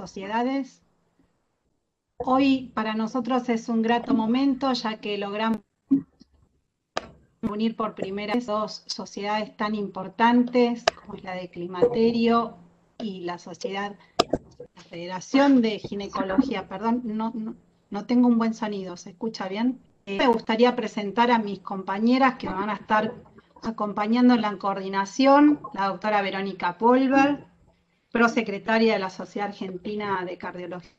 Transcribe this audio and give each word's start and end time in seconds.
Intersociedades. 0.00 0.80
Hoy 2.16 2.72
para 2.74 2.94
nosotros 2.94 3.46
es 3.50 3.68
un 3.68 3.82
grato 3.82 4.14
momento 4.14 4.72
ya 4.72 4.98
que 4.98 5.18
logramos 5.18 5.60
unir 7.42 7.76
por 7.76 7.94
primera 7.94 8.32
vez 8.32 8.46
dos 8.46 8.82
sociedades 8.86 9.54
tan 9.58 9.74
importantes 9.74 10.86
como 10.98 11.16
es 11.16 11.24
la 11.24 11.34
de 11.34 11.50
Climaterio 11.50 12.56
y 12.98 13.20
la 13.24 13.38
sociedad, 13.38 13.94
la 14.74 14.82
Federación 14.84 15.60
de 15.60 15.78
Ginecología, 15.78 16.66
perdón, 16.66 17.02
no, 17.04 17.34
no, 17.90 18.06
tengo 18.06 18.26
un 18.26 18.38
buen 18.38 18.54
sonido, 18.54 18.96
¿se 18.96 19.10
escucha 19.10 19.48
bien? 19.48 19.82
Eh, 20.06 20.16
me 20.16 20.28
gustaría 20.28 20.74
presentar 20.76 21.30
a 21.30 21.38
mis 21.38 21.58
compañeras 21.58 22.36
que 22.36 22.48
van 22.48 22.70
a 22.70 22.74
estar 22.76 23.12
acompañando 23.62 24.32
en 24.32 24.40
la 24.40 24.56
coordinación, 24.56 25.60
la 25.74 25.88
doctora 25.88 26.22
Verónica 26.22 26.78
Polver, 26.78 27.49
prosecretaria 28.12 28.94
de 28.94 28.98
la 28.98 29.10
Sociedad 29.10 29.48
Argentina 29.48 30.24
de 30.24 30.38
Cardiología, 30.38 30.96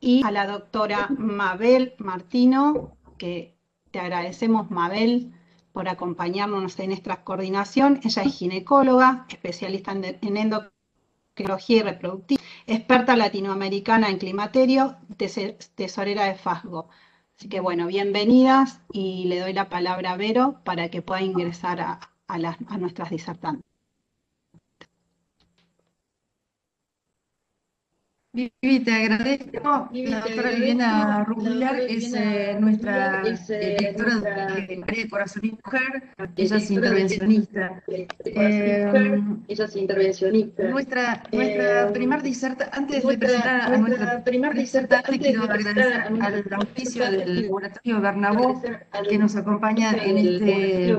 y 0.00 0.22
a 0.22 0.30
la 0.30 0.46
doctora 0.46 1.08
Mabel 1.16 1.94
Martino, 1.98 2.96
que 3.16 3.54
te 3.90 4.00
agradecemos, 4.00 4.70
Mabel, 4.70 5.32
por 5.72 5.88
acompañarnos 5.88 6.78
en 6.78 6.92
esta 6.92 7.24
coordinación. 7.24 8.00
Ella 8.04 8.22
es 8.22 8.34
ginecóloga, 8.34 9.26
especialista 9.28 9.92
en 9.92 10.36
endocrinología 10.36 11.78
y 11.78 11.82
reproductiva, 11.82 12.42
experta 12.66 13.16
latinoamericana 13.16 14.10
en 14.10 14.18
climaterio, 14.18 14.96
tesorera 15.74 16.24
de 16.26 16.34
FASGO. 16.34 16.88
Así 17.38 17.48
que 17.48 17.60
bueno, 17.60 17.86
bienvenidas 17.86 18.80
y 18.92 19.24
le 19.24 19.40
doy 19.40 19.52
la 19.52 19.68
palabra 19.68 20.12
a 20.12 20.16
Vero 20.16 20.60
para 20.64 20.90
que 20.90 21.02
pueda 21.02 21.22
ingresar 21.22 21.80
a, 21.80 22.00
a 22.28 22.78
nuestras 22.78 23.10
disertantes. 23.10 23.73
Vivi, 28.34 28.80
te 28.80 28.92
agradezco. 28.92 29.88
La 29.92 30.20
doctora 30.20 30.50
Viviana 30.50 31.22
Rubilar 31.22 31.78
es 31.78 32.12
eh, 32.14 32.56
nuestra 32.58 33.22
eh, 33.22 33.76
directora 33.78 34.16
de 34.56 34.76
María 34.76 35.04
de 35.04 35.08
Corazón 35.08 35.42
y 35.44 35.50
Mujer. 35.52 36.02
Ella 36.34 36.56
es 36.56 36.68
intervencionista. 36.68 37.80
ella 37.86 39.64
es 39.64 39.76
intervencionista. 39.76 40.64
Nuestra, 40.64 41.22
nuestra 41.30 41.92
primer 41.92 42.22
diserta, 42.24 42.70
antes 42.72 43.06
de 43.06 43.18
presentar 43.18 43.72
a 43.72 43.76
nuestra 43.76 44.24
primer 44.24 44.54
disertante, 44.54 45.16
quiero 45.20 45.44
agradecer 45.44 45.92
al 46.20 46.44
auspicio 46.54 47.08
del 47.08 47.42
laboratorio 47.42 48.00
Bernabó 48.00 48.60
que 49.08 49.16
nos 49.16 49.36
acompaña 49.36 49.92
en 49.92 50.18
este, 50.18 50.96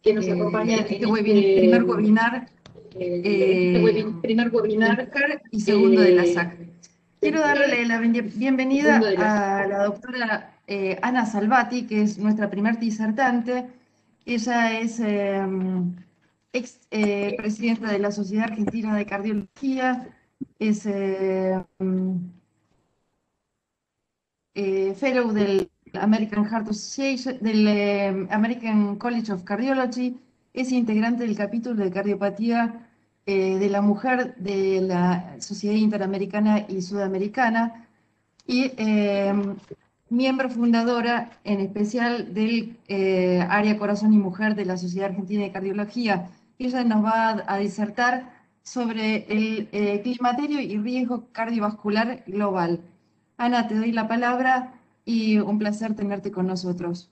que 0.00 0.14
nos 0.14 0.28
acompaña 0.28 0.76
en 0.76 0.80
este, 0.80 0.94
este 0.94 1.60
primer 1.60 1.84
webinar 1.84 2.48
eh, 2.98 4.12
primer 4.22 4.50
webinar 4.54 5.10
y 5.50 5.60
segundo 5.60 6.00
de 6.00 6.12
la 6.12 6.26
SAC. 6.26 6.56
Quiero 7.20 7.40
darle 7.40 7.86
la 7.86 8.00
bienvenida 8.00 8.96
a 8.96 9.66
la 9.66 9.84
doctora 9.84 10.58
eh, 10.66 10.98
Ana 11.02 11.24
Salvati, 11.26 11.86
que 11.86 12.02
es 12.02 12.18
nuestra 12.18 12.50
primer 12.50 12.78
disertante. 12.78 13.68
Ella 14.26 14.78
es 14.80 14.98
em, 15.00 15.94
ex 16.52 16.80
eh, 16.90 17.34
presidenta 17.36 17.92
de 17.92 17.98
la 17.98 18.10
Sociedad 18.10 18.50
Argentina 18.50 18.96
de 18.96 19.06
Cardiología, 19.06 20.08
es 20.58 20.86
em, 20.86 22.32
fellow 24.96 25.32
del 25.32 25.70
American 25.94 26.44
Heart 26.44 26.68
Association, 26.70 27.38
del 27.40 27.66
em, 27.68 28.28
American 28.30 28.96
College 28.96 29.32
of 29.32 29.44
Cardiology, 29.44 30.16
es 30.52 30.72
integrante 30.72 31.24
del 31.24 31.36
capítulo 31.36 31.82
de 31.84 31.90
cardiopatía 31.90 32.88
eh, 33.26 33.58
de 33.58 33.68
la 33.70 33.80
mujer 33.80 34.34
de 34.36 34.80
la 34.82 35.36
Sociedad 35.40 35.76
Interamericana 35.76 36.66
y 36.68 36.82
Sudamericana 36.82 37.86
y 38.46 38.72
eh, 38.76 39.32
miembro 40.10 40.50
fundadora 40.50 41.30
en 41.44 41.60
especial 41.60 42.34
del 42.34 42.76
eh, 42.88 43.46
área 43.48 43.78
Corazón 43.78 44.12
y 44.12 44.18
Mujer 44.18 44.54
de 44.54 44.66
la 44.66 44.76
Sociedad 44.76 45.10
Argentina 45.10 45.42
de 45.42 45.52
Cardiología. 45.52 46.30
Ella 46.58 46.84
nos 46.84 47.04
va 47.04 47.44
a, 47.46 47.58
disertar 47.58 48.30
sobre 48.62 49.26
el 49.28 50.02
climaterio 50.02 50.60
y 50.60 50.76
riesgo 50.78 51.28
cardiovascular 51.32 52.22
global. 52.26 52.80
Ana, 53.36 53.66
te 53.66 53.74
doy 53.74 53.90
la 53.90 54.06
palabra 54.06 54.74
y 55.04 55.38
un 55.38 55.58
placer 55.58 55.96
tenerte 55.96 56.30
con 56.30 56.46
nosotros. 56.46 57.11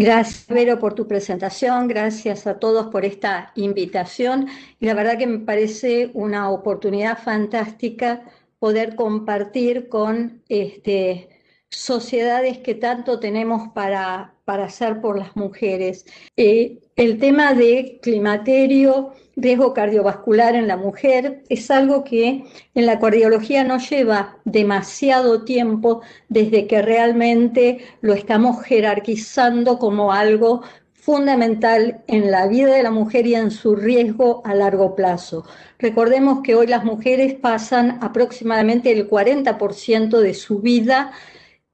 Gracias, 0.00 0.46
Vero, 0.48 0.78
por 0.78 0.94
tu 0.94 1.06
presentación, 1.06 1.86
gracias 1.86 2.46
a 2.46 2.58
todos 2.58 2.86
por 2.86 3.04
esta 3.04 3.52
invitación. 3.54 4.48
Y 4.80 4.86
la 4.86 4.94
verdad 4.94 5.18
que 5.18 5.26
me 5.26 5.40
parece 5.40 6.10
una 6.14 6.48
oportunidad 6.48 7.18
fantástica 7.18 8.22
poder 8.58 8.96
compartir 8.96 9.90
con 9.90 10.42
este, 10.48 11.28
sociedades 11.70 12.58
que 12.58 12.74
tanto 12.74 13.20
tenemos 13.20 13.68
para, 13.68 14.34
para 14.44 14.64
hacer 14.64 15.00
por 15.00 15.18
las 15.18 15.36
mujeres. 15.36 16.04
Eh, 16.36 16.80
el 16.96 17.18
tema 17.18 17.54
de 17.54 18.00
climaterio, 18.02 19.12
riesgo 19.36 19.72
cardiovascular 19.72 20.56
en 20.56 20.66
la 20.66 20.76
mujer, 20.76 21.44
es 21.48 21.70
algo 21.70 22.04
que 22.04 22.44
en 22.74 22.86
la 22.86 22.98
cardiología 22.98 23.64
no 23.64 23.78
lleva 23.78 24.36
demasiado 24.44 25.44
tiempo 25.44 26.02
desde 26.28 26.66
que 26.66 26.82
realmente 26.82 27.78
lo 28.00 28.14
estamos 28.14 28.62
jerarquizando 28.64 29.78
como 29.78 30.12
algo 30.12 30.62
fundamental 30.92 32.02
en 32.08 32.30
la 32.30 32.46
vida 32.46 32.74
de 32.74 32.82
la 32.82 32.90
mujer 32.90 33.26
y 33.26 33.34
en 33.34 33.50
su 33.50 33.74
riesgo 33.74 34.42
a 34.44 34.54
largo 34.54 34.94
plazo. 34.94 35.46
Recordemos 35.78 36.40
que 36.42 36.54
hoy 36.54 36.66
las 36.66 36.84
mujeres 36.84 37.34
pasan 37.34 37.98
aproximadamente 38.02 38.92
el 38.92 39.08
40% 39.08 40.18
de 40.18 40.34
su 40.34 40.58
vida 40.58 41.12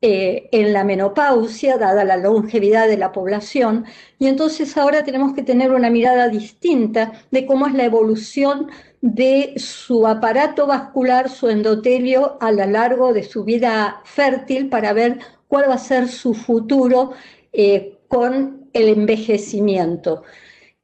eh, 0.08 0.48
en 0.52 0.72
la 0.72 0.84
menopausia, 0.84 1.78
dada 1.78 2.04
la 2.04 2.16
longevidad 2.16 2.86
de 2.86 2.96
la 2.96 3.10
población, 3.10 3.86
y 4.20 4.28
entonces 4.28 4.76
ahora 4.76 5.02
tenemos 5.02 5.34
que 5.34 5.42
tener 5.42 5.72
una 5.72 5.90
mirada 5.90 6.28
distinta 6.28 7.10
de 7.32 7.44
cómo 7.44 7.66
es 7.66 7.74
la 7.74 7.86
evolución 7.86 8.68
de 9.00 9.54
su 9.56 10.06
aparato 10.06 10.68
vascular, 10.68 11.28
su 11.28 11.48
endotelio 11.48 12.38
a 12.40 12.52
lo 12.52 12.64
largo 12.66 13.12
de 13.12 13.24
su 13.24 13.42
vida 13.42 14.00
fértil 14.04 14.68
para 14.68 14.92
ver 14.92 15.18
cuál 15.48 15.68
va 15.68 15.74
a 15.74 15.78
ser 15.78 16.06
su 16.06 16.34
futuro 16.34 17.10
eh, 17.52 17.98
con 18.06 18.68
el 18.74 18.88
envejecimiento. 18.90 20.22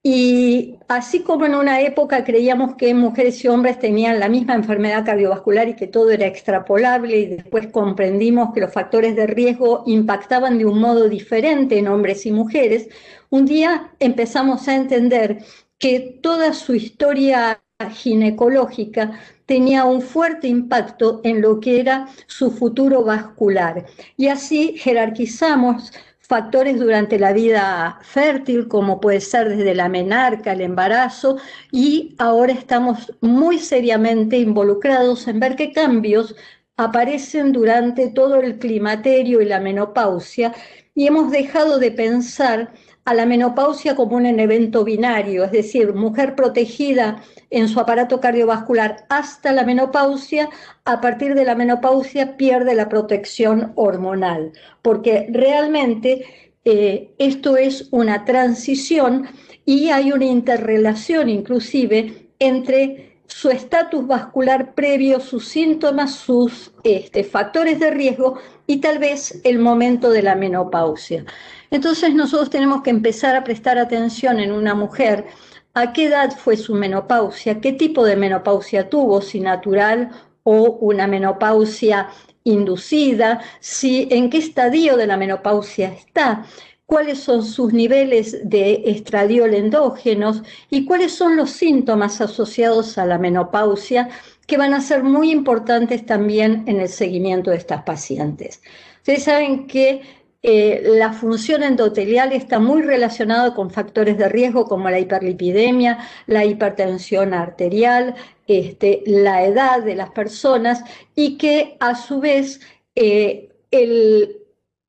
Y 0.05 0.79
así 0.89 1.21
como 1.23 1.47
en 1.47 1.55
una 1.55 1.81
época 1.81 2.25
creíamos 2.25 2.75
que 2.75 2.93
mujeres 2.93 3.45
y 3.45 3.49
hombres 3.49 3.79
tenían 3.79 4.19
la 4.19 4.29
misma 4.29 4.55
enfermedad 4.55 5.05
cardiovascular 5.05 5.69
y 5.69 5.77
que 5.77 5.87
todo 5.87 6.11
era 6.11 6.27
extrapolable 6.27 7.17
y 7.19 7.27
después 7.27 7.69
comprendimos 7.69 8.53
que 8.53 8.61
los 8.61 8.73
factores 8.73 9.15
de 9.15 9.29
riesgo 9.29 9.85
impactaban 9.87 10.59
de 10.59 10.67
un 10.67 10.81
modo 10.81 11.09
diferente 11.09 11.79
en 11.79 11.87
hombres 11.87 12.27
y 12.27 12.33
mujeres, 12.33 12.89
un 13.31 13.47
día 13.47 13.93
empezamos 14.01 14.67
a 14.67 14.75
entender 14.75 15.39
que 15.79 16.19
toda 16.21 16.53
su 16.53 16.75
historia 16.75 17.63
ginecológica 17.91 19.21
tenía 19.47 19.85
un 19.85 20.03
fuerte 20.03 20.49
impacto 20.49 21.21
en 21.25 21.41
lo 21.41 21.61
que 21.61 21.81
era 21.81 22.09
su 22.27 22.51
futuro 22.51 23.05
vascular. 23.05 23.87
Y 24.17 24.29
así 24.29 24.77
jerarquizamos 24.79 25.93
factores 26.33 26.81
durante 26.81 27.19
la 27.19 27.35
vida 27.35 27.99
fértil, 28.01 28.67
como 28.67 29.03
puede 29.03 29.21
ser 29.21 29.51
desde 29.51 29.75
la 29.75 29.91
menarca, 29.91 30.53
el 30.53 30.63
embarazo, 30.63 31.37
y 31.71 32.15
ahora 32.17 32.55
estamos 32.55 33.13
muy 33.21 33.59
seriamente 33.59 34.39
involucrados 34.39 35.29
en 35.29 35.41
ver 35.41 35.57
qué 35.57 35.73
cambios 35.73 36.35
aparecen 36.79 37.53
durante 37.53 38.09
todo 38.09 38.37
el 38.41 38.59
climaterio 38.59 39.43
y 39.43 39.45
la 39.45 39.61
menopausia, 39.61 40.55
y 40.95 41.07
hemos 41.07 41.31
dejado 41.31 41.79
de 41.79 41.91
pensar 41.91 42.73
a 43.05 43.15
la 43.15 43.27
menopausia 43.27 43.97
como 43.97 44.17
un 44.17 44.27
evento 44.27 44.85
binario, 44.85 45.45
es 45.45 45.53
decir, 45.53 45.93
mujer 45.93 46.37
protegida 46.37 47.23
en 47.51 47.69
su 47.69 47.81
aparato 47.81 48.21
cardiovascular 48.21 49.05
hasta 49.09 49.53
la 49.53 49.65
menopausia, 49.65 50.49
a 50.85 51.01
partir 51.01 51.35
de 51.35 51.45
la 51.45 51.55
menopausia 51.55 52.37
pierde 52.37 52.75
la 52.75 52.89
protección 52.89 53.73
hormonal, 53.75 54.53
porque 54.83 55.27
realmente 55.31 56.25
eh, 56.65 57.11
esto 57.19 57.57
es 57.57 57.89
una 57.91 58.25
transición 58.25 59.27
y 59.65 59.91
hay 59.91 60.13
una 60.13 60.27
interrelación 60.27 61.29
inclusive 61.29 62.29
entre 62.39 63.12
su 63.27 63.51
estatus 63.51 64.07
vascular 64.07 64.75
previo, 64.75 65.21
sus 65.21 65.49
síntomas, 65.49 66.15
sus 66.15 66.73
este, 66.85 67.25
factores 67.25 67.81
de 67.81 67.91
riesgo 67.91 68.39
y 68.67 68.79
tal 68.79 68.99
vez 68.99 69.41
el 69.45 69.59
momento 69.59 70.11
de 70.11 70.23
la 70.23 70.35
menopausia. 70.35 71.25
Entonces 71.71 72.15
nosotros 72.15 72.51
tenemos 72.51 72.83
que 72.83 72.91
empezar 72.91 73.35
a 73.35 73.45
prestar 73.45 73.79
atención 73.79 74.39
en 74.39 74.53
una 74.53 74.75
mujer 74.75 75.27
a 75.75 75.93
qué 75.93 76.05
edad 76.05 76.31
fue 76.37 76.57
su 76.57 76.75
menopausia, 76.75 77.61
qué 77.61 77.73
tipo 77.73 78.05
de 78.05 78.17
menopausia 78.17 78.89
tuvo, 78.89 79.23
si 79.23 79.41
natural 79.41 80.11
o 80.45 80.79
una 80.81 81.07
menopausia 81.07 82.09
inducida, 82.45 83.41
si 83.61 84.09
en 84.11 84.29
qué 84.29 84.39
estadio 84.39 84.97
de 84.97 85.07
la 85.07 85.17
menopausia 85.17 85.89
está, 85.89 86.45
cuáles 86.93 87.21
son 87.21 87.43
sus 87.43 87.73
niveles 87.73 88.47
de 88.47 88.83
estradiol 88.85 89.55
endógenos 89.55 90.43
y 90.69 90.85
cuáles 90.85 91.13
son 91.13 91.39
los 91.39 91.49
síntomas 91.49 92.21
asociados 92.21 92.99
a 92.99 93.07
la 93.07 93.17
menopausia 93.17 94.11
que 94.47 94.59
van 94.59 94.75
a 94.75 94.83
ser 94.83 95.03
muy 95.03 95.31
importantes 95.31 96.05
también 96.05 96.65
en 96.67 96.81
el 96.81 96.91
seguimiento 96.91 97.51
de 97.51 97.57
estas 97.57 97.85
pacientes. 97.85 98.61
Ustedes 98.99 99.23
saben 99.23 99.67
que 99.67 100.03
eh, 100.43 100.83
la 100.85 101.15
función 101.15 101.63
endotelial 101.63 102.31
está 102.35 102.59
muy 102.59 102.83
relacionada 102.83 103.55
con 103.55 103.71
factores 103.71 104.19
de 104.19 104.29
riesgo 104.29 104.67
como 104.67 104.91
la 104.91 105.01
hiperlipidemia, 105.01 105.99
la 106.27 106.45
hipertensión 106.45 107.33
arterial, 107.33 108.17
este, 108.47 109.03
la 109.07 109.47
edad 109.47 109.83
de 109.83 109.95
las 109.95 110.11
personas 110.11 110.85
y 111.15 111.39
que 111.39 111.79
a 111.81 111.95
su 111.95 112.21
vez 112.21 112.61
eh, 112.97 113.49
el 113.71 114.42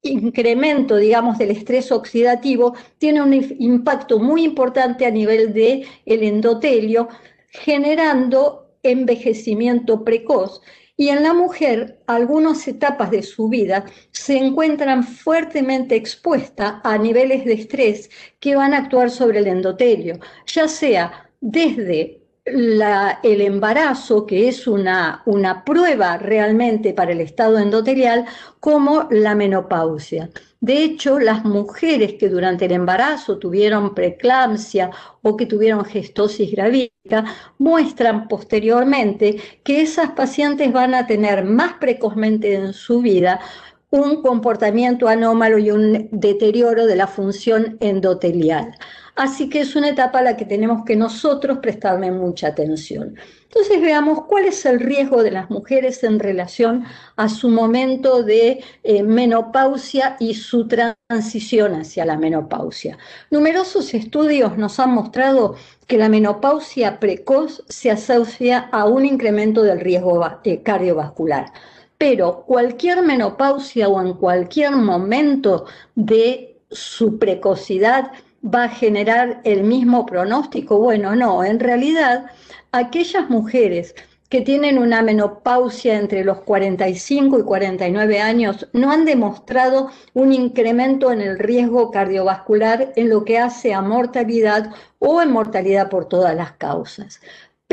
incremento, 0.03 0.97
digamos, 0.97 1.37
del 1.37 1.51
estrés 1.51 1.91
oxidativo 1.91 2.75
tiene 2.97 3.21
un 3.21 3.33
impacto 3.33 4.19
muy 4.19 4.43
importante 4.43 5.05
a 5.05 5.11
nivel 5.11 5.53
del 5.53 5.85
el 6.05 6.23
endotelio, 6.23 7.07
generando 7.49 8.75
envejecimiento 8.83 10.03
precoz. 10.03 10.61
Y 10.95 11.09
en 11.09 11.23
la 11.23 11.33
mujer, 11.33 12.01
algunas 12.05 12.67
etapas 12.67 13.09
de 13.09 13.23
su 13.23 13.49
vida 13.49 13.85
se 14.11 14.37
encuentran 14.37 15.03
fuertemente 15.03 15.95
expuestas 15.95 16.75
a 16.83 16.97
niveles 16.97 17.45
de 17.45 17.53
estrés 17.53 18.11
que 18.39 18.55
van 18.55 18.73
a 18.73 18.79
actuar 18.79 19.09
sobre 19.09 19.39
el 19.39 19.47
endotelio, 19.47 20.19
ya 20.45 20.67
sea 20.67 21.29
desde 21.41 22.22
el 22.45 23.41
embarazo, 23.41 24.25
que 24.25 24.49
es 24.49 24.67
una, 24.67 25.21
una 25.25 25.63
prueba 25.63 26.17
realmente 26.17 26.93
para 26.93 27.13
el 27.13 27.21
estado 27.21 27.57
endotelial, 27.57 28.25
como 28.59 29.07
la 29.11 29.33
menopausia. 29.33 30.29
De 30.59 30.83
hecho, 30.83 31.19
las 31.19 31.43
mujeres 31.43 32.13
que 32.13 32.29
durante 32.29 32.65
el 32.65 32.71
embarazo 32.71 33.37
tuvieron 33.37 33.93
preeclampsia 33.93 34.91
o 35.21 35.35
que 35.35 35.45
tuvieron 35.45 35.83
gestosis 35.85 36.51
gravídica 36.51 37.25
muestran 37.57 38.27
posteriormente 38.27 39.37
que 39.63 39.81
esas 39.81 40.11
pacientes 40.11 40.71
van 40.71 40.95
a 40.95 41.05
tener 41.05 41.43
más 41.43 41.73
precozmente 41.73 42.53
en 42.55 42.73
su 42.73 43.01
vida 43.01 43.41
un 43.89 44.21
comportamiento 44.21 45.07
anómalo 45.07 45.59
y 45.59 45.69
un 45.69 46.09
deterioro 46.11 46.87
de 46.87 46.95
la 46.95 47.07
función 47.07 47.77
endotelial. 47.79 48.73
Así 49.15 49.47
que 49.47 49.61
es 49.61 49.75
una 49.75 49.89
etapa 49.89 50.19
a 50.19 50.23
la 50.23 50.37
que 50.37 50.45
tenemos 50.45 50.83
que 50.85 50.95
nosotros 50.95 51.59
prestarle 51.59 52.09
mucha 52.11 52.47
atención. 52.47 53.15
Entonces 53.43 53.79
veamos 53.79 54.23
cuál 54.23 54.45
es 54.45 54.65
el 54.65 54.79
riesgo 54.79 55.21
de 55.21 55.29
las 55.29 55.51
mujeres 55.51 56.03
en 56.03 56.17
relación 56.19 56.85
a 57.15 57.29
su 57.29 57.49
momento 57.49 58.23
de 58.23 58.63
eh, 58.81 59.03
menopausia 59.03 60.17
y 60.19 60.33
su 60.33 60.67
transición 60.67 61.75
hacia 61.75 62.05
la 62.05 62.17
menopausia. 62.17 62.97
Numerosos 63.29 63.93
estudios 63.93 64.57
nos 64.57 64.79
han 64.79 64.91
mostrado 64.95 65.55
que 65.85 65.99
la 65.99 66.09
menopausia 66.09 66.99
precoz 66.99 67.63
se 67.69 67.91
asocia 67.91 68.69
a 68.71 68.85
un 68.85 69.05
incremento 69.05 69.61
del 69.61 69.79
riesgo 69.79 70.25
eh, 70.43 70.63
cardiovascular. 70.63 71.53
Pero 71.99 72.43
cualquier 72.47 73.03
menopausia 73.03 73.87
o 73.87 74.01
en 74.01 74.15
cualquier 74.15 74.71
momento 74.71 75.65
de 75.93 76.57
su 76.71 77.19
precocidad 77.19 78.11
va 78.43 78.65
a 78.65 78.69
generar 78.69 79.41
el 79.43 79.63
mismo 79.63 80.05
pronóstico. 80.05 80.77
Bueno, 80.77 81.15
no, 81.15 81.43
en 81.43 81.59
realidad 81.59 82.25
aquellas 82.71 83.29
mujeres 83.29 83.95
que 84.29 84.41
tienen 84.41 84.79
una 84.79 85.03
menopausia 85.03 85.99
entre 85.99 86.23
los 86.23 86.41
45 86.41 87.39
y 87.39 87.43
49 87.43 88.19
años 88.19 88.67
no 88.73 88.91
han 88.91 89.05
demostrado 89.05 89.91
un 90.13 90.33
incremento 90.33 91.11
en 91.11 91.21
el 91.21 91.37
riesgo 91.37 91.91
cardiovascular 91.91 92.93
en 92.95 93.09
lo 93.09 93.25
que 93.25 93.37
hace 93.37 93.75
a 93.75 93.81
mortalidad 93.83 94.71
o 94.97 95.21
en 95.21 95.31
mortalidad 95.31 95.87
por 95.89 96.05
todas 96.05 96.35
las 96.35 96.53
causas. 96.53 97.21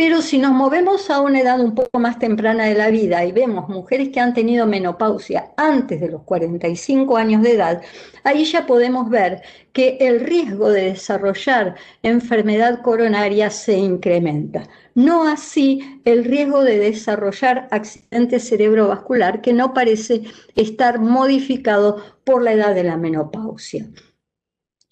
Pero 0.02 0.22
si 0.22 0.38
nos 0.38 0.52
movemos 0.52 1.10
a 1.10 1.20
una 1.20 1.40
edad 1.40 1.60
un 1.60 1.74
poco 1.74 1.98
más 1.98 2.18
temprana 2.18 2.64
de 2.64 2.74
la 2.74 2.88
vida 2.88 3.22
y 3.26 3.32
vemos 3.32 3.68
mujeres 3.68 4.08
que 4.08 4.18
han 4.18 4.32
tenido 4.32 4.66
menopausia 4.66 5.52
antes 5.58 6.00
de 6.00 6.08
los 6.08 6.22
45 6.22 7.18
años 7.18 7.42
de 7.42 7.52
edad, 7.52 7.82
ahí 8.24 8.46
ya 8.46 8.64
podemos 8.64 9.10
ver 9.10 9.42
que 9.74 9.98
el 10.00 10.20
riesgo 10.20 10.70
de 10.70 10.84
desarrollar 10.84 11.74
enfermedad 12.02 12.80
coronaria 12.80 13.50
se 13.50 13.76
incrementa. 13.76 14.62
No 14.94 15.28
así 15.28 16.00
el 16.06 16.24
riesgo 16.24 16.64
de 16.64 16.78
desarrollar 16.78 17.68
accidente 17.70 18.40
cerebrovascular 18.40 19.42
que 19.42 19.52
no 19.52 19.74
parece 19.74 20.22
estar 20.56 20.98
modificado 20.98 22.02
por 22.24 22.42
la 22.42 22.54
edad 22.54 22.74
de 22.74 22.84
la 22.84 22.96
menopausia. 22.96 23.86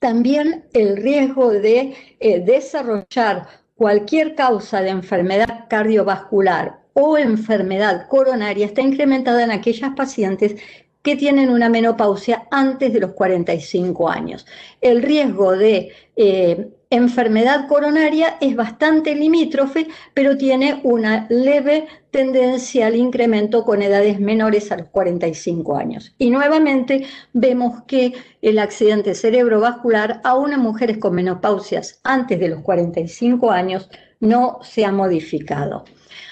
También 0.00 0.66
el 0.75 0.99
riesgo 0.99 1.50
de 1.50 1.94
eh, 2.20 2.40
desarrollar 2.40 3.68
cualquier 3.78 4.34
causa 4.34 4.82
de 4.82 4.90
enfermedad 4.90 5.66
cardiovascular 5.70 6.80
o 6.94 7.16
enfermedad 7.16 8.08
coronaria 8.08 8.66
está 8.66 8.82
incrementada 8.82 9.44
en 9.44 9.52
aquellas 9.52 9.94
pacientes 9.94 10.56
que 11.00 11.14
tienen 11.14 11.48
una 11.48 11.69
menopausia 11.69 12.48
antes 12.50 12.92
de 12.92 12.98
los 12.98 13.12
45 13.12 14.10
años. 14.10 14.46
El 14.80 15.00
riesgo 15.00 15.52
de 15.56 15.92
eh, 16.16 16.69
enfermedad 16.90 17.69
coronaria 17.69 18.37
es 18.40 18.56
bastante 18.56 19.14
limítrofe, 19.14 19.88
pero 20.14 20.37
tiene 20.37 20.81
una 20.85 21.26
leve 21.29 21.87
tendencia 22.11 22.87
al 22.87 22.96
incremento 22.96 23.64
con 23.64 23.82
edades 23.82 24.19
menores 24.20 24.73
a 24.73 24.79
los 24.79 24.88
45 24.88 25.76
años. 25.76 26.14
Y 26.19 26.31
nuevamente 26.31 27.06
vemos 27.32 27.82
que 27.87 28.14
el 28.40 28.58
accidente 28.58 29.14
cerebrovascular, 29.14 30.20
aún 30.25 30.52
en 30.52 30.61
mujeres 30.61 30.99
con 30.99 31.14
menopausias 31.14 32.00
antes 32.05 32.40
de 32.40 32.49
los 32.49 32.62
45 32.62 33.50
años, 33.50 33.91
no 34.20 34.58
se 34.62 34.84
ha 34.84 34.93
modificado. 34.93 35.84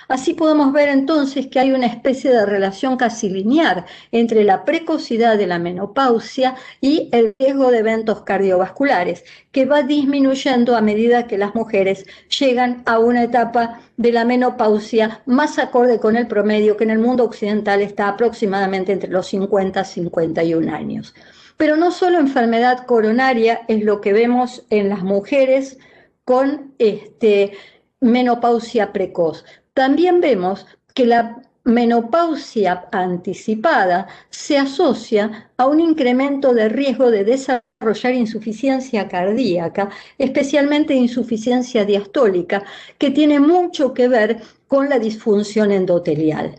Así 0.09 0.35
podemos 0.35 0.73
ver 0.73 0.88
entonces 0.88 1.47
que 1.49 1.59
hay 1.59 1.73
una 1.73 1.87
especie 1.87 2.31
de 2.31 2.47
relación 2.47 2.97
casi 2.97 3.29
lineal 3.29 3.85
entre 4.12 4.44
la 4.44 4.65
precocidad 4.65 5.37
de 5.37 5.47
la 5.47 5.59
menopausia 5.59 6.55
y 6.81 7.09
el 7.12 7.35
riesgo 7.38 7.71
de 7.71 7.79
eventos 7.79 8.23
cardiovasculares, 8.23 9.25
que 9.53 9.65
va 9.65 9.83
disminuyendo 9.83 10.77
a 10.77 10.81
medida 10.81 11.27
que 11.27 11.38
las 11.38 11.55
mujeres 11.55 12.06
llegan 12.38 12.83
a 12.87 12.99
una 12.99 13.25
etapa 13.25 13.81
de 13.97 14.12
la 14.12 14.25
menopausia 14.25 15.23
más 15.26 15.59
acorde 15.59 15.99
con 15.99 16.16
el 16.16 16.26
promedio 16.26 16.76
que 16.76 16.85
en 16.85 16.90
el 16.90 16.99
mundo 16.99 17.25
occidental 17.25 17.83
está 17.83 18.09
aproximadamente 18.09 18.93
entre 18.93 19.11
los 19.11 19.26
50 19.28 19.81
y 19.81 19.85
51 19.85 20.75
años. 20.75 21.14
Pero 21.57 21.76
no 21.76 21.90
solo 21.90 22.19
enfermedad 22.19 22.85
coronaria 22.87 23.62
es 23.69 23.83
lo 23.83 24.00
que 24.00 24.12
vemos 24.12 24.64
en 24.71 24.88
las 24.88 25.02
mujeres 25.02 25.78
con 26.25 26.75
este, 26.78 27.52
menopausia 28.00 28.93
precoz. 28.93 29.45
También 29.76 30.23
vemos 30.23 30.66
que 30.95 31.04
la 31.04 31.42
menopausia 31.64 32.88
anticipada 32.92 34.06
se 34.30 34.56
asocia 34.56 35.50
a 35.59 35.66
un 35.66 35.80
incremento 35.80 36.54
de 36.54 36.71
riesgo 36.71 37.11
de 37.11 37.25
desarrollar 37.25 38.14
insuficiencia 38.14 39.06
cardíaca, 39.06 39.90
especialmente 40.16 40.95
insuficiencia 40.95 41.85
diastólica, 41.85 42.64
que 42.97 43.11
tiene 43.11 43.38
mucho 43.38 43.92
que 43.92 44.09
ver 44.09 44.40
con 44.66 44.88
la 44.88 44.99
disfunción 44.99 45.71
endotelial. 45.71 46.56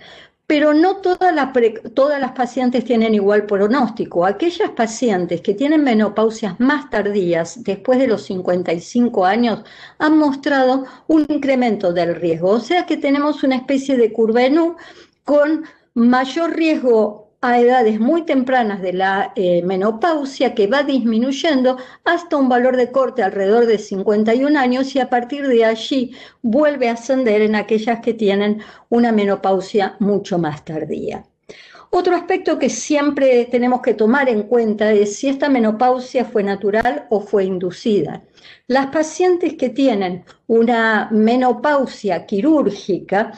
Pero 0.47 0.73
no 0.73 0.97
todas 0.97 1.35
las, 1.35 2.31
pacientes 2.31 2.85
tienen 2.85 3.13
igual 3.13 3.45
pronóstico. 3.45 4.25
Aquellas 4.25 4.71
pacientes 4.71 5.41
que 5.41 5.53
tienen 5.53 5.83
menopausias 5.83 6.57
más 6.59 6.89
tardías, 6.89 7.63
después 7.63 7.99
de 7.99 8.07
los 8.07 8.23
55 8.23 9.25
años, 9.25 9.63
han 9.99 10.17
mostrado 10.17 10.85
un 11.07 11.25
incremento 11.27 11.91
del 11.91 12.15
riesgo. 12.15 12.51
O 12.51 12.59
sea 12.61 12.85
que 12.85 12.95
tenemos 12.95 13.43
una 13.43 13.57
especie 13.57 13.97
de 13.97 14.13
curva 14.13 14.45
en 14.45 14.59
U 14.59 14.75
con 15.25 15.65
mayor 15.93 16.55
riesgo 16.55 17.26
a 17.41 17.59
edades 17.59 17.99
muy 17.99 18.23
tempranas 18.23 18.81
de 18.81 18.93
la 18.93 19.31
eh, 19.35 19.61
menopausia 19.63 20.55
que 20.55 20.67
va 20.67 20.83
disminuyendo 20.83 21.77
hasta 22.03 22.37
un 22.37 22.49
valor 22.49 22.77
de 22.77 22.91
corte 22.91 23.21
alrededor 23.21 23.67
de 23.67 23.77
51 23.77 24.59
años 24.59 24.95
y 24.95 24.99
a 24.99 25.09
partir 25.09 25.47
de 25.47 25.63
allí 25.63 26.15
vuelve 26.41 26.89
a 26.89 26.93
ascender 26.93 27.41
en 27.41 27.55
aquellas 27.55 27.99
que 27.99 28.13
tienen 28.13 28.61
una 28.89 29.11
menopausia 29.11 29.95
mucho 29.99 30.39
más 30.39 30.65
tardía. 30.65 31.25
Otro 31.89 32.15
aspecto 32.15 32.59
que 32.59 32.69
siempre 32.69 33.45
tenemos 33.45 33.81
que 33.81 33.93
tomar 33.93 34.27
en 34.27 34.43
cuenta 34.43 34.91
es 34.91 35.15
si 35.15 35.29
esta 35.29 35.47
menopausia 35.47 36.25
fue 36.25 36.43
natural 36.43 37.07
o 37.09 37.21
fue 37.21 37.45
inducida. 37.45 38.23
Las 38.67 38.87
pacientes 38.87 39.53
que 39.53 39.69
tienen 39.69 40.25
una 40.47 41.07
menopausia 41.11 42.25
quirúrgica 42.25 43.31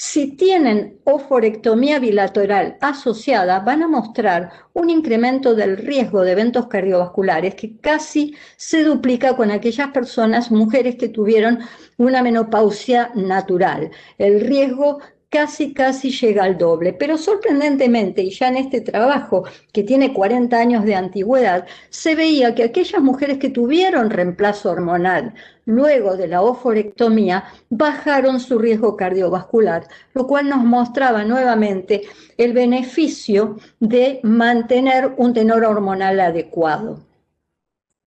si 0.00 0.36
tienen 0.36 1.00
oforectomía 1.02 1.98
bilateral 1.98 2.76
asociada, 2.80 3.58
van 3.58 3.82
a 3.82 3.88
mostrar 3.88 4.52
un 4.72 4.90
incremento 4.90 5.56
del 5.56 5.76
riesgo 5.76 6.22
de 6.22 6.30
eventos 6.30 6.68
cardiovasculares 6.68 7.56
que 7.56 7.76
casi 7.78 8.36
se 8.56 8.84
duplica 8.84 9.34
con 9.34 9.50
aquellas 9.50 9.88
personas, 9.88 10.52
mujeres 10.52 10.94
que 10.94 11.08
tuvieron 11.08 11.58
una 11.96 12.22
menopausia 12.22 13.10
natural. 13.16 13.90
El 14.18 14.40
riesgo 14.40 15.00
casi, 15.30 15.74
casi 15.74 16.10
llega 16.10 16.44
al 16.44 16.58
doble. 16.58 16.92
Pero 16.92 17.18
sorprendentemente, 17.18 18.22
y 18.22 18.30
ya 18.30 18.48
en 18.48 18.56
este 18.56 18.80
trabajo 18.80 19.44
que 19.72 19.82
tiene 19.82 20.12
40 20.12 20.58
años 20.58 20.84
de 20.84 20.94
antigüedad, 20.94 21.66
se 21.90 22.14
veía 22.14 22.54
que 22.54 22.64
aquellas 22.64 23.02
mujeres 23.02 23.38
que 23.38 23.50
tuvieron 23.50 24.10
reemplazo 24.10 24.70
hormonal 24.70 25.34
luego 25.64 26.16
de 26.16 26.28
la 26.28 26.40
oforectomía 26.40 27.44
bajaron 27.68 28.40
su 28.40 28.58
riesgo 28.58 28.96
cardiovascular, 28.96 29.86
lo 30.14 30.26
cual 30.26 30.48
nos 30.48 30.64
mostraba 30.64 31.24
nuevamente 31.24 32.02
el 32.38 32.54
beneficio 32.54 33.58
de 33.78 34.20
mantener 34.22 35.12
un 35.18 35.34
tenor 35.34 35.64
hormonal 35.64 36.20
adecuado. 36.20 37.00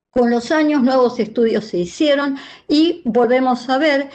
Con 0.10 0.30
los 0.30 0.51
años 0.51 0.84
nuevos 0.84 1.20
estudios 1.20 1.66
se 1.66 1.78
hicieron 1.78 2.36
y 2.68 3.01
volvemos 3.06 3.70
a 3.70 3.78
ver 3.78 4.10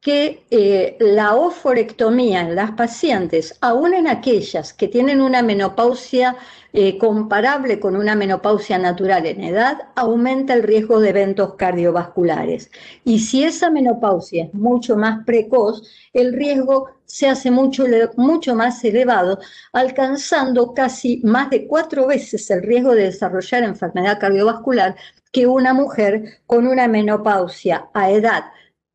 que 0.00 0.46
eh, 0.50 0.96
la 0.98 1.34
oforectomía 1.34 2.40
en 2.40 2.54
las 2.54 2.72
pacientes, 2.72 3.54
aún 3.60 3.92
en 3.92 4.08
aquellas 4.08 4.72
que 4.72 4.88
tienen 4.88 5.20
una 5.20 5.42
menopausia 5.42 6.36
eh, 6.72 6.96
comparable 6.96 7.78
con 7.78 7.96
una 7.96 8.14
menopausia 8.14 8.78
natural 8.78 9.26
en 9.26 9.44
edad, 9.44 9.76
aumenta 9.96 10.54
el 10.54 10.62
riesgo 10.62 11.00
de 11.00 11.10
eventos 11.10 11.54
cardiovasculares. 11.56 12.70
Y 13.04 13.18
si 13.18 13.44
esa 13.44 13.70
menopausia 13.70 14.44
es 14.44 14.54
mucho 14.54 14.96
más 14.96 15.22
precoz, 15.26 15.82
el 16.14 16.32
riesgo 16.32 16.88
se 17.04 17.28
hace 17.28 17.50
mucho, 17.50 17.84
mucho 18.16 18.54
más 18.54 18.82
elevado, 18.84 19.38
alcanzando 19.72 20.72
casi 20.72 21.20
más 21.24 21.50
de 21.50 21.66
cuatro 21.66 22.06
veces 22.06 22.50
el 22.50 22.62
riesgo 22.62 22.94
de 22.94 23.04
desarrollar 23.04 23.64
enfermedad 23.64 24.18
cardiovascular 24.18 24.96
que 25.32 25.46
una 25.46 25.74
mujer 25.74 26.40
con 26.46 26.66
una 26.66 26.88
menopausia 26.88 27.88
a 27.92 28.10
edad 28.10 28.44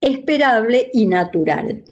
esperable 0.05 0.89
y 0.93 1.07
natural. 1.07 1.83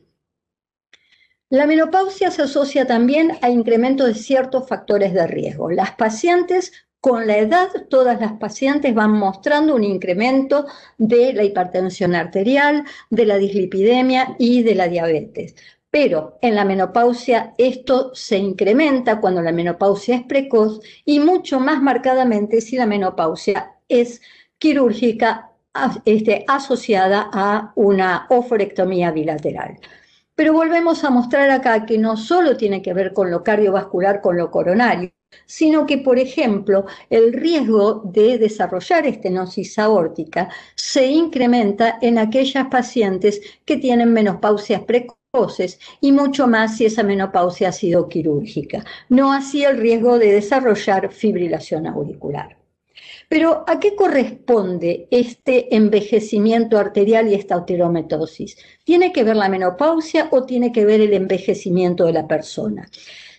La 1.49 1.67
menopausia 1.67 2.31
se 2.31 2.43
asocia 2.43 2.87
también 2.87 3.33
a 3.41 3.49
incremento 3.49 4.05
de 4.05 4.15
ciertos 4.15 4.67
factores 4.67 5.13
de 5.13 5.27
riesgo. 5.27 5.69
Las 5.69 5.91
pacientes 5.91 6.71
con 6.99 7.27
la 7.27 7.37
edad, 7.37 7.69
todas 7.89 8.21
las 8.21 8.33
pacientes 8.33 8.95
van 8.95 9.11
mostrando 9.11 9.75
un 9.75 9.83
incremento 9.83 10.67
de 10.97 11.33
la 11.33 11.43
hipertensión 11.43 12.15
arterial, 12.15 12.85
de 13.09 13.25
la 13.25 13.37
dislipidemia 13.37 14.35
y 14.39 14.63
de 14.63 14.75
la 14.75 14.87
diabetes. 14.87 15.55
Pero 15.89 16.39
en 16.41 16.55
la 16.55 16.65
menopausia 16.65 17.53
esto 17.57 18.15
se 18.15 18.37
incrementa 18.37 19.19
cuando 19.19 19.41
la 19.41 19.51
menopausia 19.51 20.15
es 20.15 20.23
precoz 20.23 20.81
y 21.03 21.19
mucho 21.19 21.59
más 21.59 21.81
marcadamente 21.81 22.61
si 22.61 22.77
la 22.77 22.85
menopausia 22.85 23.75
es 23.87 24.21
quirúrgica 24.57 25.52
este, 26.05 26.45
asociada 26.47 27.29
a 27.33 27.73
una 27.75 28.27
oforectomía 28.29 29.11
bilateral. 29.11 29.79
Pero 30.35 30.53
volvemos 30.53 31.03
a 31.03 31.09
mostrar 31.11 31.49
acá 31.51 31.85
que 31.85 31.97
no 31.97 32.17
solo 32.17 32.57
tiene 32.57 32.81
que 32.81 32.93
ver 32.93 33.13
con 33.13 33.29
lo 33.29 33.43
cardiovascular, 33.43 34.21
con 34.21 34.37
lo 34.37 34.49
coronario, 34.49 35.11
sino 35.45 35.85
que, 35.85 35.97
por 35.99 36.19
ejemplo, 36.19 36.85
el 37.09 37.33
riesgo 37.33 38.01
de 38.05 38.37
desarrollar 38.37 39.05
estenosis 39.05 39.77
aórtica 39.79 40.49
se 40.75 41.07
incrementa 41.07 41.97
en 42.01 42.17
aquellas 42.17 42.67
pacientes 42.67 43.41
que 43.65 43.77
tienen 43.77 44.13
menopausias 44.13 44.81
precoces 44.83 45.79
y 46.01 46.11
mucho 46.11 46.47
más 46.47 46.77
si 46.77 46.85
esa 46.85 47.03
menopausia 47.03 47.69
ha 47.69 47.71
sido 47.71 48.07
quirúrgica. 48.07 48.83
No 49.09 49.33
así 49.33 49.63
el 49.63 49.77
riesgo 49.77 50.19
de 50.19 50.31
desarrollar 50.33 51.11
fibrilación 51.11 51.87
auricular. 51.87 52.62
Pero 53.29 53.63
¿a 53.67 53.79
qué 53.79 53.95
corresponde 53.95 55.07
este 55.11 55.75
envejecimiento 55.75 56.77
arterial 56.77 57.27
y 57.27 57.35
esta 57.35 57.57
osteometosis? 57.57 58.57
¿Tiene 58.83 59.11
que 59.11 59.23
ver 59.23 59.35
la 59.35 59.49
menopausia 59.49 60.27
o 60.31 60.43
tiene 60.43 60.71
que 60.71 60.85
ver 60.85 61.01
el 61.01 61.13
envejecimiento 61.13 62.05
de 62.05 62.13
la 62.13 62.27
persona? 62.27 62.89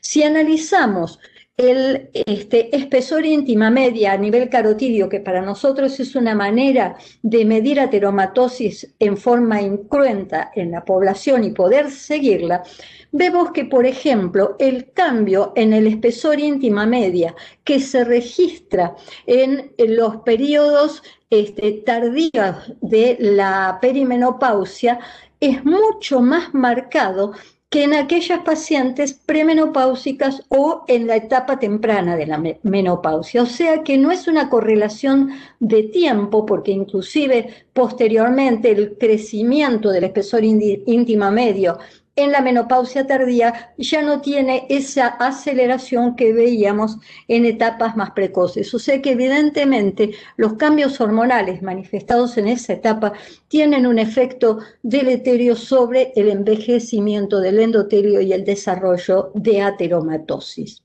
Si 0.00 0.22
analizamos 0.22 1.18
el 1.56 2.10
este, 2.12 2.74
espesor 2.76 3.24
íntima 3.24 3.70
media 3.70 4.12
a 4.12 4.16
nivel 4.16 4.48
carotidio, 4.48 5.08
que 5.08 5.20
para 5.20 5.40
nosotros 5.40 6.00
es 6.00 6.16
una 6.16 6.34
manera 6.34 6.96
de 7.22 7.44
medir 7.44 7.78
ateromatosis 7.78 8.94
en 8.98 9.16
forma 9.16 9.62
incruenta 9.62 10.50
en 10.54 10.72
la 10.72 10.84
población 10.84 11.44
y 11.44 11.52
poder 11.52 11.92
seguirla, 11.92 12.64
vemos 13.12 13.52
que, 13.52 13.66
por 13.66 13.86
ejemplo, 13.86 14.56
el 14.58 14.90
cambio 14.92 15.52
en 15.54 15.72
el 15.72 15.86
espesor 15.86 16.40
íntima 16.40 16.86
media 16.86 17.36
que 17.62 17.78
se 17.78 18.02
registra 18.02 18.96
en 19.26 19.72
los 19.78 20.16
periodos 20.18 21.04
este, 21.30 21.72
tardíos 21.84 22.74
de 22.80 23.16
la 23.20 23.78
perimenopausia 23.80 24.98
es 25.40 25.64
mucho 25.64 26.20
más 26.20 26.54
marcado 26.54 27.32
que 27.74 27.82
en 27.82 27.94
aquellas 27.94 28.38
pacientes 28.44 29.14
premenopáusicas 29.14 30.44
o 30.48 30.84
en 30.86 31.08
la 31.08 31.16
etapa 31.16 31.58
temprana 31.58 32.14
de 32.14 32.24
la 32.24 32.40
menopausia. 32.62 33.42
O 33.42 33.46
sea 33.46 33.82
que 33.82 33.98
no 33.98 34.12
es 34.12 34.28
una 34.28 34.48
correlación 34.48 35.32
de 35.58 35.82
tiempo, 35.82 36.46
porque 36.46 36.70
inclusive 36.70 37.48
posteriormente 37.72 38.70
el 38.70 38.96
crecimiento 38.96 39.90
del 39.90 40.04
espesor 40.04 40.44
íntima 40.44 41.32
medio 41.32 41.78
en 42.16 42.30
la 42.32 42.40
menopausia 42.40 43.06
tardía 43.06 43.74
ya 43.76 44.02
no 44.02 44.20
tiene 44.20 44.66
esa 44.68 45.06
aceleración 45.06 46.16
que 46.16 46.32
veíamos 46.32 46.98
en 47.28 47.44
etapas 47.44 47.96
más 47.96 48.12
precoces. 48.12 48.72
O 48.74 48.78
sea 48.78 49.02
que 49.02 49.12
evidentemente 49.12 50.12
los 50.36 50.54
cambios 50.54 51.00
hormonales 51.00 51.62
manifestados 51.62 52.36
en 52.36 52.48
esa 52.48 52.74
etapa 52.74 53.12
tienen 53.48 53.86
un 53.86 53.98
efecto 53.98 54.58
deleterio 54.82 55.56
sobre 55.56 56.12
el 56.14 56.28
envejecimiento 56.28 57.40
del 57.40 57.58
endotelio 57.58 58.20
y 58.20 58.32
el 58.32 58.44
desarrollo 58.44 59.32
de 59.34 59.62
ateromatosis. 59.62 60.84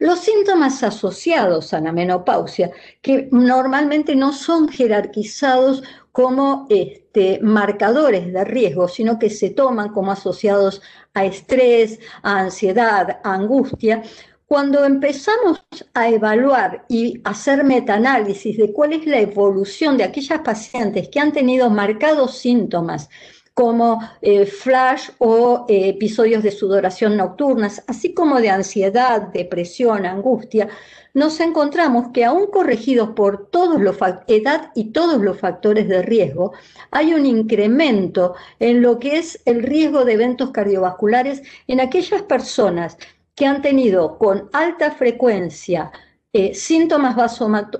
Los 0.00 0.20
síntomas 0.20 0.84
asociados 0.84 1.74
a 1.74 1.80
la 1.80 1.90
menopausia, 1.90 2.70
que 3.02 3.28
normalmente 3.32 4.14
no 4.14 4.32
son 4.32 4.68
jerarquizados 4.68 5.82
como 6.18 6.66
este, 6.68 7.38
marcadores 7.42 8.32
de 8.32 8.44
riesgo, 8.44 8.88
sino 8.88 9.20
que 9.20 9.30
se 9.30 9.50
toman 9.50 9.90
como 9.90 10.10
asociados 10.10 10.82
a 11.14 11.24
estrés, 11.24 12.00
a 12.24 12.40
ansiedad, 12.40 13.20
a 13.22 13.34
angustia. 13.34 14.02
Cuando 14.44 14.84
empezamos 14.84 15.64
a 15.94 16.08
evaluar 16.08 16.84
y 16.88 17.20
hacer 17.22 17.62
metaanálisis 17.62 18.56
de 18.56 18.72
cuál 18.72 18.94
es 18.94 19.06
la 19.06 19.20
evolución 19.20 19.96
de 19.96 20.02
aquellas 20.02 20.40
pacientes 20.40 21.08
que 21.08 21.20
han 21.20 21.30
tenido 21.30 21.70
marcados 21.70 22.36
síntomas 22.36 23.08
como 23.54 24.00
eh, 24.20 24.46
flash 24.46 25.10
o 25.18 25.66
eh, 25.68 25.90
episodios 25.90 26.42
de 26.42 26.50
sudoración 26.50 27.16
nocturnas, 27.16 27.84
así 27.86 28.12
como 28.12 28.40
de 28.40 28.50
ansiedad, 28.50 29.22
depresión, 29.32 30.04
angustia, 30.04 30.68
nos 31.14 31.40
encontramos 31.40 32.08
que 32.12 32.24
aún 32.24 32.46
corregidos 32.46 33.10
por 33.10 33.48
todos 33.50 33.80
los 33.80 33.96
edad 34.26 34.70
y 34.74 34.92
todos 34.92 35.20
los 35.20 35.38
factores 35.38 35.88
de 35.88 36.02
riesgo, 36.02 36.52
hay 36.90 37.14
un 37.14 37.26
incremento 37.26 38.34
en 38.58 38.82
lo 38.82 38.98
que 38.98 39.18
es 39.18 39.40
el 39.44 39.62
riesgo 39.62 40.04
de 40.04 40.14
eventos 40.14 40.50
cardiovasculares 40.50 41.42
en 41.66 41.80
aquellas 41.80 42.22
personas 42.22 42.98
que 43.34 43.46
han 43.46 43.62
tenido 43.62 44.18
con 44.18 44.48
alta 44.52 44.90
frecuencia 44.90 45.92
eh, 46.34 46.54
síntomas 46.54 47.16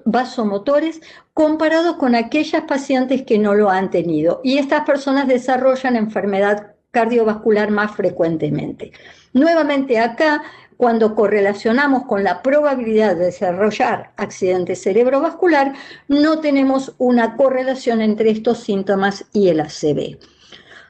vasomotores 0.05 1.03
comparados 1.35 1.97
con 1.97 2.15
aquellas 2.15 2.63
pacientes 2.63 3.23
que 3.23 3.39
no 3.39 3.55
lo 3.55 3.69
han 3.69 3.91
tenido. 3.91 4.41
Y 4.43 4.59
estas 4.59 4.85
personas 4.85 5.29
desarrollan 5.29 5.97
enfermedad 5.97 6.75
cardiovascular 6.91 7.71
más 7.71 7.95
frecuentemente. 7.95 8.93
Nuevamente 9.35 9.99
acá, 9.99 10.43
cuando 10.79 11.17
correlacionamos 11.17 12.05
con 12.05 12.23
la 12.23 12.41
probabilidad 12.41 13.17
de 13.17 13.27
desarrollar 13.27 14.13
accidente 14.17 14.77
cerebrovascular, 14.77 15.75
no 16.07 16.41
tenemos 16.41 16.95
una 16.99 17.37
correlación 17.37 18.01
entre 18.01 18.31
estos 18.31 18.61
síntomas 18.61 19.27
y 19.33 19.49
el 19.49 19.61
ACV. 19.61 20.19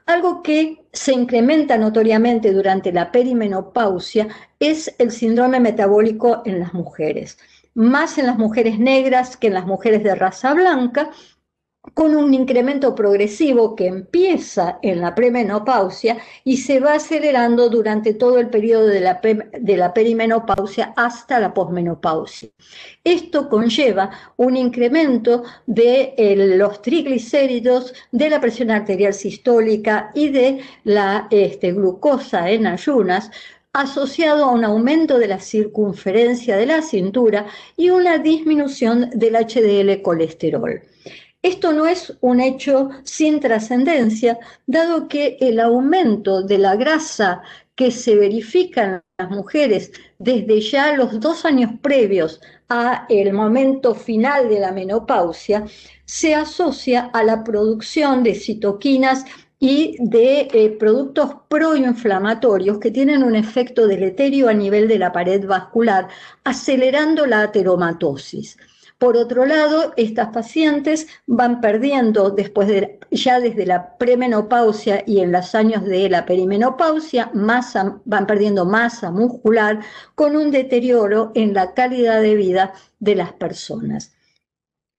Algo 0.04 0.42
que 0.42 0.84
se 0.92 1.14
incrementa 1.14 1.78
notoriamente 1.78 2.52
durante 2.52 2.92
la 2.92 3.10
perimenopausia 3.10 4.28
es 4.60 4.94
el 4.98 5.10
síndrome 5.10 5.58
metabólico 5.58 6.42
en 6.44 6.60
las 6.60 6.74
mujeres, 6.74 7.38
más 7.74 8.18
en 8.18 8.26
las 8.26 8.36
mujeres 8.36 8.78
negras 8.78 9.38
que 9.38 9.46
en 9.46 9.54
las 9.54 9.66
mujeres 9.66 10.04
de 10.04 10.14
raza 10.14 10.52
blanca, 10.52 11.10
con 11.94 12.16
un 12.16 12.34
incremento 12.34 12.94
progresivo 12.94 13.74
que 13.74 13.86
empieza 13.86 14.78
en 14.82 15.00
la 15.00 15.14
premenopausia 15.14 16.18
y 16.44 16.58
se 16.58 16.80
va 16.80 16.94
acelerando 16.94 17.68
durante 17.68 18.14
todo 18.14 18.38
el 18.38 18.48
periodo 18.48 18.86
de 18.86 19.00
la, 19.00 19.20
de 19.20 19.76
la 19.76 19.92
perimenopausia 19.94 20.92
hasta 20.96 21.40
la 21.40 21.54
posmenopausia. 21.54 22.50
Esto 23.04 23.48
conlleva 23.48 24.10
un 24.36 24.56
incremento 24.56 25.44
de 25.66 26.14
los 26.58 26.82
triglicéridos, 26.82 27.94
de 28.12 28.30
la 28.30 28.40
presión 28.40 28.70
arterial 28.70 29.14
sistólica 29.14 30.10
y 30.14 30.28
de 30.28 30.60
la 30.84 31.28
este, 31.30 31.72
glucosa 31.72 32.50
en 32.50 32.66
ayunas, 32.66 33.30
asociado 33.72 34.44
a 34.44 34.50
un 34.50 34.64
aumento 34.64 35.18
de 35.18 35.28
la 35.28 35.38
circunferencia 35.38 36.56
de 36.56 36.66
la 36.66 36.82
cintura 36.82 37.46
y 37.76 37.90
una 37.90 38.18
disminución 38.18 39.10
del 39.14 39.36
HDL 39.36 40.02
colesterol. 40.02 40.82
Esto 41.48 41.72
no 41.72 41.86
es 41.86 42.14
un 42.20 42.40
hecho 42.40 42.90
sin 43.04 43.40
trascendencia, 43.40 44.38
dado 44.66 45.08
que 45.08 45.38
el 45.40 45.60
aumento 45.60 46.42
de 46.42 46.58
la 46.58 46.76
grasa 46.76 47.40
que 47.74 47.90
se 47.90 48.16
verifica 48.16 48.84
en 48.84 49.02
las 49.16 49.30
mujeres 49.30 49.90
desde 50.18 50.60
ya 50.60 50.94
los 50.94 51.18
dos 51.20 51.46
años 51.46 51.70
previos 51.80 52.42
a 52.68 53.06
el 53.08 53.32
momento 53.32 53.94
final 53.94 54.50
de 54.50 54.60
la 54.60 54.72
menopausia 54.72 55.64
se 56.04 56.34
asocia 56.34 57.08
a 57.14 57.22
la 57.22 57.42
producción 57.44 58.22
de 58.22 58.34
citoquinas 58.34 59.24
y 59.58 59.96
de 60.00 60.48
eh, 60.52 60.76
productos 60.78 61.30
proinflamatorios 61.48 62.78
que 62.78 62.90
tienen 62.90 63.22
un 63.22 63.34
efecto 63.34 63.86
deleterio 63.86 64.50
a 64.50 64.52
nivel 64.52 64.86
de 64.86 64.98
la 64.98 65.12
pared 65.12 65.46
vascular, 65.46 66.08
acelerando 66.44 67.24
la 67.24 67.40
ateromatosis. 67.40 68.58
Por 68.98 69.16
otro 69.16 69.46
lado, 69.46 69.92
estas 69.96 70.30
pacientes 70.30 71.06
van 71.26 71.60
perdiendo 71.60 72.30
después 72.30 72.66
de, 72.66 72.98
ya 73.12 73.38
desde 73.38 73.64
la 73.64 73.96
premenopausia 73.96 75.04
y 75.06 75.20
en 75.20 75.30
los 75.30 75.54
años 75.54 75.84
de 75.84 76.10
la 76.10 76.26
perimenopausia, 76.26 77.30
masa, 77.32 78.00
van 78.04 78.26
perdiendo 78.26 78.64
masa 78.64 79.12
muscular 79.12 79.80
con 80.16 80.34
un 80.34 80.50
deterioro 80.50 81.30
en 81.36 81.54
la 81.54 81.74
calidad 81.74 82.20
de 82.20 82.34
vida 82.34 82.72
de 82.98 83.14
las 83.14 83.32
personas. 83.32 84.16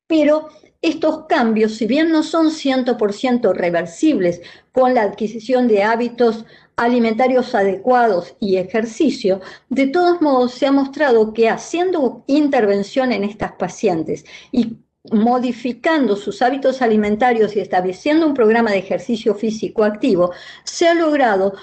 Pero 0.08 0.48
estos 0.82 1.25
cambios, 1.27 1.75
si 1.75 1.86
bien 1.86 2.10
no 2.10 2.24
son 2.24 2.51
100% 2.51 3.53
reversibles 3.53 4.41
con 4.72 4.94
la 4.94 5.01
adquisición 5.01 5.68
de 5.68 5.84
hábitos 5.84 6.46
alimentarios 6.80 7.54
adecuados 7.56 8.36
y 8.40 8.56
ejercicio, 8.56 9.42
de 9.68 9.88
todos 9.88 10.22
modos 10.22 10.54
se 10.54 10.66
ha 10.66 10.72
mostrado 10.72 11.34
que 11.34 11.50
haciendo 11.50 12.24
intervención 12.26 13.12
en 13.12 13.26
estas 13.26 13.52
pacientes 13.52 14.24
y 14.54 14.78
modificando 15.12 16.16
sus 16.16 16.42
hábitos 16.42 16.82
alimentarios 16.82 17.54
y 17.56 17.60
estableciendo 17.60 18.26
un 18.26 18.34
programa 18.34 18.72
de 18.72 18.78
ejercicio 18.78 19.36
físico 19.36 19.84
activo, 19.84 20.32
se 20.64 20.88
ha 20.88 20.94
logrado 20.94 21.54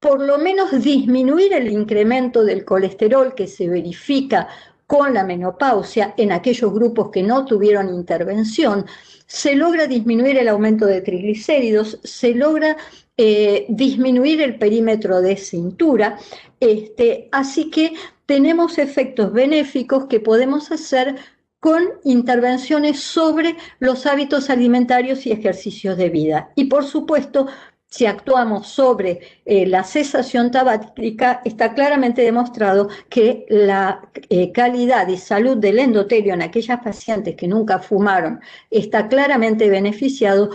por 0.00 0.20
lo 0.20 0.38
menos 0.38 0.70
disminuir 0.82 1.52
el 1.52 1.70
incremento 1.70 2.42
del 2.42 2.64
colesterol 2.64 3.34
que 3.34 3.48
se 3.48 3.68
verifica 3.68 4.48
con 4.86 5.12
la 5.12 5.24
menopausia 5.24 6.14
en 6.16 6.32
aquellos 6.32 6.72
grupos 6.72 7.10
que 7.10 7.22
no 7.22 7.44
tuvieron 7.44 7.92
intervención, 7.92 8.86
se 9.26 9.54
logra 9.54 9.86
disminuir 9.86 10.38
el 10.38 10.48
aumento 10.48 10.86
de 10.86 11.02
triglicéridos, 11.02 12.00
se 12.02 12.34
logra 12.34 12.78
eh, 13.18 13.66
disminuir 13.68 14.40
el 14.40 14.58
perímetro 14.58 15.20
de 15.20 15.36
cintura. 15.36 16.18
Este, 16.60 17.28
así 17.32 17.68
que 17.68 17.92
tenemos 18.26 18.78
efectos 18.78 19.32
benéficos 19.32 20.06
que 20.06 20.20
podemos 20.20 20.70
hacer 20.70 21.16
con 21.60 21.82
intervenciones 22.04 23.00
sobre 23.00 23.56
los 23.80 24.06
hábitos 24.06 24.48
alimentarios 24.50 25.26
y 25.26 25.32
ejercicios 25.32 25.96
de 25.96 26.08
vida. 26.08 26.52
Y 26.54 26.66
por 26.66 26.84
supuesto, 26.84 27.48
si 27.90 28.04
actuamos 28.04 28.68
sobre 28.68 29.20
eh, 29.46 29.66
la 29.66 29.82
cesación 29.82 30.50
tabáquica, 30.50 31.40
está 31.44 31.72
claramente 31.74 32.22
demostrado 32.22 32.88
que 33.08 33.46
la 33.48 34.02
eh, 34.28 34.52
calidad 34.52 35.08
y 35.08 35.16
salud 35.16 35.56
del 35.56 35.78
endotelio 35.78 36.34
en 36.34 36.42
aquellas 36.42 36.80
pacientes 36.80 37.34
que 37.34 37.48
nunca 37.48 37.78
fumaron 37.78 38.40
está 38.70 39.08
claramente 39.08 39.70
beneficiado 39.70 40.50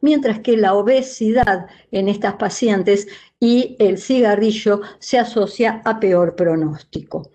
mientras 0.00 0.40
que 0.40 0.56
la 0.56 0.74
obesidad 0.74 1.66
en 1.90 2.08
estas 2.08 2.34
pacientes 2.34 3.08
y 3.40 3.76
el 3.78 3.98
cigarrillo 3.98 4.80
se 4.98 5.18
asocia 5.18 5.82
a 5.84 6.00
peor 6.00 6.36
pronóstico. 6.36 7.30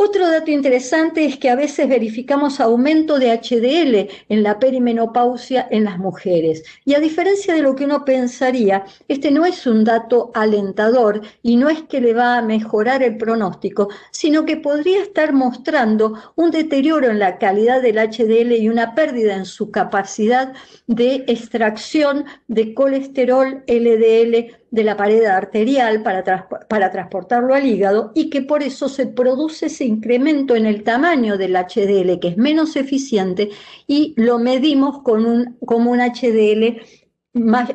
Otro 0.00 0.28
dato 0.28 0.52
interesante 0.52 1.24
es 1.24 1.38
que 1.38 1.50
a 1.50 1.56
veces 1.56 1.88
verificamos 1.88 2.60
aumento 2.60 3.18
de 3.18 3.32
HDL 3.32 4.08
en 4.28 4.44
la 4.44 4.60
perimenopausia 4.60 5.66
en 5.72 5.82
las 5.82 5.98
mujeres. 5.98 6.62
Y 6.84 6.94
a 6.94 7.00
diferencia 7.00 7.52
de 7.52 7.62
lo 7.62 7.74
que 7.74 7.84
uno 7.84 8.04
pensaría, 8.04 8.84
este 9.08 9.32
no 9.32 9.44
es 9.44 9.66
un 9.66 9.82
dato 9.82 10.30
alentador 10.34 11.22
y 11.42 11.56
no 11.56 11.68
es 11.68 11.82
que 11.82 12.00
le 12.00 12.14
va 12.14 12.38
a 12.38 12.42
mejorar 12.42 13.02
el 13.02 13.16
pronóstico, 13.16 13.88
sino 14.12 14.44
que 14.44 14.56
podría 14.56 15.02
estar 15.02 15.32
mostrando 15.32 16.14
un 16.36 16.52
deterioro 16.52 17.10
en 17.10 17.18
la 17.18 17.36
calidad 17.38 17.82
del 17.82 17.96
HDL 17.96 18.52
y 18.52 18.68
una 18.68 18.94
pérdida 18.94 19.34
en 19.34 19.46
su 19.46 19.72
capacidad 19.72 20.52
de 20.86 21.24
extracción 21.26 22.24
de 22.46 22.72
colesterol 22.72 23.64
LDL 23.66 24.58
de 24.70 24.84
la 24.84 24.96
pared 24.96 25.24
arterial 25.24 26.02
para, 26.02 26.48
para, 26.68 26.90
transportarlo 26.90 27.54
al 27.54 27.66
hígado 27.66 28.12
y 28.14 28.28
que 28.28 28.42
por 28.42 28.62
eso 28.62 28.88
se 28.88 29.06
produce 29.06 29.66
ese 29.66 29.84
incremento 29.84 30.56
en 30.56 30.66
el 30.66 30.82
tamaño 30.82 31.38
del 31.38 31.56
HDL 31.56 32.18
que 32.20 32.28
es 32.28 32.36
menos 32.36 32.76
eficiente 32.76 33.50
y 33.86 34.14
lo 34.16 34.38
medimos 34.38 35.02
con 35.02 35.24
un, 35.24 35.56
como 35.64 35.90
un 35.90 36.00
HDL 36.00 36.82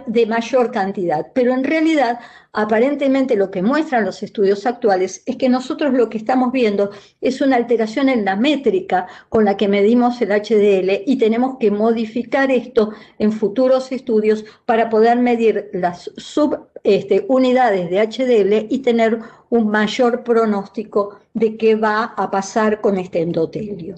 de 0.06 0.26
mayor 0.26 0.72
cantidad. 0.72 1.28
Pero 1.34 1.54
en 1.54 1.64
realidad, 1.64 2.20
aparentemente 2.52 3.36
lo 3.36 3.50
que 3.50 3.62
muestran 3.62 4.06
los 4.06 4.22
estudios 4.24 4.66
actuales 4.66 5.24
es 5.26 5.38
que 5.38 5.50
nosotros 5.50 5.94
lo 5.94 6.10
que 6.10 6.18
estamos 6.18 6.52
viendo 6.52 6.92
es 7.22 7.42
una 7.42 7.56
alteración 7.56 8.10
en 8.10 8.26
la 8.26 8.36
métrica 8.36 9.08
con 9.30 9.46
la 9.46 9.58
que 9.58 9.68
medimos 9.68 10.22
el 10.22 10.30
HDL 10.30 11.04
y 11.06 11.18
tenemos 11.18 11.58
que 11.60 11.72
modificar 11.72 12.52
esto 12.52 12.92
en 13.20 13.32
futuros 13.32 13.92
estudios 13.92 14.46
para 14.66 14.90
poder 14.90 15.18
medir 15.18 15.70
las 15.74 16.12
subunidades 16.18 17.86
este, 17.86 17.96
de 17.96 18.08
HDL 18.08 18.68
y 18.70 18.80
tener 18.80 19.20
un 19.50 19.70
mayor 19.70 20.24
pronóstico 20.24 21.20
de 21.34 21.58
qué 21.58 21.76
va 21.76 22.14
a 22.18 22.30
pasar 22.30 22.82
con 22.82 22.98
este 22.98 23.22
endotelio. 23.22 23.96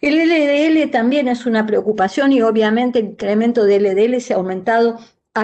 El 0.00 0.16
LDL 0.16 0.90
también 0.90 1.28
es 1.28 1.46
una 1.46 1.64
preocupación 1.66 2.32
y 2.32 2.42
obviamente 2.42 2.98
el 2.98 3.06
incremento 3.06 3.64
del 3.64 3.84
LDL 3.84 4.20
se 4.20 4.34
ha 4.34 4.36
aumentado, 4.36 4.98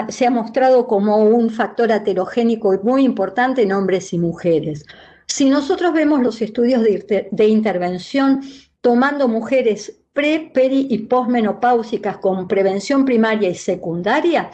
se 0.09 0.27
ha 0.27 0.31
mostrado 0.31 0.87
como 0.87 1.17
un 1.19 1.51
factor 1.51 1.91
aterogénico 1.91 2.79
muy 2.83 3.05
importante 3.05 3.63
en 3.63 3.73
hombres 3.73 4.13
y 4.13 4.19
mujeres. 4.19 4.85
Si 5.27 5.49
nosotros 5.49 5.95
vemos 5.95 6.21
los 6.21 6.43
estudios 6.43 6.83
de, 6.83 7.29
de 7.31 7.47
intervención 7.47 8.43
tomando 8.83 9.29
mujeres 9.29 10.01
pre, 10.13 10.51
peri 10.53 10.89
y 10.91 10.99
posmenopáusicas 10.99 12.19
con 12.19 12.47
prevención 12.47 13.05
primaria 13.07 13.49
y 13.49 13.55
secundaria, 13.55 14.51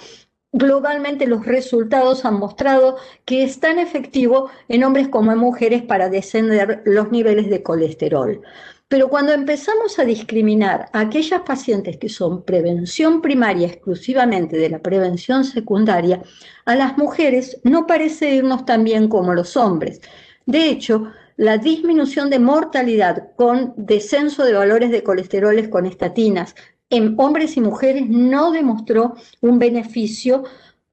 globalmente 0.52 1.26
los 1.26 1.44
resultados 1.44 2.24
han 2.24 2.38
mostrado 2.38 2.96
que 3.24 3.42
es 3.42 3.58
tan 3.60 3.78
efectivo 3.78 4.50
en 4.68 4.84
hombres 4.84 5.08
como 5.08 5.32
en 5.32 5.38
mujeres 5.38 5.82
para 5.82 6.08
descender 6.08 6.82
los 6.84 7.10
niveles 7.10 7.50
de 7.50 7.62
colesterol. 7.62 8.40
Pero 8.88 9.08
cuando 9.08 9.32
empezamos 9.32 9.98
a 9.98 10.04
discriminar 10.04 10.88
a 10.94 11.00
aquellas 11.00 11.42
pacientes 11.42 11.98
que 11.98 12.08
son 12.08 12.42
prevención 12.42 13.20
primaria 13.20 13.66
exclusivamente 13.66 14.56
de 14.56 14.70
la 14.70 14.78
prevención 14.78 15.44
secundaria, 15.44 16.22
a 16.64 16.74
las 16.74 16.96
mujeres 16.96 17.60
no 17.64 17.86
parece 17.86 18.34
irnos 18.34 18.64
tan 18.64 18.84
bien 18.84 19.08
como 19.08 19.34
los 19.34 19.58
hombres. 19.58 20.00
De 20.46 20.70
hecho, 20.70 21.12
la 21.36 21.58
disminución 21.58 22.30
de 22.30 22.38
mortalidad 22.38 23.32
con 23.36 23.74
descenso 23.76 24.44
de 24.44 24.54
valores 24.54 24.90
de 24.90 25.02
colesteroles 25.02 25.68
con 25.68 25.84
estatinas 25.84 26.54
en 26.88 27.14
hombres 27.18 27.58
y 27.58 27.60
mujeres 27.60 28.08
no 28.08 28.50
demostró 28.52 29.16
un 29.42 29.58
beneficio 29.58 30.44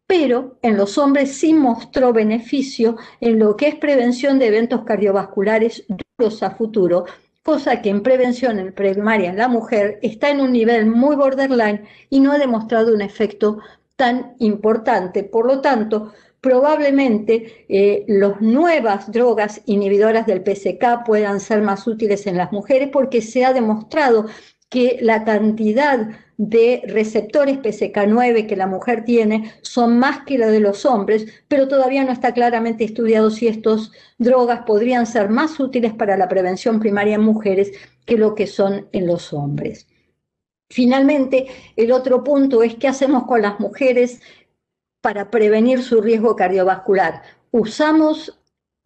pero 0.07 0.57
en 0.61 0.77
los 0.77 0.97
hombres 0.97 1.35
sí 1.35 1.53
mostró 1.53 2.13
beneficio 2.13 2.97
en 3.21 3.39
lo 3.39 3.55
que 3.55 3.69
es 3.69 3.75
prevención 3.75 4.37
de 4.37 4.47
eventos 4.47 4.83
cardiovasculares 4.83 5.85
duros 5.87 6.43
a 6.43 6.51
futuro, 6.51 7.05
cosa 7.45 7.79
que 7.83 7.91
en 7.91 8.01
prevención 8.01 8.57
en 8.57 8.73
primaria 8.73 9.29
en 9.29 9.37
la 9.37 9.47
mujer 9.47 9.99
está 10.01 10.31
en 10.31 10.41
un 10.41 10.51
nivel 10.51 10.87
muy 10.87 11.15
borderline 11.15 11.85
y 12.09 12.19
no 12.19 12.31
ha 12.31 12.39
demostrado 12.39 12.91
un 12.91 13.03
efecto 13.03 13.59
tan 13.95 14.35
importante. 14.39 15.23
Por 15.23 15.45
lo 15.45 15.61
tanto, 15.61 16.11
probablemente 16.41 17.65
eh, 17.69 18.03
las 18.07 18.41
nuevas 18.41 19.11
drogas 19.11 19.61
inhibidoras 19.67 20.25
del 20.25 20.41
PCK 20.41 21.05
puedan 21.05 21.39
ser 21.39 21.61
más 21.61 21.85
útiles 21.85 22.25
en 22.25 22.37
las 22.37 22.51
mujeres 22.51 22.89
porque 22.91 23.21
se 23.21 23.45
ha 23.45 23.53
demostrado 23.53 24.25
que 24.67 24.97
la 25.01 25.23
cantidad 25.23 26.09
de 26.37 26.83
receptores 26.87 27.57
PCK9 27.59 28.47
que 28.47 28.55
la 28.55 28.67
mujer 28.67 29.05
tiene 29.05 29.53
son 29.61 29.97
más 29.99 30.25
que 30.25 30.37
la 30.37 30.47
de 30.47 30.59
los 30.59 30.85
hombres, 30.85 31.25
pero 31.47 31.67
todavía 31.67 32.03
no 32.03 32.11
está 32.11 32.33
claramente 32.33 32.83
estudiado 32.83 33.29
si 33.31 33.47
estas 33.47 33.91
drogas 34.17 34.61
podrían 34.65 35.05
ser 35.05 35.29
más 35.29 35.59
útiles 35.59 35.93
para 35.93 36.17
la 36.17 36.27
prevención 36.27 36.79
primaria 36.79 37.15
en 37.15 37.21
mujeres 37.21 37.71
que 38.05 38.17
lo 38.17 38.35
que 38.35 38.47
son 38.47 38.87
en 38.91 39.07
los 39.07 39.33
hombres. 39.33 39.87
Finalmente, 40.69 41.47
el 41.75 41.91
otro 41.91 42.23
punto 42.23 42.63
es 42.63 42.75
qué 42.75 42.87
hacemos 42.87 43.25
con 43.25 43.41
las 43.41 43.59
mujeres 43.59 44.21
para 45.01 45.29
prevenir 45.29 45.83
su 45.83 46.01
riesgo 46.01 46.35
cardiovascular. 46.35 47.21
¿Usamos 47.51 48.39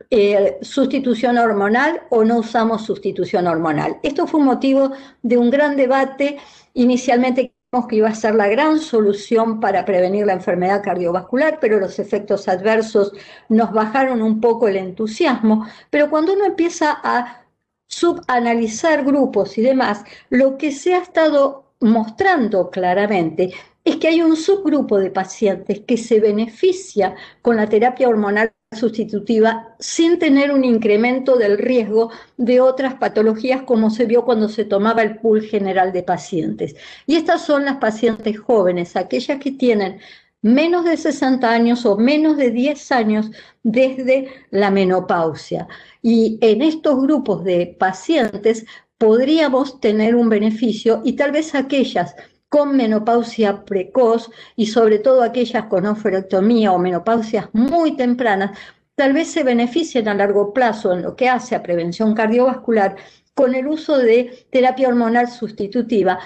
eh, 0.09 0.57
sustitución 0.61 1.37
hormonal 1.37 2.01
o 2.09 2.23
no 2.23 2.39
usamos 2.39 2.85
sustitución 2.85 3.47
hormonal. 3.47 3.97
Esto 4.03 4.27
fue 4.27 4.39
un 4.39 4.47
motivo 4.47 4.91
de 5.21 5.37
un 5.37 5.49
gran 5.49 5.75
debate. 5.75 6.37
Inicialmente 6.73 7.53
que 7.87 7.97
iba 7.97 8.09
a 8.09 8.15
ser 8.15 8.33
la 8.33 8.47
gran 8.47 8.79
solución 8.79 9.59
para 9.59 9.85
prevenir 9.85 10.25
la 10.25 10.33
enfermedad 10.33 10.81
cardiovascular, 10.83 11.59
pero 11.61 11.79
los 11.79 11.99
efectos 11.99 12.47
adversos 12.47 13.13
nos 13.47 13.71
bajaron 13.71 14.23
un 14.23 14.41
poco 14.41 14.67
el 14.67 14.77
entusiasmo. 14.77 15.67
Pero 15.91 16.09
cuando 16.09 16.33
uno 16.33 16.45
empieza 16.45 16.99
a 17.03 17.43
subanalizar 17.85 19.05
grupos 19.05 19.55
y 19.59 19.61
demás, 19.61 20.03
lo 20.31 20.57
que 20.57 20.71
se 20.71 20.95
ha 20.95 20.99
estado 20.99 21.73
mostrando 21.79 22.71
claramente 22.71 23.53
es 23.83 23.97
que 23.97 24.07
hay 24.07 24.23
un 24.23 24.35
subgrupo 24.35 24.97
de 24.97 25.11
pacientes 25.11 25.81
que 25.81 25.97
se 25.97 26.19
beneficia 26.19 27.15
con 27.43 27.55
la 27.55 27.69
terapia 27.69 28.09
hormonal 28.09 28.51
sustitutiva 28.77 29.75
sin 29.79 30.19
tener 30.19 30.51
un 30.51 30.63
incremento 30.63 31.37
del 31.37 31.57
riesgo 31.57 32.11
de 32.37 32.61
otras 32.61 32.93
patologías 32.93 33.63
como 33.63 33.89
se 33.89 34.05
vio 34.05 34.25
cuando 34.25 34.47
se 34.47 34.63
tomaba 34.63 35.01
el 35.01 35.17
pool 35.17 35.41
general 35.41 35.91
de 35.91 36.03
pacientes. 36.03 36.75
Y 37.07 37.15
estas 37.15 37.43
son 37.43 37.65
las 37.65 37.77
pacientes 37.77 38.39
jóvenes, 38.39 38.95
aquellas 38.95 39.39
que 39.39 39.51
tienen 39.51 39.99
menos 40.43 40.85
de 40.85 40.97
60 40.97 41.49
años 41.49 41.83
o 41.87 41.97
menos 41.97 42.37
de 42.37 42.51
10 42.51 42.91
años 42.91 43.31
desde 43.63 44.27
la 44.51 44.69
menopausia. 44.69 45.67
Y 46.03 46.37
en 46.41 46.61
estos 46.61 47.01
grupos 47.01 47.43
de 47.43 47.75
pacientes 47.79 48.65
podríamos 48.99 49.79
tener 49.79 50.15
un 50.15 50.29
beneficio 50.29 51.01
y 51.03 51.13
tal 51.13 51.31
vez 51.31 51.55
aquellas 51.55 52.13
con 52.49 52.75
menopausia 52.75 53.63
precoz 53.63 54.29
y 54.55 54.67
sobre 54.67 54.99
todo 54.99 55.23
aquellas 55.23 55.65
con 55.65 55.85
oferectomía 55.85 56.71
o 56.73 56.79
menopausias 56.79 57.47
muy 57.53 57.95
tempranas, 57.95 58.57
tal 58.95 59.13
vez 59.13 59.31
se 59.31 59.43
beneficien 59.43 60.07
a 60.07 60.15
largo 60.15 60.53
plazo 60.53 60.91
en 60.91 61.03
lo 61.03 61.15
que 61.15 61.29
hace 61.29 61.55
a 61.55 61.63
prevención 61.63 62.13
cardiovascular 62.13 62.95
con 63.33 63.55
el 63.55 63.67
uso 63.67 63.97
de 63.97 64.45
terapia 64.51 64.89
hormonal 64.89 65.29
sustitutiva, 65.29 66.19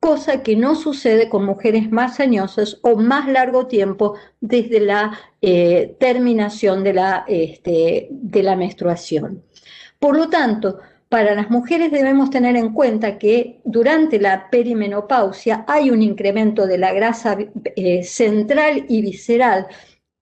cosa 0.00 0.42
que 0.42 0.56
no 0.56 0.74
sucede 0.74 1.28
con 1.28 1.44
mujeres 1.44 1.90
más 1.90 2.18
añosas 2.20 2.78
o 2.82 2.96
más 2.96 3.28
largo 3.28 3.66
tiempo 3.66 4.16
desde 4.40 4.80
la 4.80 5.18
eh, 5.40 5.94
terminación 6.00 6.84
este, 7.28 8.08
de 8.10 8.42
la 8.42 8.56
menstruación. 8.56 9.44
Por 9.98 10.16
lo 10.16 10.28
tanto, 10.28 10.80
para 11.16 11.34
las 11.34 11.48
mujeres 11.48 11.90
debemos 11.90 12.28
tener 12.28 12.56
en 12.56 12.74
cuenta 12.74 13.16
que 13.16 13.62
durante 13.64 14.20
la 14.20 14.50
perimenopausia 14.50 15.64
hay 15.66 15.88
un 15.88 16.02
incremento 16.02 16.66
de 16.66 16.76
la 16.76 16.92
grasa 16.92 17.38
eh, 17.74 18.04
central 18.04 18.84
y 18.86 19.00
visceral 19.00 19.66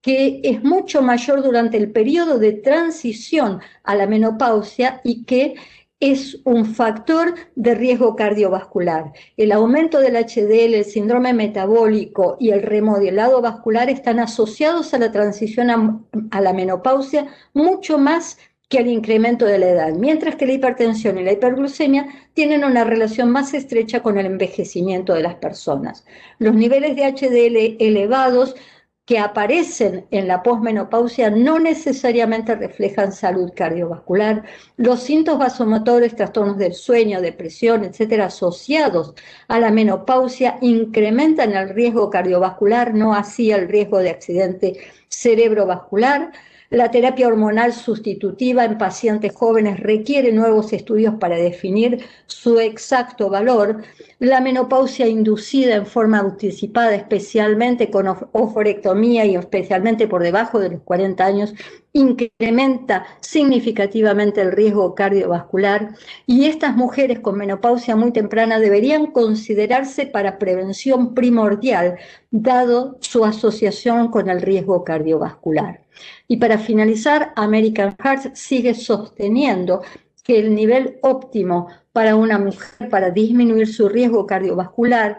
que 0.00 0.40
es 0.44 0.62
mucho 0.62 1.02
mayor 1.02 1.42
durante 1.42 1.78
el 1.78 1.90
periodo 1.90 2.38
de 2.38 2.52
transición 2.52 3.60
a 3.82 3.96
la 3.96 4.06
menopausia 4.06 5.00
y 5.02 5.24
que 5.24 5.56
es 5.98 6.40
un 6.44 6.64
factor 6.64 7.34
de 7.56 7.74
riesgo 7.74 8.14
cardiovascular. 8.14 9.14
El 9.36 9.50
aumento 9.50 9.98
del 9.98 10.14
HDL, 10.14 10.74
el 10.74 10.84
síndrome 10.84 11.32
metabólico 11.32 12.36
y 12.38 12.50
el 12.50 12.62
remodelado 12.62 13.42
vascular 13.42 13.90
están 13.90 14.20
asociados 14.20 14.94
a 14.94 14.98
la 14.98 15.10
transición 15.10 15.70
a, 15.70 16.00
a 16.30 16.40
la 16.40 16.52
menopausia 16.52 17.26
mucho 17.52 17.98
más 17.98 18.38
que 18.74 18.80
al 18.80 18.88
incremento 18.88 19.44
de 19.44 19.58
la 19.58 19.68
edad, 19.68 19.92
mientras 19.92 20.34
que 20.34 20.46
la 20.46 20.54
hipertensión 20.54 21.16
y 21.16 21.22
la 21.22 21.30
hiperglucemia 21.30 22.08
tienen 22.32 22.64
una 22.64 22.82
relación 22.82 23.30
más 23.30 23.54
estrecha 23.54 24.02
con 24.02 24.18
el 24.18 24.26
envejecimiento 24.26 25.14
de 25.14 25.22
las 25.22 25.36
personas. 25.36 26.04
Los 26.40 26.56
niveles 26.56 26.96
de 26.96 27.04
HDL 27.04 27.76
elevados 27.78 28.56
que 29.04 29.20
aparecen 29.20 30.06
en 30.10 30.26
la 30.26 30.42
posmenopausia 30.42 31.30
no 31.30 31.60
necesariamente 31.60 32.56
reflejan 32.56 33.12
salud 33.12 33.52
cardiovascular. 33.54 34.42
Los 34.76 35.04
síntomas 35.04 35.52
vasomotores, 35.52 36.16
trastornos 36.16 36.58
del 36.58 36.74
sueño, 36.74 37.20
depresión, 37.20 37.84
etcétera, 37.84 38.24
asociados 38.24 39.14
a 39.46 39.60
la 39.60 39.70
menopausia 39.70 40.58
incrementan 40.62 41.52
el 41.52 41.68
riesgo 41.68 42.10
cardiovascular, 42.10 42.92
no 42.92 43.14
así 43.14 43.52
el 43.52 43.68
riesgo 43.68 43.98
de 43.98 44.10
accidente 44.10 44.78
cerebrovascular. 45.08 46.32
La 46.74 46.90
terapia 46.90 47.28
hormonal 47.28 47.72
sustitutiva 47.72 48.64
en 48.64 48.78
pacientes 48.78 49.32
jóvenes 49.32 49.78
requiere 49.78 50.32
nuevos 50.32 50.72
estudios 50.72 51.14
para 51.20 51.36
definir 51.36 52.04
su 52.26 52.58
exacto 52.58 53.30
valor. 53.30 53.84
La 54.18 54.40
menopausia 54.40 55.06
inducida 55.06 55.76
en 55.76 55.86
forma 55.86 56.18
anticipada, 56.18 56.96
especialmente 56.96 57.90
con 57.90 58.08
oforectomía 58.32 59.24
y 59.24 59.36
especialmente 59.36 60.08
por 60.08 60.24
debajo 60.24 60.58
de 60.58 60.70
los 60.70 60.82
40 60.82 61.24
años, 61.24 61.54
incrementa 61.94 63.06
significativamente 63.20 64.40
el 64.42 64.50
riesgo 64.50 64.94
cardiovascular 64.96 65.94
y 66.26 66.46
estas 66.46 66.76
mujeres 66.76 67.20
con 67.20 67.38
menopausia 67.38 67.94
muy 67.94 68.12
temprana 68.12 68.58
deberían 68.58 69.12
considerarse 69.12 70.06
para 70.06 70.38
prevención 70.38 71.14
primordial, 71.14 71.96
dado 72.32 72.98
su 73.00 73.24
asociación 73.24 74.08
con 74.08 74.28
el 74.28 74.42
riesgo 74.42 74.82
cardiovascular. 74.82 75.82
Y 76.26 76.38
para 76.38 76.58
finalizar, 76.58 77.32
American 77.36 77.94
Heart 78.02 78.34
sigue 78.34 78.74
sosteniendo 78.74 79.82
que 80.24 80.40
el 80.40 80.54
nivel 80.54 80.98
óptimo 81.02 81.68
para 81.92 82.16
una 82.16 82.38
mujer 82.38 82.90
para 82.90 83.10
disminuir 83.10 83.68
su 83.68 83.88
riesgo 83.88 84.26
cardiovascular 84.26 85.18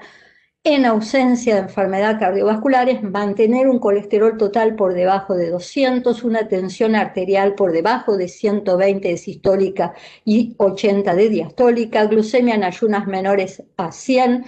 en 0.65 0.83
ausencia 0.87 1.53
de 1.53 1.61
enfermedad 1.61 2.17
cardiovascular 2.19 2.89
es 2.89 3.03
mantener 3.03 3.67
un 3.69 3.77
colesterol 3.77 4.35
total 4.35 4.75
por 4.75 4.95
debajo 4.95 5.35
de 5.35 5.51
200, 5.51 6.23
una 6.23 6.47
tensión 6.47 6.95
arterial 6.95 7.53
por 7.53 7.71
debajo 7.71 8.17
de 8.17 8.27
120 8.27 9.07
de 9.07 9.17
sistólica 9.17 9.93
y 10.25 10.55
80 10.57 11.13
de 11.13 11.29
diastólica, 11.29 12.05
glucemia 12.05 12.55
en 12.55 12.63
ayunas 12.63 13.05
menores 13.05 13.61
a 13.77 13.91
100, 13.91 14.45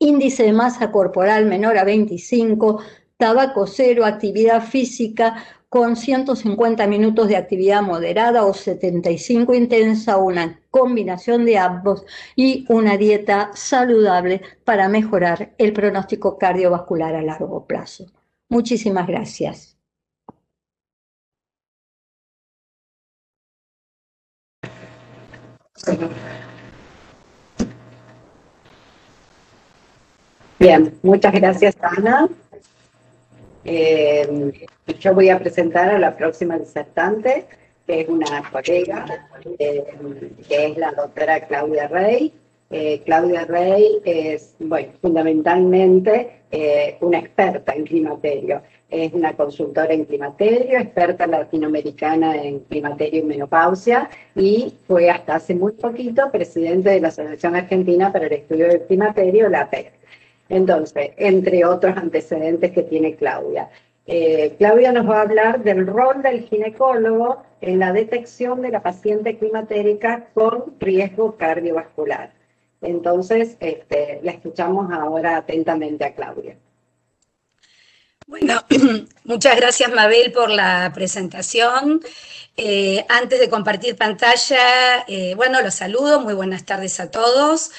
índice 0.00 0.42
de 0.42 0.52
masa 0.52 0.92
corporal 0.92 1.46
menor 1.46 1.78
a 1.78 1.84
25, 1.84 2.82
tabaco 3.16 3.66
cero, 3.66 4.04
actividad 4.04 4.62
física 4.62 5.42
con 5.68 5.96
150 5.96 6.86
minutos 6.86 7.28
de 7.28 7.36
actividad 7.36 7.82
moderada 7.82 8.44
o 8.44 8.54
75 8.54 9.54
intensa, 9.54 10.16
una 10.16 10.60
combinación 10.70 11.44
de 11.44 11.58
ambos 11.58 12.04
y 12.36 12.64
una 12.68 12.96
dieta 12.96 13.50
saludable 13.54 14.42
para 14.64 14.88
mejorar 14.88 15.54
el 15.58 15.72
pronóstico 15.72 16.38
cardiovascular 16.38 17.14
a 17.14 17.22
largo 17.22 17.66
plazo. 17.66 18.06
Muchísimas 18.48 19.06
gracias. 19.06 19.76
Bien, 30.58 30.98
muchas 31.02 31.32
gracias 31.32 31.76
Ana. 31.82 32.28
Eh, 33.68 34.52
yo 35.00 35.12
voy 35.12 35.28
a 35.28 35.40
presentar 35.40 35.90
a 35.90 35.98
la 35.98 36.16
próxima 36.16 36.56
disertante, 36.56 37.46
que 37.84 38.02
es 38.02 38.08
una 38.08 38.48
colega, 38.52 39.04
eh, 39.58 39.84
que 40.48 40.66
es 40.66 40.78
la 40.78 40.92
doctora 40.92 41.40
Claudia 41.48 41.88
Rey. 41.88 42.32
Eh, 42.70 43.02
Claudia 43.04 43.44
Rey 43.44 43.98
es, 44.04 44.54
bueno, 44.60 44.92
fundamentalmente 45.00 46.32
una 47.00 47.18
experta 47.18 47.74
en 47.74 47.84
climaterio. 47.84 48.62
Es 48.88 49.12
una 49.12 49.36
consultora 49.36 49.92
en 49.92 50.04
climaterio, 50.04 50.78
experta 50.78 51.26
latinoamericana 51.26 52.36
en 52.36 52.60
climaterio 52.60 53.20
y 53.20 53.24
menopausia, 53.24 54.08
y 54.34 54.72
fue 54.86 55.10
hasta 55.10 55.34
hace 55.34 55.54
muy 55.54 55.72
poquito 55.72 56.30
presidente 56.30 56.90
de 56.90 57.00
la 57.00 57.08
Asociación 57.08 57.56
Argentina 57.56 58.12
para 58.12 58.26
el 58.26 58.32
Estudio 58.32 58.68
del 58.68 58.82
Climaterio, 58.82 59.48
la 59.48 59.62
APEC. 59.62 59.95
Entonces, 60.48 61.10
entre 61.16 61.64
otros 61.64 61.96
antecedentes 61.96 62.72
que 62.72 62.82
tiene 62.82 63.16
Claudia. 63.16 63.68
Eh, 64.06 64.54
Claudia 64.58 64.92
nos 64.92 65.08
va 65.08 65.18
a 65.18 65.22
hablar 65.22 65.64
del 65.64 65.86
rol 65.86 66.22
del 66.22 66.42
ginecólogo 66.42 67.42
en 67.60 67.80
la 67.80 67.92
detección 67.92 68.62
de 68.62 68.70
la 68.70 68.82
paciente 68.82 69.36
climatérica 69.36 70.28
con 70.32 70.76
riesgo 70.78 71.36
cardiovascular. 71.36 72.32
Entonces, 72.82 73.56
este, 73.58 74.20
la 74.22 74.32
escuchamos 74.32 74.92
ahora 74.92 75.38
atentamente 75.38 76.04
a 76.04 76.14
Claudia. 76.14 76.56
Bueno, 78.28 78.62
muchas 79.24 79.56
gracias 79.56 79.92
Mabel 79.92 80.32
por 80.32 80.50
la 80.50 80.92
presentación. 80.94 82.00
Eh, 82.56 83.04
antes 83.08 83.38
de 83.38 83.50
compartir 83.50 83.96
pantalla, 83.96 85.04
eh, 85.06 85.34
bueno, 85.36 85.60
los 85.62 85.74
saludo, 85.74 86.20
muy 86.20 86.34
buenas 86.34 86.64
tardes 86.64 86.98
a 87.00 87.10
todos. 87.10 87.70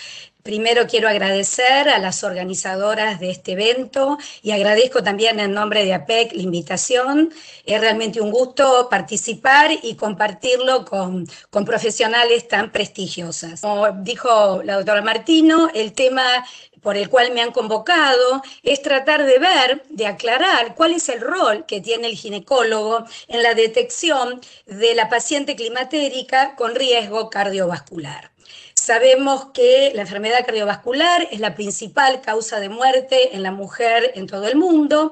Primero 0.48 0.88
quiero 0.88 1.10
agradecer 1.10 1.90
a 1.90 2.00
las 2.00 2.24
organizadoras 2.24 3.20
de 3.20 3.32
este 3.32 3.52
evento 3.52 4.18
y 4.42 4.52
agradezco 4.52 5.04
también 5.04 5.42
en 5.42 5.52
nombre 5.52 5.84
de 5.84 5.94
APEC 5.94 6.32
la 6.32 6.42
invitación. 6.42 7.34
Es 7.66 7.82
realmente 7.82 8.22
un 8.22 8.32
gusto 8.32 8.88
participar 8.90 9.72
y 9.84 9.96
compartirlo 9.96 10.86
con, 10.86 11.28
con 11.50 11.66
profesionales 11.66 12.48
tan 12.48 12.72
prestigiosas. 12.72 13.60
Como 13.60 13.92
dijo 13.92 14.62
la 14.64 14.76
doctora 14.76 15.02
Martino, 15.02 15.70
el 15.74 15.92
tema 15.92 16.24
por 16.82 16.96
el 16.96 17.10
cual 17.10 17.34
me 17.34 17.42
han 17.42 17.52
convocado 17.52 18.42
es 18.64 18.82
tratar 18.82 19.26
de 19.26 19.40
ver, 19.40 19.84
de 19.90 20.08
aclarar 20.08 20.76
cuál 20.76 20.94
es 20.94 21.10
el 21.10 21.20
rol 21.20 21.66
que 21.66 21.82
tiene 21.82 22.08
el 22.08 22.16
ginecólogo 22.16 23.04
en 23.28 23.44
la 23.44 23.54
detección 23.54 24.40
de 24.66 24.96
la 24.96 25.10
paciente 25.10 25.58
climatérica 25.58 26.56
con 26.56 26.74
riesgo 26.74 27.30
cardiovascular. 27.30 28.37
Sabemos 28.88 29.47
que 29.54 29.91
la 29.95 30.04
enfermedad 30.04 30.45
cardiovascular 30.45 31.28
es 31.30 31.41
la 31.41 31.56
principal 31.56 32.21
causa 32.21 32.62
de 32.62 32.69
muerte 32.69 33.36
en 33.36 33.43
la 33.43 33.52
mujer 33.52 34.13
en 34.15 34.28
todo 34.28 34.47
el 34.47 34.56
mundo 34.56 35.12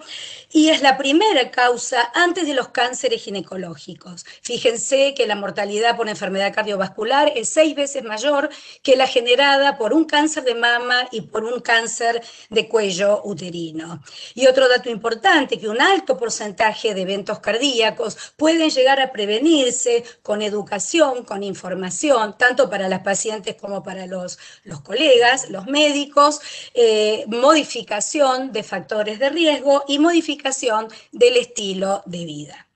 y 0.50 0.70
es 0.70 0.82
la 0.82 0.98
primera 0.98 1.52
causa 1.52 2.10
antes 2.14 2.48
de 2.48 2.54
los 2.54 2.70
cánceres 2.70 3.22
ginecológicos. 3.22 4.26
Fíjense 4.42 5.14
que 5.14 5.28
la 5.28 5.36
mortalidad 5.36 5.98
por 5.98 6.08
enfermedad 6.08 6.54
cardiovascular 6.54 7.34
es 7.36 7.50
seis 7.50 7.76
veces 7.76 8.02
mayor 8.06 8.48
que 8.82 8.96
la 8.96 9.08
generada 9.08 9.78
por 9.78 9.92
un 9.92 10.06
cáncer 10.06 10.46
de 10.46 10.56
mama 10.56 11.10
y 11.12 11.20
por 11.20 11.44
un 11.44 11.60
cáncer 11.60 12.24
de 12.50 12.70
cuello 12.70 13.24
uterino. 13.26 14.02
Y 14.36 14.48
otro 14.48 14.70
dato 14.70 14.90
importante, 14.90 15.60
que 15.60 15.68
un 15.68 15.82
alto 15.82 16.16
porcentaje 16.16 16.94
de 16.94 17.02
eventos 17.02 17.40
cardíacos 17.40 18.32
pueden 18.38 18.70
llegar 18.70 19.02
a 19.02 19.12
prevenirse 19.12 20.06
con 20.24 20.42
educación, 20.42 21.26
con 21.26 21.44
información, 21.44 22.38
tanto 22.38 22.70
para 22.70 22.88
las 22.88 23.02
pacientes 23.02 23.58
como 23.66 23.82
para 23.84 24.06
los, 24.06 24.38
los 24.64 24.82
colegas, 24.82 25.50
los 25.50 25.66
médicos, 25.66 26.40
eh, 26.76 27.26
modificación 27.28 28.52
de 28.52 28.62
factores 28.64 29.18
de 29.18 29.30
riesgo 29.30 29.84
y 29.88 29.98
modificación 29.98 30.88
del 31.12 31.38
estilo 31.38 32.04
de 32.06 32.26
vida. 32.26 32.68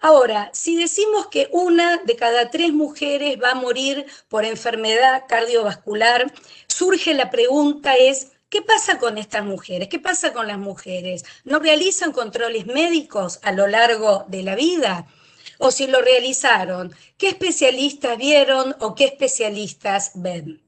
Ahora, 0.00 0.50
si 0.52 0.74
decimos 0.76 1.28
que 1.28 1.48
una 1.52 1.98
de 1.98 2.16
cada 2.16 2.50
tres 2.50 2.72
mujeres 2.72 3.38
va 3.40 3.52
a 3.52 3.54
morir 3.54 4.04
por 4.28 4.44
enfermedad 4.44 5.24
cardiovascular, 5.28 6.32
surge 6.66 7.14
la 7.14 7.30
pregunta 7.30 7.94
es, 7.94 8.32
¿qué 8.48 8.62
pasa 8.62 8.98
con 8.98 9.16
estas 9.16 9.44
mujeres? 9.44 9.86
¿Qué 9.86 10.00
pasa 10.00 10.32
con 10.32 10.48
las 10.48 10.58
mujeres? 10.58 11.24
¿No 11.44 11.60
realizan 11.60 12.10
controles 12.10 12.66
médicos 12.66 13.38
a 13.42 13.52
lo 13.52 13.68
largo 13.68 14.24
de 14.26 14.42
la 14.42 14.56
vida? 14.56 15.06
O 15.64 15.70
si 15.70 15.86
lo 15.86 16.00
realizaron, 16.02 16.92
¿qué 17.16 17.28
especialistas 17.28 18.18
vieron 18.18 18.74
o 18.80 18.96
qué 18.96 19.04
especialistas 19.04 20.10
ven? 20.16 20.60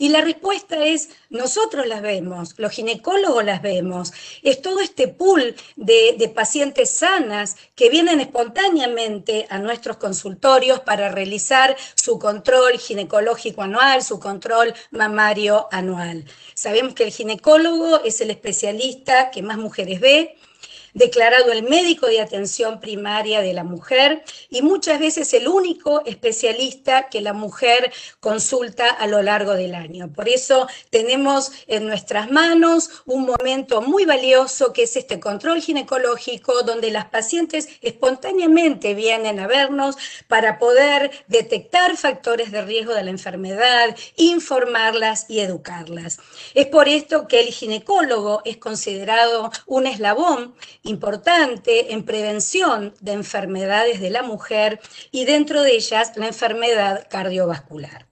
Y 0.00 0.08
la 0.08 0.20
respuesta 0.20 0.84
es, 0.84 1.10
nosotros 1.28 1.86
las 1.86 2.02
vemos, 2.02 2.54
los 2.56 2.72
ginecólogos 2.72 3.44
las 3.44 3.62
vemos. 3.62 4.12
Es 4.42 4.62
todo 4.62 4.80
este 4.80 5.06
pool 5.06 5.54
de, 5.76 6.32
pacientes 6.34 6.90
sanas 6.90 7.56
que 7.76 7.90
vienen 7.90 8.20
espontáneamente 8.20 9.46
a 9.50 9.58
nuestros 9.58 9.96
consultorios 9.96 10.80
para 10.80 11.08
realizar 11.10 11.76
su 11.96 12.18
control 12.18 12.78
ginecológico 12.78 13.62
anual, 13.62 14.02
su 14.02 14.20
control 14.20 14.72
mamario 14.90 15.68
anual. 15.72 16.24
Sabemos 16.54 16.94
que 16.94 17.04
el 17.04 17.12
ginecólogo 17.12 18.02
es 18.02 18.20
el 18.20 18.30
especialista 18.30 19.30
que 19.30 19.42
más 19.42 19.58
mujeres 19.58 20.00
ve, 20.00 20.36
declarado 20.98 21.52
el 21.52 21.62
médico 21.62 22.06
de 22.06 22.20
atención 22.20 22.80
primaria 22.80 23.40
de 23.40 23.54
la 23.54 23.64
mujer 23.64 24.24
y 24.50 24.62
muchas 24.62 24.98
veces 24.98 25.32
el 25.32 25.48
único 25.48 26.04
especialista 26.04 27.08
que 27.08 27.20
la 27.20 27.32
mujer 27.32 27.92
consulta 28.20 28.88
a 28.88 29.06
lo 29.06 29.22
largo 29.22 29.54
del 29.54 29.74
año. 29.74 30.12
Por 30.12 30.28
eso 30.28 30.66
tenemos 30.90 31.52
en 31.68 31.86
nuestras 31.86 32.30
manos 32.30 32.90
un 33.06 33.24
momento 33.24 33.80
muy 33.80 34.04
valioso 34.04 34.72
que 34.72 34.82
es 34.82 34.96
este 34.96 35.20
control 35.20 35.62
ginecológico 35.62 36.62
donde 36.62 36.90
las 36.90 37.06
pacientes 37.06 37.68
espontáneamente 37.80 38.94
vienen 38.94 39.38
a 39.38 39.46
vernos 39.46 39.96
para 40.26 40.58
poder 40.58 41.12
detectar 41.28 41.96
factores 41.96 42.50
de 42.50 42.62
riesgo 42.62 42.94
de 42.94 43.04
la 43.04 43.10
enfermedad, 43.10 43.96
informarlas 44.16 45.26
y 45.28 45.40
educarlas. 45.40 46.18
Es 46.54 46.66
por 46.66 46.88
esto 46.88 47.28
que 47.28 47.40
el 47.40 47.48
ginecólogo 47.48 48.42
es 48.44 48.56
considerado 48.56 49.52
un 49.66 49.86
eslabón 49.86 50.54
importante 50.88 51.92
en 51.92 52.04
prevención 52.04 52.94
de 53.00 53.12
enfermedades 53.12 54.00
de 54.00 54.10
la 54.10 54.22
mujer 54.22 54.80
y 55.12 55.24
dentro 55.24 55.62
de 55.62 55.76
ellas 55.76 56.12
la 56.16 56.26
enfermedad 56.26 57.06
cardiovascular. 57.08 58.07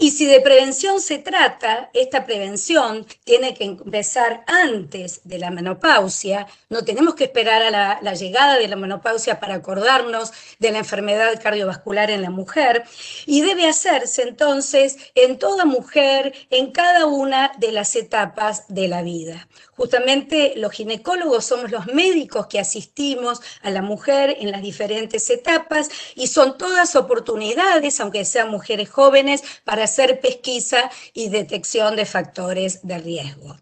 Y 0.00 0.12
si 0.12 0.26
de 0.26 0.40
prevención 0.40 1.00
se 1.00 1.18
trata, 1.18 1.90
esta 1.92 2.24
prevención 2.24 3.04
tiene 3.24 3.52
que 3.54 3.64
empezar 3.64 4.44
antes 4.46 5.22
de 5.24 5.38
la 5.38 5.50
menopausia. 5.50 6.46
No 6.68 6.84
tenemos 6.84 7.16
que 7.16 7.24
esperar 7.24 7.62
a 7.62 7.98
la, 8.00 8.14
llegada 8.14 8.58
de 8.58 8.68
la 8.68 8.76
menopausia 8.76 9.40
para 9.40 9.54
acordarnos 9.54 10.32
de 10.60 10.70
la 10.70 10.78
enfermedad 10.78 11.42
cardiovascular 11.42 12.12
en 12.12 12.22
la 12.22 12.30
mujer. 12.30 12.84
Y 13.26 13.40
debe 13.40 13.68
hacerse 13.68 14.22
entonces 14.22 14.98
en 15.16 15.36
toda 15.36 15.64
mujer, 15.64 16.32
en 16.50 16.70
cada 16.70 17.06
una 17.06 17.50
de 17.58 17.72
las 17.72 17.96
etapas 17.96 18.66
de 18.68 18.86
la 18.86 19.02
vida. 19.02 19.48
Justamente 19.76 20.54
los 20.56 20.72
ginecólogos 20.72 21.44
somos 21.44 21.72
los 21.72 21.86
médicos 21.86 22.46
que 22.46 22.60
asistimos 22.60 23.40
a 23.62 23.70
la 23.70 23.82
mujer 23.82 24.36
en 24.40 24.52
las 24.52 24.62
diferentes 24.62 25.28
etapas 25.30 25.88
y 26.14 26.28
son 26.28 26.56
todas 26.56 26.94
oportunidades, 26.94 27.98
aunque 27.98 28.24
sean 28.24 28.50
mujeres 28.50 28.90
jóvenes, 28.90 29.42
para 29.64 29.87
hacer 29.88 30.20
pesquisa 30.20 30.90
y 31.14 31.30
detección 31.30 31.96
de 31.96 32.04
factores 32.04 32.86
de 32.86 32.98
riesgo. 32.98 33.56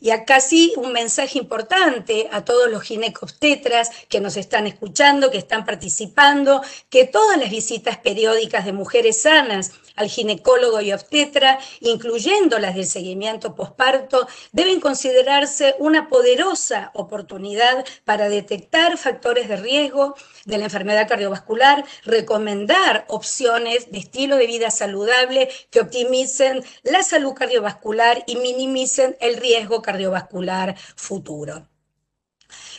Y 0.00 0.10
acá 0.10 0.40
sí 0.40 0.72
un 0.76 0.92
mensaje 0.92 1.38
importante 1.38 2.28
a 2.32 2.44
todos 2.44 2.68
los 2.68 2.82
ginecobstetras 2.82 3.90
que 4.08 4.20
nos 4.20 4.36
están 4.36 4.66
escuchando, 4.66 5.30
que 5.30 5.38
están 5.38 5.64
participando, 5.64 6.60
que 6.90 7.04
todas 7.04 7.38
las 7.38 7.50
visitas 7.50 7.98
periódicas 7.98 8.64
de 8.64 8.72
mujeres 8.72 9.22
sanas 9.22 9.70
al 9.94 10.08
ginecólogo 10.08 10.80
y 10.80 10.92
obstetra, 10.92 11.58
incluyendo 11.80 12.58
las 12.58 12.74
del 12.74 12.86
seguimiento 12.86 13.54
posparto, 13.54 14.26
deben 14.50 14.80
considerarse 14.80 15.76
una 15.78 16.08
poderosa 16.08 16.90
oportunidad 16.94 17.84
para 18.04 18.28
detectar 18.28 18.98
factores 18.98 19.48
de 19.48 19.56
riesgo 19.56 20.16
de 20.44 20.58
la 20.58 20.64
enfermedad 20.64 21.08
cardiovascular, 21.08 21.84
recomendar 22.04 23.04
opciones 23.08 23.92
de 23.92 23.98
estilo 23.98 24.36
de 24.36 24.46
vida 24.46 24.70
saludable 24.70 25.48
que 25.72 25.80
optimicen 25.80 26.62
la 26.84 27.02
salud 27.02 27.32
cardiovascular 27.32 28.22
y 28.28 28.36
minimicen 28.36 29.16
el 29.20 29.38
riesgo 29.38 29.82
cardiovascular 29.82 30.76
futuro. 30.94 31.66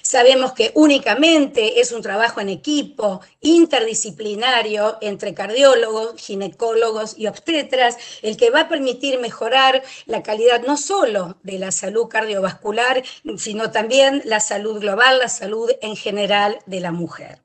Sabemos 0.03 0.53
que 0.53 0.71
únicamente 0.75 1.79
es 1.79 1.91
un 1.91 2.01
trabajo 2.01 2.39
en 2.39 2.49
equipo, 2.49 3.21
interdisciplinario, 3.41 4.97
entre 5.01 5.33
cardiólogos, 5.33 6.21
ginecólogos 6.21 7.17
y 7.17 7.27
obstetras, 7.27 7.97
el 8.21 8.37
que 8.37 8.51
va 8.51 8.61
a 8.61 8.69
permitir 8.69 9.19
mejorar 9.19 9.81
la 10.05 10.21
calidad 10.21 10.61
no 10.61 10.77
solo 10.77 11.37
de 11.41 11.57
la 11.57 11.71
salud 11.71 12.07
cardiovascular, 12.09 13.01
sino 13.37 13.71
también 13.71 14.21
la 14.25 14.39
salud 14.39 14.79
global, 14.79 15.17
la 15.19 15.29
salud 15.29 15.71
en 15.81 15.95
general 15.95 16.59
de 16.67 16.79
la 16.79 16.91
mujer 16.91 17.42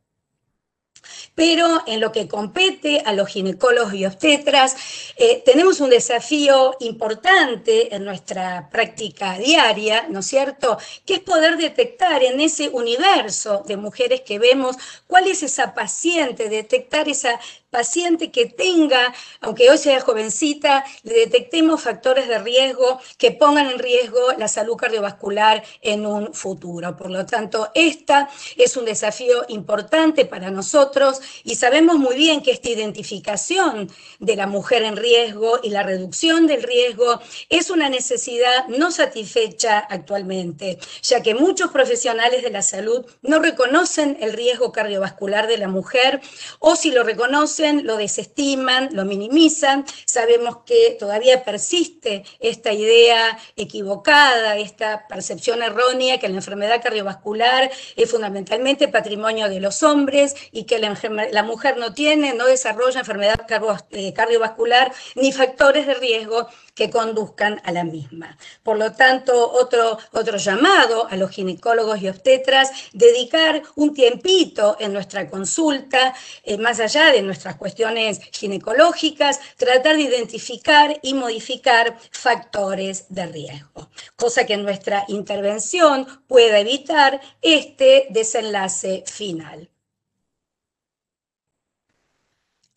pero 1.35 1.83
en 1.87 2.01
lo 2.01 2.13
que 2.13 2.29
compete 2.29 3.03
a 3.05 3.13
los 3.13 3.29
ginecólogos 3.29 3.95
y 3.95 4.07
obstetras, 4.07 4.77
eh, 5.17 5.43
tenemos 5.45 5.81
un 5.81 5.91
desafío 5.91 6.77
importante 6.81 7.95
en 7.95 8.05
nuestra 8.05 8.69
práctica 8.71 9.39
diaria, 9.39 10.07
¿no 10.09 10.21
es 10.21 10.27
cierto?, 10.27 10.79
que 11.05 11.15
es 11.15 11.21
poder 11.21 11.57
detectar 11.57 12.23
en 12.23 12.41
ese 12.41 12.69
universo 12.69 13.63
de 13.67 13.77
mujeres 13.77 14.23
que 14.23 14.39
vemos 14.39 14.77
cuál 15.07 15.27
es 15.27 15.43
esa 15.43 15.75
paciente, 15.75 16.49
detectar 16.49 17.09
esa 17.09 17.39
paciente 17.71 18.31
que 18.31 18.47
tenga, 18.47 19.13
aunque 19.41 19.71
hoy 19.71 19.79
sea 19.79 20.01
jovencita, 20.01 20.85
le 21.03 21.15
detectemos 21.15 21.83
factores 21.83 22.29
de 22.29 22.39
riesgo 22.39 23.01
que 23.19 23.31
pongan 23.31 23.71
en 23.71 23.79
riesgo 23.79 24.33
la 24.39 24.49
salud 24.49 24.77
cardiovascular 24.77 25.63
en 25.83 26.07
un 26.07 26.33
futuro. 26.33 26.97
Por 26.97 27.11
lo 27.11 27.27
tanto, 27.27 27.71
esta 27.75 28.29
es 28.57 28.77
un 28.77 28.85
desafío 28.85 29.45
importante 29.49 30.25
para 30.25 30.51
nosotros 30.51 31.21
y 31.45 31.57
sabemos 31.57 31.97
muy 31.97 32.17
bien 32.17 32.43
que 32.43 32.53
esta 32.53 32.71
identificación 32.71 33.91
de 34.19 34.37
la 34.37 34.47
mujer 34.47 34.83
en 34.83 34.97
riesgo 34.97 35.61
y 35.63 35.71
la 35.71 35.83
reducción 35.83 36.47
del 36.47 36.63
riesgo 36.63 37.21
es 37.49 37.71
una 37.71 37.89
necesidad 37.89 38.67
no 38.69 38.91
satisfecha 38.91 39.79
actualmente, 39.79 40.79
ya 41.03 41.23
que 41.23 41.35
muchos 41.35 41.71
profesionales 41.71 42.43
de 42.43 42.51
la 42.51 42.63
salud 42.63 43.05
no 43.23 43.41
reconocen 43.41 44.17
el 44.21 44.33
riesgo 44.33 44.73
cardiovascular 44.73 45.47
de 45.47 45.59
la 45.59 45.69
mujer 45.69 46.21
o 46.59 46.77
si 46.77 46.91
lo 46.91 47.03
reconocen, 47.03 47.58
lo 47.59 47.97
desestiman, 47.97 48.91
lo 48.93 49.05
minimizan. 49.05 49.85
Sabemos 50.05 50.59
que 50.65 50.97
todavía 50.99 51.45
persiste 51.45 52.25
esta 52.41 52.73
idea 52.73 53.39
equivocada, 53.57 54.57
esta 54.57 55.07
percepción 55.09 55.63
errónea 55.63 56.19
que 56.19 56.29
la 56.29 56.37
enfermedad 56.37 56.83
cardiovascular 56.83 57.71
es 57.97 58.11
fundamentalmente 58.11 58.89
patrimonio 58.89 59.49
de 59.49 59.61
los 59.61 59.83
hombres 59.83 60.35
y 60.53 60.65
que 60.65 60.79
la, 60.79 61.43
mujer 61.43 61.77
no 61.79 61.95
tiene, 61.95 62.35
no 62.35 62.47
desarrolla 62.47 63.01
enfermedad 63.01 63.47
eh, 63.91 64.13
cardiovascular 64.13 64.93
ni 65.15 65.33
factores 65.33 65.87
de 65.87 65.95
riesgo 65.95 66.49
que 66.79 66.91
conduzcan 66.91 67.61
a 67.65 67.73
la 67.73 67.83
misma. 67.83 68.39
Por 68.63 68.79
lo 68.79 68.93
tanto, 68.93 69.51
otro, 69.51 69.99
otro 70.13 70.37
llamado 70.37 71.09
a 71.11 71.17
los 71.17 71.33
ginecólogos 71.33 72.01
y 72.01 72.09
obstetras, 72.09 72.71
dedicar 72.93 73.65
un 73.75 73.93
tiempito 73.93 74.77
en 74.79 74.93
nuestra 74.93 75.29
consulta, 75.29 76.15
eh, 76.45 76.57
más 76.57 76.79
allá 76.79 77.11
de 77.11 77.23
nuestras 77.23 77.57
cuestiones 77.57 78.21
ginecológicas, 78.33 79.41
tratar 79.57 79.97
de 79.97 80.03
identificar 80.03 81.01
y 81.03 81.15
modificar 81.15 81.99
factores 82.13 83.07
de 83.09 83.27
riesgo, 83.27 83.91
cosa 84.15 84.47
que 84.47 84.57
nuestra 84.57 85.05
intervención 85.09 86.07
pueda 86.29 86.61
evitar 86.61 87.21
este 87.43 88.07
desenlace 88.11 89.03
final. 89.05 89.69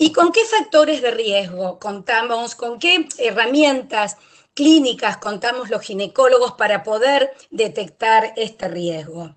¿Y 0.03 0.11
con 0.13 0.31
qué 0.31 0.43
factores 0.45 1.03
de 1.03 1.11
riesgo 1.11 1.77
contamos? 1.77 2.55
¿Con 2.55 2.79
qué 2.79 3.07
herramientas 3.19 4.17
clínicas 4.55 5.17
contamos 5.17 5.69
los 5.69 5.83
ginecólogos 5.83 6.53
para 6.53 6.81
poder 6.81 7.31
detectar 7.51 8.33
este 8.35 8.67
riesgo? 8.67 9.35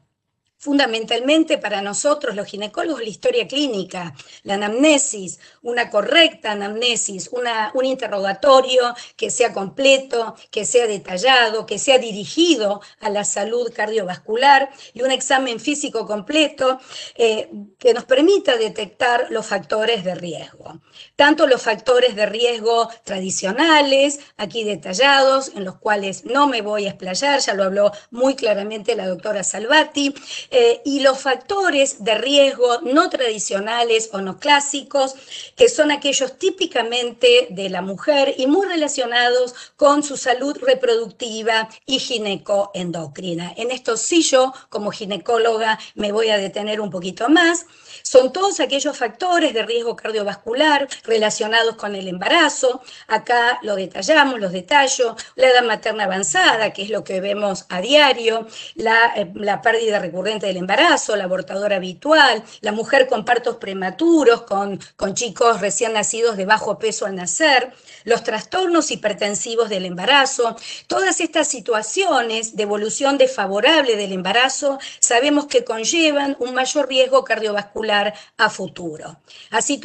fundamentalmente 0.64 1.58
para 1.58 1.82
nosotros 1.82 2.34
los 2.34 2.46
ginecólogos 2.46 3.02
la 3.02 3.10
historia 3.10 3.46
clínica, 3.46 4.14
la 4.44 4.54
anamnesis, 4.54 5.38
una 5.64 5.90
correcta 5.90 6.52
anamnesis, 6.52 7.30
un 7.32 7.84
interrogatorio 7.84 8.94
que 9.16 9.30
sea 9.30 9.52
completo, 9.52 10.36
que 10.50 10.64
sea 10.64 10.86
detallado, 10.86 11.66
que 11.66 11.78
sea 11.78 11.98
dirigido 11.98 12.80
a 13.00 13.10
la 13.10 13.24
salud 13.24 13.72
cardiovascular 13.74 14.70
y 14.92 15.02
un 15.02 15.10
examen 15.10 15.58
físico 15.58 16.06
completo 16.06 16.78
eh, 17.16 17.50
que 17.78 17.94
nos 17.94 18.04
permita 18.04 18.56
detectar 18.56 19.28
los 19.30 19.46
factores 19.46 20.04
de 20.04 20.14
riesgo. 20.14 20.80
Tanto 21.16 21.46
los 21.46 21.62
factores 21.62 22.14
de 22.14 22.26
riesgo 22.26 22.88
tradicionales, 23.04 24.20
aquí 24.36 24.64
detallados, 24.64 25.48
en 25.54 25.64
los 25.64 25.76
cuales 25.76 26.24
no 26.24 26.46
me 26.46 26.60
voy 26.60 26.86
a 26.86 26.90
explayar, 26.90 27.40
ya 27.40 27.54
lo 27.54 27.64
habló 27.64 27.90
muy 28.10 28.34
claramente 28.36 28.94
la 28.94 29.08
doctora 29.08 29.42
Salvati, 29.42 30.14
eh, 30.50 30.82
y 30.84 31.00
los 31.00 31.18
factores 31.20 32.04
de 32.04 32.14
riesgo 32.16 32.80
no 32.82 33.08
tradicionales 33.08 34.10
o 34.12 34.20
no 34.20 34.38
clásicos, 34.38 35.14
que 35.56 35.68
son 35.68 35.90
aquellos 35.90 36.38
típicamente 36.38 37.48
de 37.50 37.68
la 37.70 37.82
mujer 37.82 38.34
y 38.36 38.46
muy 38.46 38.66
relacionados 38.66 39.54
con 39.76 40.02
su 40.02 40.16
salud 40.16 40.56
reproductiva 40.60 41.68
y 41.86 41.98
ginecoendocrina. 41.98 43.52
En 43.56 43.70
esto 43.70 43.96
sí 43.96 44.22
yo, 44.22 44.52
como 44.68 44.90
ginecóloga, 44.90 45.78
me 45.94 46.12
voy 46.12 46.30
a 46.30 46.38
detener 46.38 46.80
un 46.80 46.90
poquito 46.90 47.28
más. 47.28 47.66
Son 48.02 48.32
todos 48.32 48.60
aquellos 48.60 48.96
factores 48.96 49.54
de 49.54 49.62
riesgo 49.62 49.96
cardiovascular 49.96 50.88
relacionados 51.04 51.76
con 51.76 51.94
el 51.94 52.08
embarazo. 52.08 52.82
Acá 53.08 53.58
lo 53.62 53.76
detallamos, 53.76 54.40
los 54.40 54.52
detallo. 54.52 55.16
La 55.36 55.48
edad 55.48 55.62
materna 55.62 56.04
avanzada, 56.04 56.72
que 56.72 56.82
es 56.82 56.90
lo 56.90 57.04
que 57.04 57.20
vemos 57.20 57.66
a 57.68 57.80
diario, 57.80 58.46
la, 58.74 59.12
eh, 59.16 59.30
la 59.34 59.62
pérdida 59.62 59.98
recurrente 59.98 60.46
del 60.46 60.56
embarazo, 60.56 61.16
la 61.16 61.24
abortadora 61.24 61.76
habitual, 61.76 62.42
la 62.60 62.72
mujer 62.72 63.06
con 63.06 63.24
partos 63.24 63.56
prematuros, 63.56 64.42
con, 64.42 64.80
con 64.96 65.14
chicos 65.14 65.60
recién 65.60 65.92
nacidos 65.92 66.36
de 66.36 66.46
bajo 66.46 66.78
peso 66.78 67.06
al 67.06 67.14
nacer, 67.14 67.72
los 68.04 68.22
trastornos 68.22 68.90
hipertensivos 68.90 69.68
del 69.68 69.86
embarazo, 69.86 70.56
todas 70.86 71.20
estas 71.20 71.48
situaciones 71.48 72.56
de 72.56 72.64
evolución 72.64 73.18
desfavorable 73.18 73.96
del 73.96 74.12
embarazo 74.12 74.78
sabemos 74.98 75.46
que 75.46 75.64
conllevan 75.64 76.36
un 76.38 76.54
mayor 76.54 76.88
riesgo 76.88 77.24
cardiovascular 77.24 77.83
a 77.90 78.50
futuro. 78.50 79.18
Así 79.50 79.80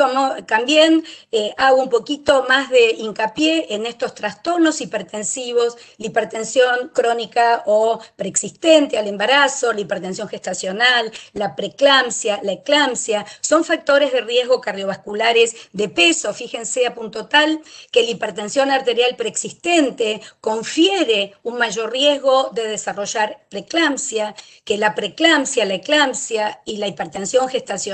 también 0.48 1.04
eh, 1.32 1.54
hago 1.58 1.82
un 1.82 1.90
poquito 1.90 2.46
más 2.48 2.70
de 2.70 2.92
hincapié 2.92 3.74
en 3.74 3.86
estos 3.86 4.16
trastornos 4.16 4.82
hipertensivos, 4.82 5.76
la 5.98 6.08
hipertensión 6.08 6.92
crónica 6.94 7.64
o 7.66 8.00
preexistente 8.16 8.98
al 8.98 9.08
embarazo, 9.08 9.74
la 9.74 9.82
hipertensión 9.82 10.28
gestacional, 10.28 11.12
la 11.34 11.56
preeclampsia, 11.56 12.40
la 12.44 12.54
eclampsia, 12.54 13.26
son 13.42 13.64
factores 13.66 14.12
de 14.12 14.22
riesgo 14.22 14.62
cardiovasculares 14.62 15.56
de 15.74 15.90
peso. 15.90 16.34
Fíjense 16.34 16.86
a 16.86 16.96
punto 16.96 17.28
tal 17.28 17.62
que 17.92 18.04
la 18.04 18.12
hipertensión 18.12 18.72
arterial 18.72 19.16
preexistente 19.18 20.22
confiere 20.42 21.34
un 21.44 21.58
mayor 21.58 21.92
riesgo 21.92 22.50
de 22.54 22.68
desarrollar 22.68 23.46
preeclampsia, 23.50 24.36
que 24.64 24.78
la 24.78 24.96
preeclampsia, 24.96 25.66
la 25.66 25.76
eclampsia 25.76 26.62
y 26.66 26.78
la 26.78 26.88
hipertensión 26.88 27.50
gestacional 27.50 27.89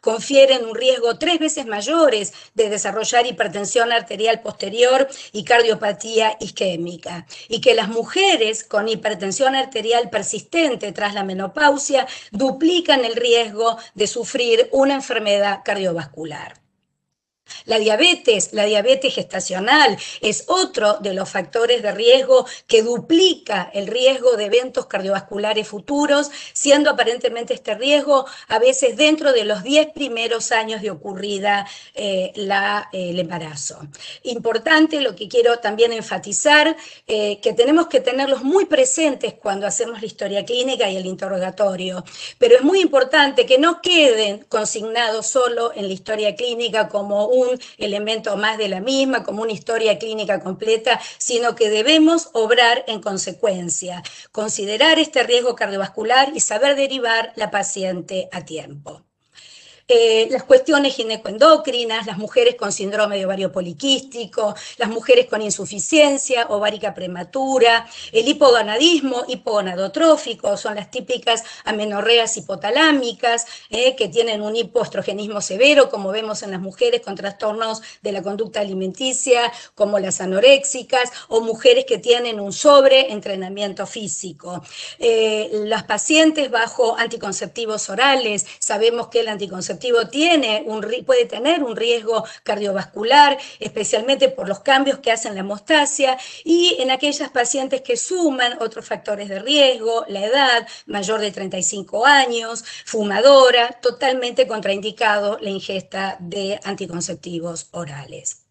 confieren 0.00 0.64
un 0.64 0.74
riesgo 0.74 1.18
tres 1.18 1.38
veces 1.38 1.66
mayores 1.66 2.32
de 2.54 2.70
desarrollar 2.70 3.26
hipertensión 3.26 3.92
arterial 3.92 4.40
posterior 4.40 5.08
y 5.32 5.44
cardiopatía 5.44 6.36
isquémica. 6.40 7.26
Y 7.48 7.60
que 7.60 7.74
las 7.74 7.88
mujeres 7.88 8.64
con 8.64 8.88
hipertensión 8.88 9.54
arterial 9.54 10.10
persistente 10.10 10.92
tras 10.92 11.14
la 11.14 11.24
menopausia 11.24 12.06
duplican 12.30 13.04
el 13.04 13.16
riesgo 13.16 13.78
de 13.94 14.06
sufrir 14.06 14.68
una 14.72 14.94
enfermedad 14.94 15.60
cardiovascular. 15.64 16.61
La 17.64 17.78
diabetes, 17.78 18.52
la 18.52 18.64
diabetes 18.64 19.14
gestacional, 19.14 19.96
es 20.20 20.44
otro 20.48 20.98
de 21.00 21.14
los 21.14 21.28
factores 21.28 21.82
de 21.82 21.92
riesgo 21.92 22.46
que 22.66 22.82
duplica 22.82 23.70
el 23.72 23.86
riesgo 23.86 24.36
de 24.36 24.46
eventos 24.46 24.86
cardiovasculares 24.86 25.68
futuros, 25.68 26.30
siendo 26.52 26.90
aparentemente 26.90 27.54
este 27.54 27.74
riesgo 27.74 28.26
a 28.48 28.58
veces 28.58 28.96
dentro 28.96 29.32
de 29.32 29.44
los 29.44 29.62
10 29.62 29.92
primeros 29.92 30.52
años 30.52 30.82
de 30.82 30.90
ocurrida 30.90 31.66
eh, 31.94 32.32
la, 32.34 32.88
el 32.92 33.18
embarazo. 33.18 33.78
Importante 34.22 35.00
lo 35.00 35.14
que 35.14 35.28
quiero 35.28 35.58
también 35.58 35.92
enfatizar, 35.92 36.76
eh, 37.06 37.40
que 37.40 37.52
tenemos 37.52 37.86
que 37.88 38.00
tenerlos 38.00 38.42
muy 38.42 38.66
presentes 38.66 39.34
cuando 39.34 39.66
hacemos 39.66 40.00
la 40.00 40.06
historia 40.06 40.44
clínica 40.44 40.88
y 40.88 40.96
el 40.96 41.06
interrogatorio, 41.06 42.04
pero 42.38 42.56
es 42.56 42.62
muy 42.62 42.80
importante 42.80 43.46
que 43.46 43.58
no 43.58 43.80
queden 43.80 44.44
consignados 44.48 45.26
solo 45.26 45.72
en 45.74 45.86
la 45.86 45.92
historia 45.92 46.34
clínica 46.34 46.88
como 46.88 47.26
un 47.26 47.41
elemento 47.78 48.36
más 48.36 48.58
de 48.58 48.68
la 48.68 48.80
misma, 48.80 49.24
como 49.24 49.42
una 49.42 49.52
historia 49.52 49.98
clínica 49.98 50.40
completa, 50.40 51.00
sino 51.18 51.54
que 51.54 51.70
debemos 51.70 52.30
obrar 52.32 52.84
en 52.86 53.00
consecuencia, 53.00 54.02
considerar 54.30 54.98
este 54.98 55.22
riesgo 55.22 55.54
cardiovascular 55.54 56.32
y 56.34 56.40
saber 56.40 56.76
derivar 56.76 57.32
la 57.36 57.50
paciente 57.50 58.28
a 58.32 58.44
tiempo. 58.44 59.02
Eh, 59.94 60.26
las 60.30 60.44
cuestiones 60.44 60.94
ginecoendocrinas, 60.94 62.06
las 62.06 62.16
mujeres 62.16 62.54
con 62.54 62.72
síndrome 62.72 63.18
de 63.18 63.26
ovario 63.26 63.52
poliquístico, 63.52 64.54
las 64.78 64.88
mujeres 64.88 65.26
con 65.26 65.42
insuficiencia 65.42 66.46
ovárica 66.48 66.94
prematura, 66.94 67.86
el 68.10 68.26
hipogonadismo 68.26 69.24
hipogonadotrófico, 69.28 70.56
son 70.56 70.76
las 70.76 70.90
típicas 70.90 71.44
amenorreas 71.66 72.38
hipotalámicas 72.38 73.44
eh, 73.68 73.94
que 73.94 74.08
tienen 74.08 74.40
un 74.40 74.56
hipoestrogenismo 74.56 75.42
severo, 75.42 75.90
como 75.90 76.10
vemos 76.10 76.42
en 76.42 76.52
las 76.52 76.60
mujeres 76.62 77.02
con 77.02 77.14
trastornos 77.14 77.82
de 78.00 78.12
la 78.12 78.22
conducta 78.22 78.60
alimenticia, 78.60 79.52
como 79.74 79.98
las 79.98 80.22
anoréxicas, 80.22 81.12
o 81.28 81.42
mujeres 81.42 81.84
que 81.84 81.98
tienen 81.98 82.40
un 82.40 82.54
sobreentrenamiento 82.54 83.86
físico. 83.86 84.62
Eh, 84.98 85.50
las 85.66 85.82
pacientes 85.82 86.50
bajo 86.50 86.96
anticonceptivos 86.96 87.90
orales, 87.90 88.46
sabemos 88.58 89.08
que 89.08 89.20
el 89.20 89.28
anticonceptivo 89.28 89.81
tiene 90.08 90.62
un, 90.66 90.80
puede 91.04 91.26
tener 91.26 91.62
un 91.62 91.76
riesgo 91.76 92.24
cardiovascular, 92.42 93.38
especialmente 93.58 94.28
por 94.28 94.48
los 94.48 94.60
cambios 94.60 94.98
que 94.98 95.12
hacen 95.12 95.34
la 95.34 95.40
hemostasia, 95.40 96.18
y 96.44 96.76
en 96.80 96.90
aquellas 96.90 97.30
pacientes 97.30 97.82
que 97.82 97.96
suman 97.96 98.60
otros 98.60 98.86
factores 98.86 99.28
de 99.28 99.38
riesgo, 99.40 100.04
la 100.08 100.24
edad 100.24 100.68
mayor 100.86 101.20
de 101.20 101.30
35 101.32 102.06
años, 102.06 102.64
fumadora, 102.84 103.78
totalmente 103.80 104.46
contraindicado 104.46 105.38
la 105.40 105.50
ingesta 105.50 106.16
de 106.20 106.60
anticonceptivos 106.64 107.68
orales. 107.72 108.42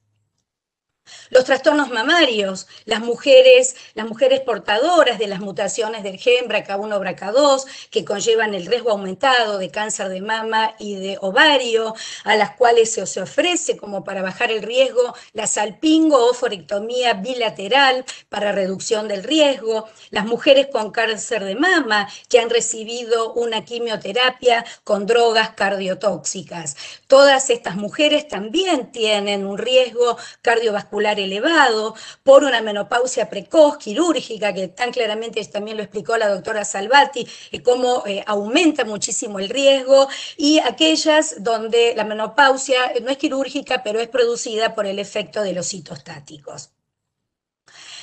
Los 1.31 1.45
trastornos 1.45 1.89
mamarios, 1.89 2.67
las 2.83 2.99
mujeres, 2.99 3.77
las 3.93 4.05
mujeres 4.05 4.41
portadoras 4.41 5.17
de 5.17 5.27
las 5.27 5.39
mutaciones 5.39 6.03
del 6.03 6.17
gen 6.17 6.49
BRCA1, 6.49 6.99
BRCA2, 6.99 7.65
que 7.89 8.03
conllevan 8.03 8.53
el 8.53 8.65
riesgo 8.65 8.91
aumentado 8.91 9.57
de 9.57 9.71
cáncer 9.71 10.09
de 10.09 10.19
mama 10.19 10.75
y 10.77 10.95
de 10.95 11.17
ovario, 11.21 11.95
a 12.25 12.35
las 12.35 12.57
cuales 12.57 12.91
se, 12.91 13.21
ofrece 13.21 13.77
como 13.77 14.03
para 14.03 14.21
bajar 14.21 14.51
el 14.51 14.61
riesgo 14.61 15.15
la 15.31 15.47
salpingo 15.47 16.17
o 16.17 16.33
forectomía 16.33 17.13
bilateral 17.13 18.03
para 18.27 18.51
reducción 18.51 19.07
del 19.07 19.23
riesgo, 19.23 19.87
las 20.09 20.25
mujeres 20.25 20.67
con 20.67 20.91
cáncer 20.91 21.45
de 21.45 21.55
mama 21.55 22.09
que 22.27 22.39
han 22.39 22.49
recibido 22.49 23.31
una 23.35 23.63
quimioterapia 23.63 24.65
con 24.83 25.05
drogas 25.05 25.51
cardiotóxicas. 25.51 26.75
Todas 27.07 27.49
estas 27.49 27.77
mujeres 27.77 28.27
también 28.27 28.91
tienen 28.91 29.45
un 29.45 29.57
riesgo 29.57 30.17
cardiovascular 30.41 31.20
elevado, 31.21 31.95
por 32.23 32.43
una 32.43 32.61
menopausia 32.61 33.29
precoz 33.29 33.77
quirúrgica, 33.77 34.53
que 34.53 34.67
tan 34.67 34.91
claramente 34.91 35.43
también 35.45 35.77
lo 35.77 35.83
explicó 35.83 36.17
la 36.17 36.29
doctora 36.29 36.65
Salvati, 36.65 37.27
y 37.51 37.59
cómo 37.59 38.03
eh, 38.05 38.23
aumenta 38.27 38.85
muchísimo 38.85 39.39
el 39.39 39.49
riesgo, 39.49 40.07
y 40.37 40.59
aquellas 40.59 41.43
donde 41.43 41.93
la 41.95 42.03
menopausia 42.03 42.93
no 43.01 43.09
es 43.09 43.17
quirúrgica, 43.17 43.83
pero 43.83 43.99
es 43.99 44.07
producida 44.09 44.75
por 44.75 44.85
el 44.85 44.99
efecto 44.99 45.41
de 45.41 45.53
los 45.53 45.69
citostáticos. 45.69 46.71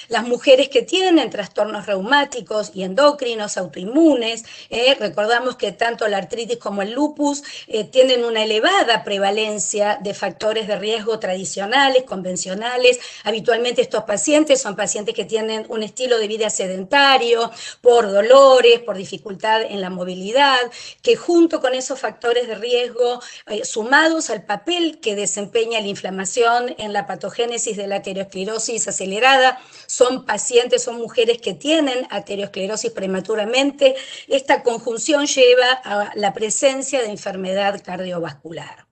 Las 0.09 0.27
mujeres 0.27 0.69
que 0.69 0.83
tienen 0.83 1.31
trastornos 1.31 1.87
reumáticos 1.87 2.73
y 2.75 2.83
endocrinos, 2.83 3.57
autoinmunes, 3.57 4.45
eh, 4.71 4.97
recordamos 4.99 5.57
que 5.57 5.73
tanto 5.73 6.09
la 6.09 6.19
artritis 6.19 6.57
como 6.59 6.83
el 6.83 6.93
lupus 6.93 7.43
eh, 7.67 7.85
tienen 7.85 8.25
una 8.25 8.43
elevada 8.43 9.05
prevalencia 9.05 9.99
de 10.03 10.15
factores 10.15 10.67
de 10.67 10.79
riesgo 10.79 11.19
tradicionales, 11.19 12.05
convencionales. 12.05 12.99
Habitualmente 13.25 13.83
estos 13.83 14.05
pacientes 14.05 14.61
son 14.61 14.77
pacientes 14.77 15.15
que 15.15 15.25
tienen 15.25 15.67
un 15.69 15.83
estilo 15.83 16.19
de 16.19 16.29
vida 16.29 16.51
sedentario, 16.51 17.51
por 17.81 18.11
dolores, 18.11 18.81
por 18.81 18.97
dificultad 18.97 19.63
en 19.63 19.81
la 19.81 19.91
movilidad, 19.91 20.59
que 21.03 21.17
junto 21.17 21.61
con 21.61 21.75
esos 21.75 21.99
factores 21.99 22.49
de 22.49 22.55
riesgo, 22.55 23.21
eh, 23.47 23.65
sumados 23.65 24.31
al 24.31 24.45
papel 24.45 25.01
que 25.01 25.15
desempeña 25.15 25.81
la 25.81 25.87
inflamación 25.87 26.75
en 26.79 26.93
la 26.93 27.07
patogénesis 27.07 27.77
de 27.77 27.87
la 27.87 27.97
aterosclerosis 27.97 28.89
acelerada, 28.89 29.61
son 29.99 30.25
pacientes, 30.25 30.85
son 30.85 30.99
mujeres 30.99 31.39
que 31.39 31.55
tienen 31.55 32.07
aterosclerosis 32.11 32.93
prematuramente. 32.93 33.97
Esta 34.29 34.63
conjunción 34.63 35.27
lleva 35.27 35.73
a 35.85 36.13
la 36.15 36.33
presencia 36.33 37.03
de 37.03 37.11
enfermedad 37.11 37.83
cardiovascular. 37.85 38.87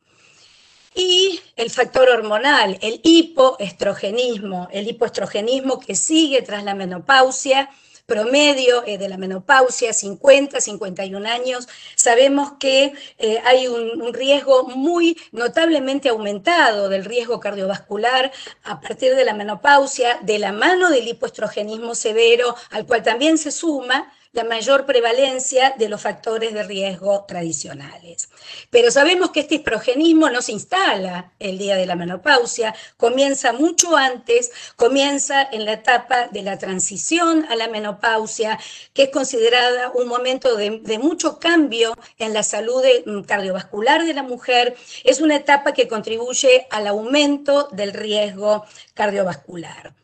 Y 0.96 1.40
el 1.54 1.70
factor 1.70 2.08
hormonal, 2.08 2.78
el 2.80 3.00
hipoestrogenismo, 3.04 4.66
el 4.72 4.88
hipoestrogenismo 4.88 5.78
que 5.78 5.94
sigue 5.94 6.42
tras 6.42 6.64
la 6.64 6.74
menopausia, 6.74 7.70
promedio 8.06 8.84
eh, 8.86 8.98
de 8.98 9.08
la 9.08 9.18
menopausia, 9.18 9.92
50, 9.92 10.60
51 10.60 11.28
años, 11.28 11.68
sabemos 11.96 12.52
que 12.58 12.94
eh, 13.18 13.38
hay 13.44 13.66
un, 13.66 14.00
un, 14.00 14.14
riesgo 14.14 14.64
muy 14.68 15.18
notablemente 15.32 16.08
aumentado 16.08 16.88
del 16.88 17.04
riesgo 17.04 17.40
cardiovascular 17.40 18.32
a 18.62 18.80
partir 18.80 19.14
de 19.16 19.24
la 19.24 19.34
menopausia, 19.34 20.18
de 20.22 20.38
la 20.38 20.52
mano 20.52 20.88
del 20.90 21.08
hipoestrogenismo 21.08 21.94
severo, 21.94 22.54
al 22.70 22.86
cual 22.86 23.02
también 23.02 23.38
se 23.38 23.50
suma 23.50 24.12
la 24.36 24.44
mayor 24.44 24.84
prevalencia 24.84 25.74
de 25.78 25.88
los 25.88 26.02
factores 26.02 26.52
de 26.52 26.62
riesgo 26.62 27.24
tradicionales. 27.26 28.28
Pero 28.68 28.90
sabemos 28.90 29.30
que 29.30 29.40
este 29.40 29.54
esprogenismo 29.54 30.28
no 30.28 30.42
se 30.42 30.52
instala 30.52 31.32
el 31.38 31.56
día 31.56 31.74
de 31.76 31.86
la 31.86 31.96
menopausia, 31.96 32.74
comienza 32.98 33.54
mucho 33.54 33.96
antes, 33.96 34.52
comienza 34.76 35.42
en 35.42 35.64
la 35.64 35.72
etapa 35.72 36.28
de 36.28 36.42
la 36.42 36.58
transición 36.58 37.46
a 37.48 37.56
la 37.56 37.68
menopausia, 37.68 38.58
que 38.92 39.04
es 39.04 39.10
considerada 39.10 39.90
un 39.94 40.06
momento 40.06 40.54
de, 40.54 40.98
mucho 40.98 41.38
cambio 41.38 41.96
en 42.18 42.34
la 42.34 42.42
salud 42.42 42.82
mm, 43.06 43.22
cardiovascular 43.22 44.04
de 44.04 44.12
la 44.12 44.22
mujer, 44.22 44.76
es 45.04 45.22
una 45.22 45.36
etapa 45.36 45.72
que 45.72 45.88
contribuye 45.88 46.66
al 46.70 46.86
aumento 46.88 47.68
del 47.72 47.94
riesgo 47.94 48.66
cardiovascular. 48.92 49.94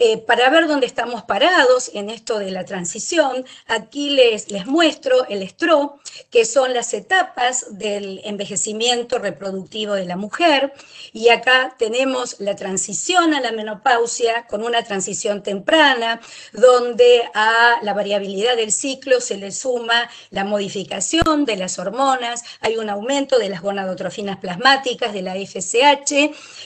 Eh, 0.00 0.18
para 0.18 0.48
ver 0.48 0.68
dónde 0.68 0.86
estamos 0.86 1.24
parados 1.24 1.90
en 1.92 2.08
esto 2.08 2.38
de 2.38 2.52
la 2.52 2.64
transición, 2.64 3.44
aquí 3.66 4.10
les, 4.10 4.48
les 4.48 4.64
muestro 4.64 5.26
el 5.28 5.42
estro, 5.42 5.98
que 6.30 6.44
son 6.44 6.72
las 6.72 6.94
etapas 6.94 7.78
del 7.78 8.20
envejecimiento 8.22 9.18
reproductivo 9.18 9.94
de 9.94 10.04
la 10.04 10.16
mujer, 10.16 10.72
y 11.12 11.30
acá 11.30 11.74
tenemos 11.80 12.38
la 12.38 12.54
transición 12.54 13.34
a 13.34 13.40
la 13.40 13.50
menopausia 13.50 14.46
con 14.46 14.62
una 14.62 14.84
transición 14.84 15.42
temprana, 15.42 16.20
donde 16.52 17.22
a 17.34 17.80
la 17.82 17.92
variabilidad 17.92 18.54
del 18.54 18.70
ciclo 18.70 19.20
se 19.20 19.36
le 19.36 19.50
suma 19.50 20.08
la 20.30 20.44
modificación 20.44 21.44
de 21.44 21.56
las 21.56 21.80
hormonas, 21.80 22.44
hay 22.60 22.76
un 22.76 22.88
aumento 22.88 23.36
de 23.36 23.48
las 23.48 23.62
gonadotrofinas 23.62 24.36
plasmáticas, 24.36 25.12
de 25.12 25.22
la 25.22 25.34
FSH, 25.34 26.12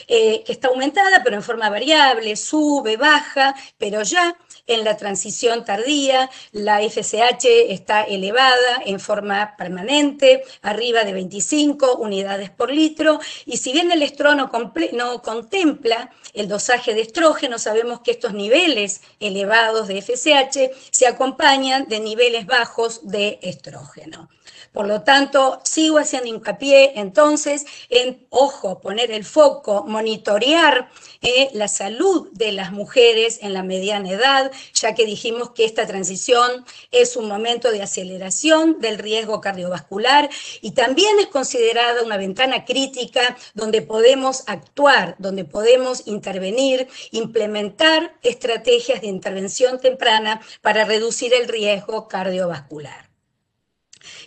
eh, 0.07 0.43
que 0.45 0.51
está 0.51 0.67
aumentada, 0.67 1.23
pero 1.23 1.35
en 1.35 1.41
forma 1.41 1.71
variable, 1.71 2.35
sube, 2.35 2.95
baja, 2.95 3.22
pero 3.77 4.03
ya 4.03 4.35
en 4.67 4.83
la 4.83 4.97
transición 4.97 5.65
tardía 5.65 6.29
la 6.51 6.81
FSH 6.81 7.71
está 7.71 8.03
elevada 8.03 8.81
en 8.85 8.99
forma 8.99 9.55
permanente, 9.57 10.43
arriba 10.61 11.03
de 11.03 11.13
25 11.13 11.95
unidades 11.95 12.49
por 12.49 12.71
litro, 12.71 13.19
y 13.45 13.57
si 13.57 13.73
bien 13.73 13.91
el 13.91 14.01
estrógeno 14.01 14.49
no 14.93 15.21
contempla 15.21 16.11
el 16.33 16.47
dosaje 16.47 16.93
de 16.93 17.01
estrógeno, 17.01 17.59
sabemos 17.59 17.99
que 18.01 18.11
estos 18.11 18.33
niveles 18.33 19.01
elevados 19.19 19.87
de 19.87 20.01
FSH 20.01 20.71
se 20.91 21.07
acompañan 21.07 21.87
de 21.87 21.99
niveles 21.99 22.45
bajos 22.45 23.01
de 23.03 23.39
estrógeno. 23.41 24.29
Por 24.73 24.87
lo 24.87 25.03
tanto, 25.03 25.61
sigo 25.63 25.99
haciendo 25.99 26.27
hincapié 26.27 26.99
entonces 26.99 27.65
en, 27.89 28.25
ojo, 28.29 28.81
poner 28.81 29.11
el 29.11 29.23
foco, 29.23 29.85
monitorear 29.87 30.89
eh, 31.21 31.49
la 31.53 31.67
salud 31.67 32.29
de 32.31 32.51
las 32.51 32.71
mujeres 32.71 33.39
en 33.43 33.53
la 33.53 33.61
mediana 33.61 34.09
edad, 34.09 34.51
ya 34.73 34.95
que 34.95 35.05
dijimos 35.05 35.51
que 35.51 35.65
esta 35.65 35.85
transición 35.85 36.65
es 36.91 37.15
un 37.15 37.27
momento 37.27 37.71
de 37.71 37.83
aceleración 37.83 38.79
del 38.79 38.97
riesgo 38.97 39.41
cardiovascular 39.41 40.29
y 40.61 40.71
también 40.71 41.19
es 41.19 41.27
considerada 41.27 42.01
una 42.01 42.17
ventana 42.17 42.65
crítica 42.65 43.37
donde 43.53 43.83
podemos 43.83 44.43
actuar, 44.47 45.15
donde 45.19 45.45
podemos 45.45 46.07
intervenir, 46.07 46.87
implementar 47.11 48.15
estrategias 48.23 49.01
de 49.01 49.07
intervención 49.07 49.79
temprana 49.79 50.41
para 50.61 50.83
reducir 50.83 51.33
el 51.33 51.47
riesgo 51.47 52.07
cardiovascular. 52.07 53.02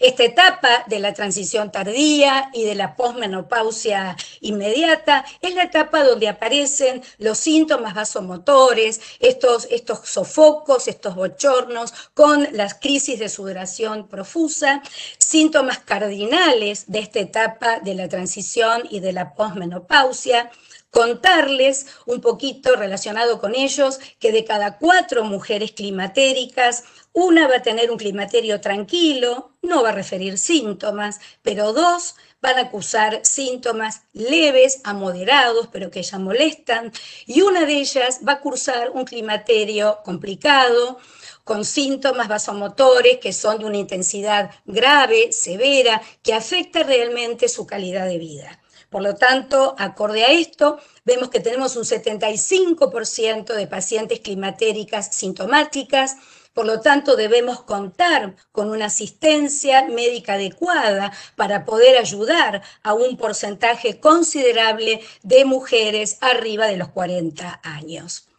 Esta 0.00 0.24
etapa 0.24 0.84
de 0.86 1.00
la 1.00 1.12
transición 1.12 1.72
tardía 1.72 2.50
y 2.52 2.64
de 2.64 2.74
la 2.74 2.96
posmenopausia 2.96 4.16
inmediata 4.40 5.24
es 5.40 5.54
la 5.54 5.64
etapa 5.64 6.04
donde 6.04 6.28
aparecen 6.28 7.02
los 7.18 7.38
síntomas 7.38 7.94
vasomotores, 7.94 9.00
estos, 9.20 9.66
estos 9.70 10.00
sofocos, 10.08 10.88
estos 10.88 11.14
bochornos 11.14 11.92
con 12.14 12.48
las 12.52 12.74
crisis 12.74 13.18
de 13.18 13.28
sudoración 13.28 14.08
profusa, 14.08 14.82
síntomas 15.18 15.78
cardinales 15.78 16.84
de 16.86 17.00
esta 17.00 17.20
etapa 17.20 17.80
de 17.80 17.94
la 17.94 18.08
transición 18.08 18.82
y 18.90 19.00
de 19.00 19.12
la 19.12 19.34
posmenopausia, 19.34 20.50
contarles 20.96 21.88
un 22.06 22.22
poquito 22.22 22.74
relacionado 22.74 23.38
con 23.38 23.54
ellos 23.54 23.98
que 24.18 24.32
de 24.32 24.46
cada 24.46 24.78
cuatro 24.78 25.24
mujeres 25.24 25.72
climatéricas, 25.72 26.84
una 27.12 27.46
va 27.46 27.56
a 27.56 27.62
tener 27.62 27.90
un 27.90 27.98
climaterio 27.98 28.62
tranquilo, 28.62 29.50
no 29.60 29.82
va 29.82 29.90
a 29.90 29.92
referir 29.92 30.38
síntomas, 30.38 31.20
pero 31.42 31.74
dos 31.74 32.14
van 32.40 32.56
a 32.56 32.62
acusar 32.62 33.20
síntomas 33.26 34.04
leves 34.14 34.80
a 34.84 34.94
moderados, 34.94 35.68
pero 35.70 35.90
que 35.90 36.02
ya 36.02 36.18
molestan, 36.18 36.90
y 37.26 37.42
una 37.42 37.66
de 37.66 37.74
ellas 37.74 38.20
va 38.26 38.32
a 38.32 38.40
cursar 38.40 38.90
un 38.92 39.04
climaterio 39.04 39.98
complicado, 40.02 40.98
con 41.44 41.66
síntomas 41.66 42.26
vasomotores 42.26 43.18
que 43.18 43.34
son 43.34 43.58
de 43.58 43.66
una 43.66 43.76
intensidad 43.76 44.50
grave, 44.64 45.30
severa, 45.30 46.00
que 46.22 46.32
afecta 46.32 46.84
realmente 46.84 47.50
su 47.50 47.66
calidad 47.66 48.06
de 48.06 48.16
vida. 48.16 48.60
Por 48.96 49.02
lo 49.02 49.14
tanto, 49.14 49.74
acorde 49.76 50.24
a 50.24 50.32
esto, 50.32 50.78
vemos 51.04 51.28
que 51.28 51.40
tenemos 51.40 51.76
un 51.76 51.84
75% 51.84 53.52
de 53.52 53.66
pacientes 53.66 54.20
climatéricas 54.20 55.14
sintomáticas, 55.14 56.16
por 56.54 56.64
lo 56.64 56.80
tanto, 56.80 57.14
debemos 57.14 57.62
contar 57.62 58.36
con 58.52 58.70
una 58.70 58.86
asistencia 58.86 59.84
médica 59.84 60.32
adecuada 60.32 61.12
para 61.36 61.66
poder 61.66 61.98
ayudar 61.98 62.62
a 62.82 62.94
un 62.94 63.18
porcentaje 63.18 64.00
considerable 64.00 65.02
de 65.22 65.44
mujeres 65.44 66.16
arriba 66.22 66.66
de 66.66 66.78
los 66.78 66.88
40 66.88 67.60
años. 67.64 68.30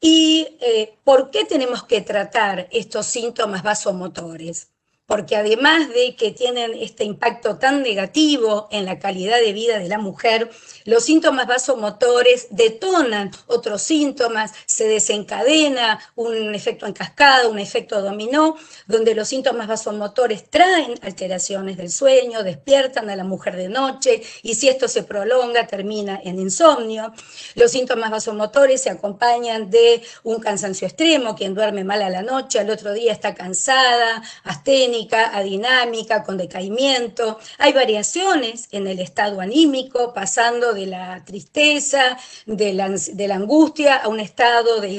¿Y 0.00 0.56
eh, 0.60 0.94
por 1.02 1.32
qué 1.32 1.44
tenemos 1.44 1.82
que 1.82 2.00
tratar 2.00 2.68
estos 2.70 3.06
síntomas 3.06 3.64
vasomotores? 3.64 4.68
Porque 5.10 5.34
además 5.34 5.88
de 5.88 6.14
que 6.14 6.30
tienen 6.30 6.72
este 6.72 7.02
impacto 7.02 7.58
tan 7.58 7.82
negativo 7.82 8.68
en 8.70 8.84
la 8.86 9.00
calidad 9.00 9.40
de 9.40 9.52
vida 9.52 9.80
de 9.80 9.88
la 9.88 9.98
mujer, 9.98 10.48
los 10.84 11.04
síntomas 11.04 11.48
vasomotores 11.48 12.46
detonan 12.50 13.32
otros 13.48 13.82
síntomas, 13.82 14.52
se 14.66 14.86
desencadena 14.86 15.98
un 16.14 16.54
efecto 16.54 16.86
en 16.86 16.92
cascada, 16.92 17.48
un 17.48 17.58
efecto 17.58 18.00
dominó, 18.02 18.54
donde 18.86 19.16
los 19.16 19.26
síntomas 19.26 19.66
vasomotores 19.66 20.48
traen 20.48 20.94
alteraciones 21.02 21.76
del 21.76 21.90
sueño, 21.90 22.44
despiertan 22.44 23.10
a 23.10 23.16
la 23.16 23.24
mujer 23.24 23.56
de 23.56 23.68
noche 23.68 24.22
y 24.42 24.54
si 24.54 24.68
esto 24.68 24.86
se 24.86 25.02
prolonga 25.02 25.66
termina 25.66 26.20
en 26.22 26.38
insomnio. 26.38 27.12
Los 27.56 27.72
síntomas 27.72 28.12
vasomotores 28.12 28.82
se 28.82 28.90
acompañan 28.90 29.70
de 29.70 30.02
un 30.22 30.38
cansancio 30.38 30.86
extremo, 30.86 31.34
quien 31.34 31.52
duerme 31.52 31.82
mal 31.82 32.00
a 32.00 32.10
la 32.10 32.22
noche, 32.22 32.60
al 32.60 32.70
otro 32.70 32.92
día 32.92 33.10
está 33.10 33.34
cansada, 33.34 34.22
asténica, 34.44 34.99
adinámica, 35.08 36.22
con 36.22 36.36
decaimiento. 36.36 37.38
Hay 37.58 37.72
variaciones 37.72 38.68
en 38.72 38.86
el 38.86 39.00
estado 39.00 39.40
anímico, 39.40 40.12
pasando 40.12 40.72
de 40.72 40.86
la 40.86 41.24
tristeza, 41.24 42.18
de 42.46 42.72
la, 42.72 42.88
de 42.88 43.28
la 43.28 43.36
angustia 43.36 43.96
a 43.96 44.08
un 44.08 44.20
estado 44.20 44.80
de 44.80 44.90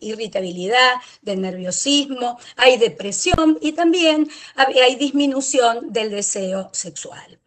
irritabilidad, 0.00 0.92
de 1.22 1.36
nerviosismo. 1.36 2.38
Hay 2.56 2.78
depresión 2.78 3.58
y 3.60 3.72
también 3.72 4.28
hay 4.56 4.96
disminución 4.96 5.92
del 5.92 6.10
deseo 6.10 6.70
sexual. 6.72 7.38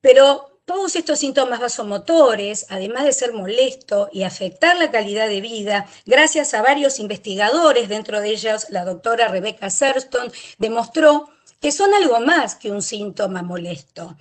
Pero 0.00 0.49
todos 0.70 0.94
estos 0.94 1.18
síntomas 1.18 1.58
vasomotores, 1.58 2.66
además 2.68 3.02
de 3.02 3.12
ser 3.12 3.32
molesto 3.32 4.08
y 4.12 4.22
afectar 4.22 4.78
la 4.78 4.92
calidad 4.92 5.26
de 5.26 5.40
vida, 5.40 5.88
gracias 6.06 6.54
a 6.54 6.62
varios 6.62 7.00
investigadores, 7.00 7.88
dentro 7.88 8.20
de 8.20 8.30
ellos 8.30 8.66
la 8.70 8.84
doctora 8.84 9.26
Rebecca 9.26 9.68
Serston, 9.68 10.30
demostró 10.58 11.28
que 11.60 11.72
son 11.72 11.92
algo 11.92 12.20
más 12.20 12.54
que 12.54 12.70
un 12.70 12.82
síntoma 12.82 13.42
molesto 13.42 14.16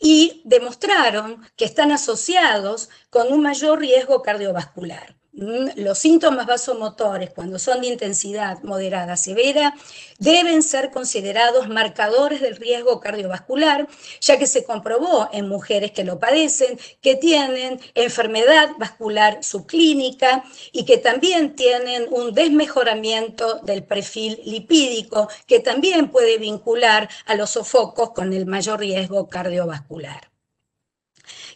y 0.00 0.42
demostraron 0.44 1.40
que 1.54 1.66
están 1.66 1.92
asociados 1.92 2.88
con 3.08 3.32
un 3.32 3.40
mayor 3.40 3.78
riesgo 3.78 4.22
cardiovascular. 4.22 5.14
Mm, 5.34 5.68
los 5.76 5.98
síntomas 5.98 6.46
vasomotores, 6.46 7.30
cuando 7.30 7.58
son 7.58 7.80
de 7.80 7.86
intensidad 7.86 8.62
moderada 8.62 9.16
severa, 9.16 9.74
deben 10.18 10.62
ser 10.62 10.90
considerados 10.90 11.70
marcadores 11.70 12.42
del 12.42 12.56
riesgo 12.56 13.00
cardiovascular, 13.00 13.88
ya 14.20 14.38
que 14.38 14.46
se 14.46 14.64
comprobó 14.64 15.30
en 15.32 15.48
mujeres 15.48 15.92
que 15.92 16.04
lo 16.04 16.18
padecen 16.18 16.78
que 17.00 17.16
tienen 17.16 17.80
enfermedad 17.94 18.72
vascular 18.78 19.42
subclínica 19.42 20.44
y 20.70 20.84
que 20.84 20.98
también 20.98 21.56
tienen 21.56 22.08
un 22.10 22.34
desmejoramiento 22.34 23.60
del 23.60 23.84
perfil 23.84 24.38
lipídico, 24.44 25.28
que 25.46 25.60
también 25.60 26.10
puede 26.10 26.36
vincular 26.36 27.08
a 27.24 27.34
los 27.36 27.50
sofocos 27.50 28.10
con 28.10 28.34
el 28.34 28.44
mayor 28.44 28.80
riesgo 28.80 29.28
cardiovascular. 29.30 30.31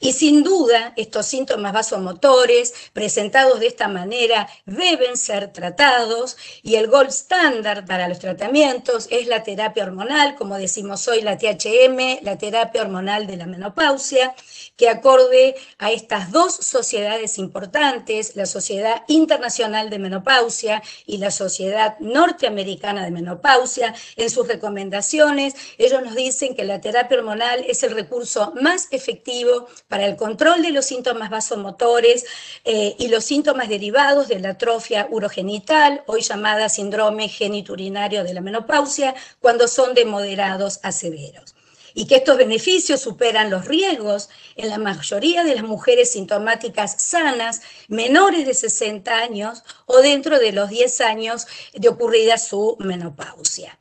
Y 0.01 0.13
sin 0.13 0.43
duda, 0.43 0.93
estos 0.97 1.27
síntomas 1.27 1.73
vasomotores 1.73 2.75
presentados 2.93 3.61
de 3.61 3.67
esta 3.67 3.89
manera 3.89 4.49
deben 4.65 5.17
ser 5.17 5.53
tratados. 5.53 6.37
Y 6.63 6.77
el 6.77 6.89
gold 6.89 7.11
standard 7.11 7.87
para 7.87 8.09
los 8.09 8.19
tratamientos 8.19 9.09
es 9.11 9.27
la 9.27 9.43
terapia 9.43 9.85
hormonal, 9.85 10.37
como 10.37 10.57
decimos 10.57 11.07
hoy, 11.09 11.23
la 11.23 11.39
THM, 11.39 12.23
la 12.23 12.39
terapia 12.39 12.83
hormonal 12.83 13.27
de 13.27 13.37
la 13.37 13.47
menopausia, 13.47 14.35
que 14.77 14.89
acorde 14.89 15.57
a 15.79 15.91
estas 15.91 16.33
dos 16.33 16.55
sociedades 16.55 17.39
importantes, 17.39 18.37
la 18.37 18.47
Sociedad 18.47 19.03
Internacional 19.09 19.91
de 19.91 19.99
Menopausia 19.99 20.83
y 21.07 21.19
la 21.19 21.31
Sociedad 21.31 21.99
Norteamericana 22.01 23.05
de 23.05 23.11
Menopausia, 23.11 23.95
en 24.17 24.31
sus 24.31 24.49
recomendaciones, 24.49 25.55
ellos 25.79 26.03
nos 26.03 26.15
dicen 26.15 26.55
que 26.55 26.65
la 26.65 26.81
terapia 26.81 27.19
hormonal 27.19 27.65
es 27.69 27.83
el 27.83 27.93
recurso 27.93 28.53
más 28.61 28.89
efectivo 28.91 29.67
para 29.89 30.07
el 30.07 30.17
control 30.17 30.63
de 30.63 30.73
los 30.73 30.87
síntomas 30.87 31.31
vasomotores 31.31 32.25
eh, 32.65 32.97
y 32.99 33.09
los 33.09 33.25
síntomas 33.25 33.69
derivados 33.69 34.29
de 34.29 34.41
la 34.41 34.51
atrofia 34.51 35.07
urogenital, 35.11 36.03
hoy 36.07 36.23
llamada 36.23 36.69
síndrome 36.69 37.29
geniturinario 37.29 38.25
de 38.25 38.35
la 38.35 38.41
menopausia, 38.41 39.15
cuando 39.41 39.69
son 39.69 39.95
de 39.95 40.05
moderados 40.05 40.81
a 40.83 40.93
severos 40.93 41.55
y 41.97 42.07
que 42.07 42.17
estos 42.17 42.37
beneficios 42.37 43.01
superan 43.01 43.51
los 43.51 43.65
riesgos 43.65 44.29
en 44.55 44.69
la 44.69 44.77
mayoría 44.77 45.45
de 45.45 45.55
las 45.55 45.65
mujeres 45.65 46.13
sintomáticas 46.13 47.01
sanas, 47.01 47.63
menores 47.89 48.47
de 48.47 48.53
60 48.53 49.17
años 49.17 49.65
o 49.87 50.03
dentro 50.03 50.39
de 50.39 50.53
los 50.53 50.69
10 50.69 51.01
años 51.01 51.47
de 51.73 51.89
ocurrida 51.89 52.37
su 52.37 52.77
menopausia. 52.81 53.79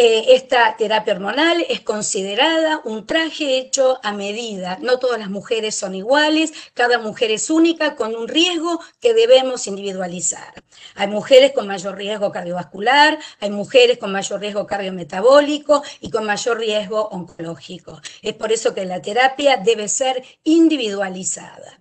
Eh, 0.00 0.36
esta 0.36 0.76
terapia 0.76 1.12
hormonal 1.12 1.66
es 1.68 1.80
considerada 1.80 2.80
un 2.84 3.04
traje 3.04 3.58
hecho 3.58 3.98
a 4.04 4.12
medida. 4.12 4.78
No 4.80 5.00
todas 5.00 5.18
las 5.18 5.28
mujeres 5.28 5.74
son 5.74 5.96
iguales, 5.96 6.52
cada 6.72 7.00
mujer 7.00 7.32
es 7.32 7.50
única 7.50 7.96
con 7.96 8.14
un 8.14 8.28
riesgo 8.28 8.78
que 9.00 9.12
debemos 9.12 9.66
individualizar. 9.66 10.54
Hay 10.94 11.08
mujeres 11.08 11.50
con 11.50 11.66
mayor 11.66 11.96
riesgo 11.96 12.30
cardiovascular, 12.30 13.18
hay 13.40 13.50
mujeres 13.50 13.98
con 13.98 14.12
mayor 14.12 14.40
riesgo 14.40 14.68
cardiometabólico 14.68 15.82
y 16.00 16.10
con 16.10 16.24
mayor 16.26 16.58
riesgo 16.58 17.08
oncológico. 17.08 18.00
Es 18.22 18.34
por 18.34 18.52
eso 18.52 18.74
que 18.74 18.84
la 18.84 19.02
terapia 19.02 19.56
debe 19.56 19.88
ser 19.88 20.22
individualizada. 20.44 21.77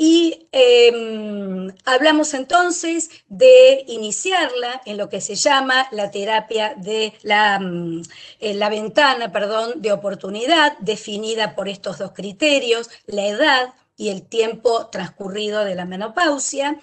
Y 0.00 0.48
em, 0.52 1.74
hablamos 1.84 2.32
entonces 2.32 3.10
de 3.28 3.84
iniciarla 3.88 4.80
en 4.86 4.96
lo 4.96 5.08
que 5.08 5.20
se 5.20 5.34
llama 5.34 5.88
la 5.90 6.12
terapia 6.12 6.74
de 6.76 7.12
la, 7.22 7.58
mm, 7.58 8.02
la 8.40 8.68
ventana 8.70 9.32
perdón, 9.32 9.82
de 9.82 9.90
oportunidad, 9.92 10.78
definida 10.78 11.56
por 11.56 11.68
estos 11.68 11.98
dos 11.98 12.12
criterios, 12.12 12.88
la 13.06 13.26
edad, 13.26 13.74
y 13.98 14.10
el 14.10 14.22
tiempo 14.22 14.86
transcurrido 14.86 15.64
de 15.64 15.74
la 15.74 15.84
menopausia. 15.84 16.78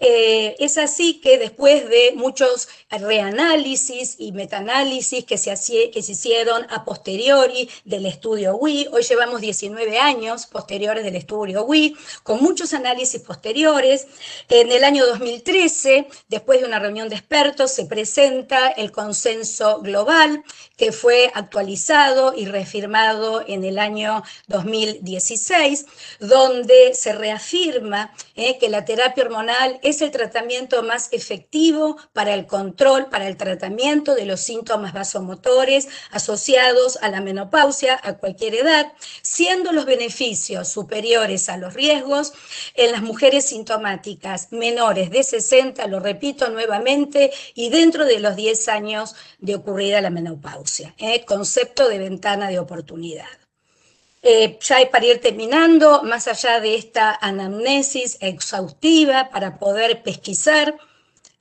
Eh, 0.00 0.56
es 0.58 0.78
así 0.78 1.20
que 1.20 1.38
después 1.38 1.88
de 1.88 2.14
muchos 2.16 2.68
reanálisis 2.90 4.16
y 4.18 4.32
metaanálisis 4.32 5.24
que 5.26 5.36
se, 5.36 5.54
que 5.90 6.02
se 6.02 6.12
hicieron 6.12 6.66
a 6.70 6.84
posteriori 6.84 7.68
del 7.84 8.06
estudio 8.06 8.56
WI, 8.56 8.88
hoy 8.90 9.02
llevamos 9.02 9.42
19 9.42 9.98
años 9.98 10.46
posteriores 10.46 11.04
del 11.04 11.16
estudio 11.16 11.64
WI, 11.64 11.96
con 12.22 12.42
muchos 12.42 12.72
análisis 12.72 13.20
posteriores, 13.20 14.06
en 14.48 14.72
el 14.72 14.84
año 14.84 15.04
2013, 15.06 16.08
después 16.28 16.60
de 16.60 16.66
una 16.66 16.78
reunión 16.78 17.10
de 17.10 17.16
expertos, 17.16 17.72
se 17.72 17.84
presenta 17.84 18.68
el 18.68 18.90
consenso 18.90 19.80
global 19.82 20.42
que 20.78 20.92
fue 20.92 21.30
actualizado 21.34 22.32
y 22.34 22.46
reafirmado 22.46 23.44
en 23.46 23.64
el 23.64 23.78
año 23.78 24.22
2016, 24.48 25.84
donde 26.20 26.53
donde 26.54 26.94
se 26.94 27.12
reafirma 27.12 28.12
eh, 28.36 28.58
que 28.58 28.68
la 28.68 28.84
terapia 28.84 29.24
hormonal 29.24 29.80
es 29.82 30.02
el 30.02 30.10
tratamiento 30.10 30.82
más 30.82 31.08
efectivo 31.12 31.96
para 32.12 32.34
el 32.34 32.46
control, 32.46 33.06
para 33.06 33.26
el 33.26 33.36
tratamiento 33.36 34.14
de 34.14 34.26
los 34.26 34.40
síntomas 34.40 34.92
vasomotores 34.92 35.88
asociados 36.10 36.98
a 37.02 37.08
la 37.08 37.20
menopausia 37.20 38.00
a 38.02 38.14
cualquier 38.14 38.54
edad, 38.54 38.92
siendo 39.22 39.72
los 39.72 39.84
beneficios 39.84 40.68
superiores 40.68 41.48
a 41.48 41.56
los 41.56 41.74
riesgos 41.74 42.32
en 42.74 42.92
las 42.92 43.02
mujeres 43.02 43.46
sintomáticas 43.46 44.52
menores 44.52 45.10
de 45.10 45.22
60, 45.22 45.86
lo 45.88 46.00
repito 46.00 46.50
nuevamente, 46.50 47.32
y 47.54 47.70
dentro 47.70 48.04
de 48.04 48.20
los 48.20 48.36
10 48.36 48.68
años 48.68 49.16
de 49.38 49.56
ocurrida 49.56 50.00
la 50.00 50.10
menopausia. 50.10 50.94
Eh, 50.98 51.24
concepto 51.24 51.88
de 51.88 51.98
ventana 51.98 52.48
de 52.48 52.58
oportunidad. 52.58 53.43
Eh, 54.26 54.58
ya 54.62 54.76
para 54.90 55.04
ir 55.04 55.20
terminando, 55.20 56.02
más 56.02 56.28
allá 56.28 56.58
de 56.58 56.76
esta 56.76 57.14
anamnesis 57.20 58.16
exhaustiva 58.20 59.28
para 59.28 59.58
poder 59.58 60.02
pesquisar 60.02 60.74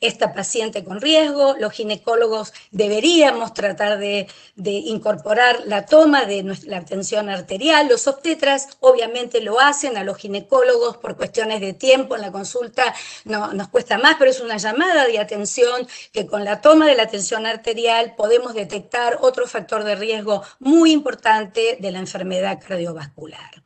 esta 0.03 0.33
paciente 0.33 0.83
con 0.83 1.01
riesgo. 1.01 1.55
Los 1.59 1.73
ginecólogos 1.73 2.53
deberíamos 2.71 3.53
tratar 3.53 3.97
de, 3.97 4.27
incorporar 4.55 5.61
la 5.65 5.85
toma 5.85 6.25
de 6.25 6.43
nuestra, 6.43 6.77
atención 6.77 7.29
arterial. 7.29 7.87
Los 7.87 8.07
obstetras 8.07 8.67
obviamente 8.79 9.41
lo 9.41 9.59
hacen, 9.59 9.97
a 9.97 10.03
los 10.03 10.17
ginecólogos 10.17 10.97
por 10.97 11.15
cuestiones 11.17 11.61
de 11.61 11.73
tiempo 11.73 12.15
en 12.15 12.21
la 12.21 12.31
consulta 12.31 12.93
no, 13.25 13.53
nos 13.53 13.69
cuesta 13.69 13.97
más, 13.97 14.15
pero 14.19 14.31
es 14.31 14.39
una 14.39 14.57
llamada 14.57 15.07
de 15.07 15.19
atención 15.19 15.87
que 16.11 16.27
con 16.27 16.43
la 16.43 16.61
toma 16.61 16.87
de 16.87 16.95
la 16.95 17.03
atención 17.03 17.45
arterial 17.45 18.13
podemos 18.15 18.53
detectar 18.53 19.17
otro 19.21 19.47
factor 19.47 19.83
de 19.83 19.95
riesgo 19.95 20.43
muy 20.59 20.91
importante 20.91 21.77
de 21.79 21.91
la 21.91 21.99
enfermedad 21.99 22.59
cardiovascular. 22.59 23.63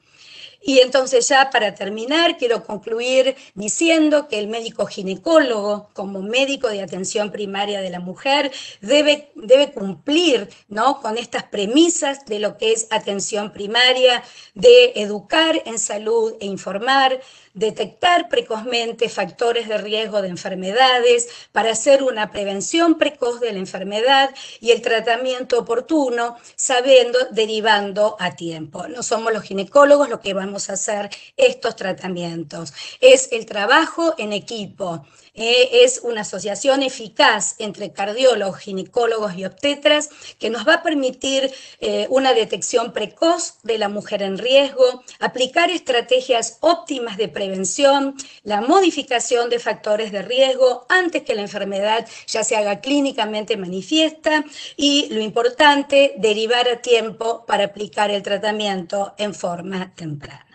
Y 0.67 0.79
entonces 0.79 1.29
ya 1.29 1.49
para 1.49 1.75
terminar, 1.75 2.35
quiero 2.37 2.65
concluir 2.65 3.37
diciendo 3.55 4.27
que 4.27 4.37
el 4.37 4.49
médico 4.49 4.85
ginecólogo, 4.85 5.87
como 5.93 6.21
médico 6.21 6.67
de 6.67 6.81
atención 6.81 7.31
primaria 7.31 7.79
de 7.79 7.89
la 7.89 8.01
mujer, 8.01 8.51
debe, 8.81 9.31
debe 9.35 9.71
cumplir 9.71 10.49
¿no? 10.67 10.99
con 10.99 11.17
estas 11.17 11.43
premisas 11.43 12.25
de 12.25 12.39
lo 12.39 12.57
que 12.57 12.73
es 12.73 12.87
atención 12.89 13.53
primaria, 13.53 14.21
de 14.55 14.91
educar 14.97 15.61
en 15.63 15.79
salud 15.79 16.33
e 16.41 16.47
informar, 16.47 17.21
detectar 17.57 18.29
precozmente 18.29 19.09
factores 19.09 19.67
de 19.67 19.79
riesgo 19.79 20.21
de 20.21 20.29
enfermedades 20.29 21.27
para 21.51 21.71
hacer 21.71 22.03
una 22.03 22.31
prevención 22.31 22.97
precoz 22.97 23.39
de 23.39 23.51
la 23.51 23.59
enfermedad 23.59 24.29
y 24.61 24.71
el 24.71 24.81
tratamiento 24.81 25.59
oportuno, 25.59 26.37
sabiendo, 26.55 27.17
derivando 27.31 28.15
a 28.19 28.35
tiempo. 28.35 28.87
No 28.87 29.01
somos 29.01 29.33
los 29.33 29.43
ginecólogos 29.43 30.07
los 30.07 30.19
que 30.19 30.35
vamos 30.35 30.69
a 30.69 30.73
hacer 30.73 31.09
estos 31.35 31.75
tratamientos. 31.75 32.73
Es 33.01 33.29
el 33.31 33.45
trabajo 33.47 34.13
en 34.19 34.33
equipo 34.33 35.03
eh, 35.37 35.83
es 35.83 36.01
una 36.03 36.21
asociación 36.21 36.81
eficaz 36.81 37.55
entre 37.59 37.93
cardiólogos, 37.93 38.57
ginecólogos 38.57 39.35
y 39.35 39.45
obstetras 39.45 40.09
que 40.39 40.49
nos 40.49 40.67
va 40.67 40.75
a 40.75 40.83
permitir 40.83 41.53
eh, 41.79 42.07
una 42.09 42.33
detección 42.33 42.91
precoz 42.91 43.59
de 43.61 43.77
la 43.77 43.87
mujer 43.87 44.23
en 44.23 44.39
riesgo, 44.39 45.03
aplicar 45.19 45.69
estrategias 45.69 46.57
óptimas 46.61 47.17
de 47.17 47.27
prevención, 47.27 48.15
la 48.43 48.61
modificación 48.61 49.51
de 49.51 49.59
factores 49.59 50.11
de 50.11 50.23
riesgo 50.23 50.87
antes 50.89 51.21
que 51.21 51.35
la 51.35 51.41
enfermedad 51.41 52.07
ya 52.25 52.43
se 52.43 52.55
haga 52.55 52.81
clínicamente 52.81 53.57
manifiesta 53.57 54.43
y 54.75 55.07
lo 55.11 55.21
importante, 55.21 56.15
derivar 56.17 56.67
a 56.67 56.81
tiempo 56.81 57.45
para 57.45 57.65
aplicar 57.65 58.09
el 58.09 58.23
tratamiento 58.23 59.13
en 59.19 59.35
forma 59.35 59.93
temprana. 59.93 60.45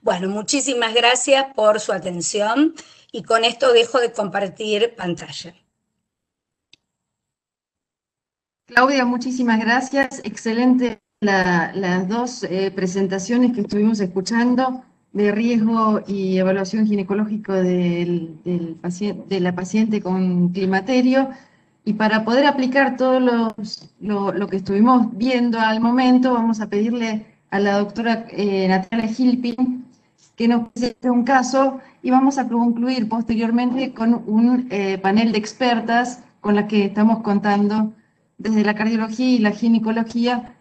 Bueno, 0.00 0.28
muchísimas 0.28 0.94
gracias 0.94 1.46
por 1.54 1.80
su 1.80 1.92
atención 1.92 2.74
y 3.12 3.22
con 3.22 3.44
esto 3.44 3.72
dejo 3.72 4.00
de 4.00 4.10
compartir 4.10 4.94
pantalla. 4.96 5.54
Claudia, 8.66 9.04
muchísimas 9.04 9.60
gracias. 9.60 10.22
Excelente 10.24 11.00
las 11.20 12.08
dos 12.08 12.42
eh, 12.42 12.72
presentaciones 12.74 13.52
que 13.52 13.60
estuvimos 13.60 14.00
escuchando 14.00 14.82
de 15.12 15.30
riesgo 15.30 16.02
y 16.06 16.38
evaluación 16.38 16.86
ginecológico 16.86 17.52
del, 17.52 18.38
de 18.42 19.40
la 19.40 19.54
paciente 19.54 20.00
con 20.00 20.48
climaterio. 20.48 21.28
Y 21.84 21.94
para 21.94 22.24
poder 22.24 22.46
aplicar 22.46 22.96
todo 22.96 23.20
lo, 23.20 24.46
que 24.48 24.56
estuvimos 24.56 25.16
viendo 25.16 25.60
al 25.60 25.80
momento, 25.80 26.32
vamos 26.32 26.60
a 26.60 26.68
pedirle 26.68 27.26
a 27.50 27.60
la 27.60 27.78
doctora 27.78 28.26
eh, 28.30 28.66
Natalia 28.68 29.08
Gilpin 29.08 29.84
que 30.36 30.48
nos 30.48 30.70
presente 30.70 31.10
un 31.10 31.24
caso 31.24 31.80
y 32.02 32.10
vamos 32.10 32.38
a 32.38 32.48
concluir 32.48 33.08
posteriormente 33.08 33.92
con 33.92 34.22
un 34.26 34.66
eh, 34.70 34.98
panel 34.98 35.32
de 35.32 35.38
expertas 35.38 36.20
con 36.40 36.54
las 36.54 36.66
que 36.66 36.86
estamos 36.86 37.22
contando 37.22 37.92
desde 38.38 38.64
la 38.64 38.74
cardiología 38.74 39.28
y 39.28 39.38
la 39.38 39.52
ginecología 39.52 40.56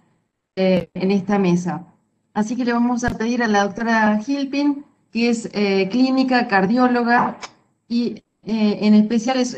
eh, 0.55 0.89
en 0.93 1.11
esta 1.11 1.39
mesa. 1.39 1.85
Así 2.33 2.55
que 2.55 2.65
le 2.65 2.73
vamos 2.73 3.03
a 3.03 3.17
pedir 3.17 3.43
a 3.43 3.47
la 3.47 3.63
doctora 3.63 4.19
Gilpin, 4.19 4.85
que 5.11 5.29
es 5.29 5.49
eh, 5.53 5.89
clínica, 5.89 6.47
cardióloga 6.47 7.37
y 7.87 8.23
en 8.43 8.95
especial 8.95 9.39
es 9.39 9.55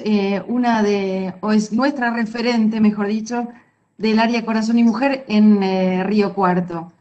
una 0.47 0.83
de, 0.83 1.33
o 1.39 1.53
es 1.53 1.71
nuestra 1.71 2.13
referente, 2.13 2.81
mejor 2.81 3.07
dicho, 3.07 3.47
del 3.97 4.19
área 4.19 4.43
corazón 4.43 4.77
y 4.77 4.83
mujer 4.83 5.23
en 5.29 6.05
Río 6.05 6.33
Cuarto. 6.33 6.91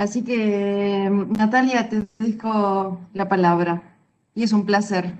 Así 0.00 0.24
que, 0.24 1.10
Natalia, 1.10 1.90
te 1.90 2.08
dejo 2.18 3.00
la 3.12 3.28
palabra 3.28 3.98
y 4.34 4.44
es 4.44 4.52
un 4.54 4.64
placer. 4.64 5.12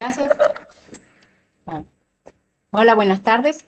Gracias. 0.00 0.32
Hola, 2.70 2.94
buenas 2.94 3.20
tardes. 3.20 3.66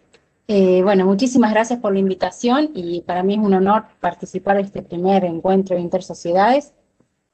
Eh, 0.48 0.82
bueno, 0.82 1.04
muchísimas 1.04 1.52
gracias 1.52 1.80
por 1.80 1.92
la 1.92 1.98
invitación 1.98 2.70
y 2.72 3.02
para 3.02 3.22
mí 3.22 3.34
es 3.34 3.40
un 3.40 3.52
honor 3.52 3.84
participar 4.00 4.56
en 4.56 4.64
este 4.64 4.80
primer 4.80 5.22
encuentro 5.26 5.76
de 5.76 5.82
intersociedades. 5.82 6.72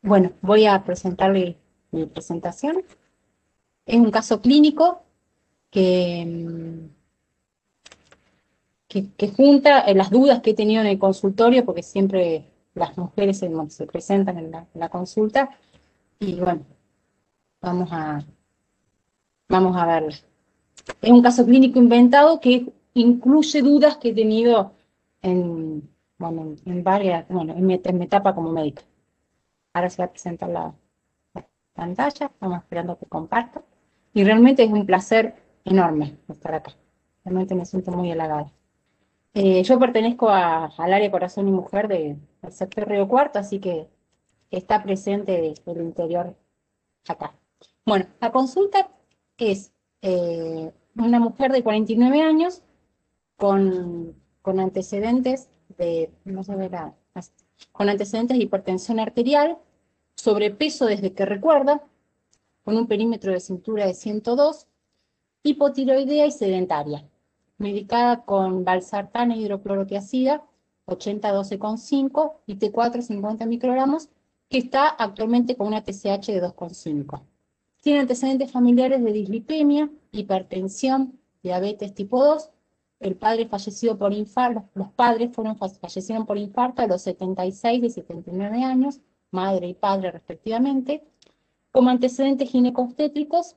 Bueno, 0.02 0.32
voy 0.40 0.66
a 0.66 0.82
presentarle 0.82 1.56
mi 1.92 2.06
presentación. 2.06 2.82
Es 3.86 3.96
un 4.00 4.10
caso 4.10 4.40
clínico 4.40 5.04
que, 5.70 6.88
mm, 8.94 9.06
que, 9.16 9.28
junta 9.28 9.80
eh, 9.80 9.94
las 9.94 10.10
dudas 10.10 10.40
que 10.40 10.50
he 10.50 10.54
tenido 10.54 10.80
en 10.82 10.88
el 10.88 10.98
consultorio, 10.98 11.64
porque 11.64 11.82
siempre 11.82 12.46
las 12.74 12.96
mujeres 12.96 13.38
se, 13.38 13.86
presentan 13.86 14.38
en 14.38 14.50
la, 14.74 14.88
consulta, 14.88 15.50
y 16.18 16.34
bueno, 16.34 16.62
vamos 17.60 17.88
a, 17.92 18.24
vamos 19.48 19.76
a 19.76 19.86
verla. 19.86 20.14
Es 21.00 21.10
un 21.10 21.22
caso 21.22 21.44
clínico 21.44 21.78
inventado 21.78 22.40
que 22.40 22.72
incluye 22.94 23.62
dudas 23.62 23.96
que 23.98 24.10
he 24.10 24.14
tenido 24.14 24.72
en, 25.22 25.88
bueno, 26.18 26.54
en 26.64 26.84
varias, 26.84 27.28
bueno, 27.28 27.54
en 27.54 27.66
mi, 27.66 27.74
etapa 27.74 28.34
como 28.34 28.52
médica. 28.52 28.82
Ahora 29.72 29.90
se 29.90 30.02
va 30.02 30.06
a 30.06 30.10
presentar 30.10 30.48
la, 30.50 30.74
pantalla, 31.74 32.26
estamos 32.26 32.58
esperando 32.58 32.98
que 32.98 33.06
comparta. 33.06 33.62
Y 34.14 34.24
realmente 34.24 34.62
es 34.62 34.70
un 34.70 34.86
placer 34.86 35.34
enorme 35.64 36.18
estar 36.28 36.54
acá. 36.54 36.72
Realmente 37.24 37.54
me 37.54 37.64
siento 37.64 37.92
muy 37.92 38.10
halagada. 38.10 38.52
Eh, 39.34 39.62
yo 39.62 39.78
pertenezco 39.78 40.28
al 40.28 40.92
área 40.92 41.10
Corazón 41.10 41.48
y 41.48 41.52
Mujer 41.52 41.88
del 41.88 42.18
sector 42.50 42.86
Río 42.88 43.08
Cuarto, 43.08 43.38
así 43.38 43.60
que 43.60 43.88
está 44.50 44.82
presente 44.82 45.54
el 45.64 45.80
interior 45.80 46.36
acá. 47.08 47.34
Bueno, 47.86 48.06
la 48.20 48.30
consulta 48.30 48.90
es 49.38 49.72
eh, 50.02 50.72
una 50.96 51.18
mujer 51.18 51.52
de 51.52 51.62
49 51.62 52.20
años 52.20 52.62
con, 53.36 54.14
antecedentes 54.44 55.48
de, 55.78 56.12
no 56.24 56.42
verá, 56.44 56.94
con 57.72 57.88
antecedentes 57.88 58.36
de 58.36 58.44
hipertensión 58.44 59.00
arterial, 59.00 59.58
sobrepeso 60.14 60.86
desde 60.86 61.12
que 61.12 61.24
recuerda, 61.24 61.82
con 62.64 62.76
un 62.76 62.86
perímetro 62.86 63.32
de 63.32 63.40
cintura 63.40 63.86
de 63.86 63.94
102, 63.94 64.68
hipotiroidea 65.42 66.26
y 66.26 66.30
sedentaria, 66.30 67.08
medicada 67.62 68.24
con 68.24 68.64
valsartana 68.64 69.34
e 69.34 69.38
hidroclorotiazida, 69.38 70.44
80-12,5 70.86 72.34
y 72.46 72.56
T4 72.56 73.00
50 73.00 73.46
microgramos, 73.46 74.08
que 74.48 74.58
está 74.58 74.88
actualmente 74.88 75.56
con 75.56 75.68
una 75.68 75.82
TSH 75.82 76.26
de 76.26 76.42
2,5. 76.42 77.22
Tiene 77.80 78.00
antecedentes 78.00 78.50
familiares 78.50 79.02
de 79.02 79.12
dislipemia, 79.12 79.90
hipertensión, 80.12 81.18
diabetes 81.42 81.94
tipo 81.94 82.22
2 82.22 82.50
el 83.02 83.16
padre 83.16 83.46
fallecido 83.46 83.98
por 83.98 84.12
infarto, 84.12 84.64
los 84.74 84.92
padres 84.92 85.32
fueron, 85.32 85.56
fallecieron 85.56 86.24
por 86.24 86.38
infarto 86.38 86.82
a 86.82 86.86
los 86.86 87.02
76 87.02 87.82
y 87.82 87.90
79 87.90 88.62
años, 88.62 89.00
madre 89.32 89.66
y 89.66 89.74
padre 89.74 90.12
respectivamente. 90.12 91.04
Como 91.72 91.90
antecedentes 91.90 92.50
ginecostétricos, 92.50 93.56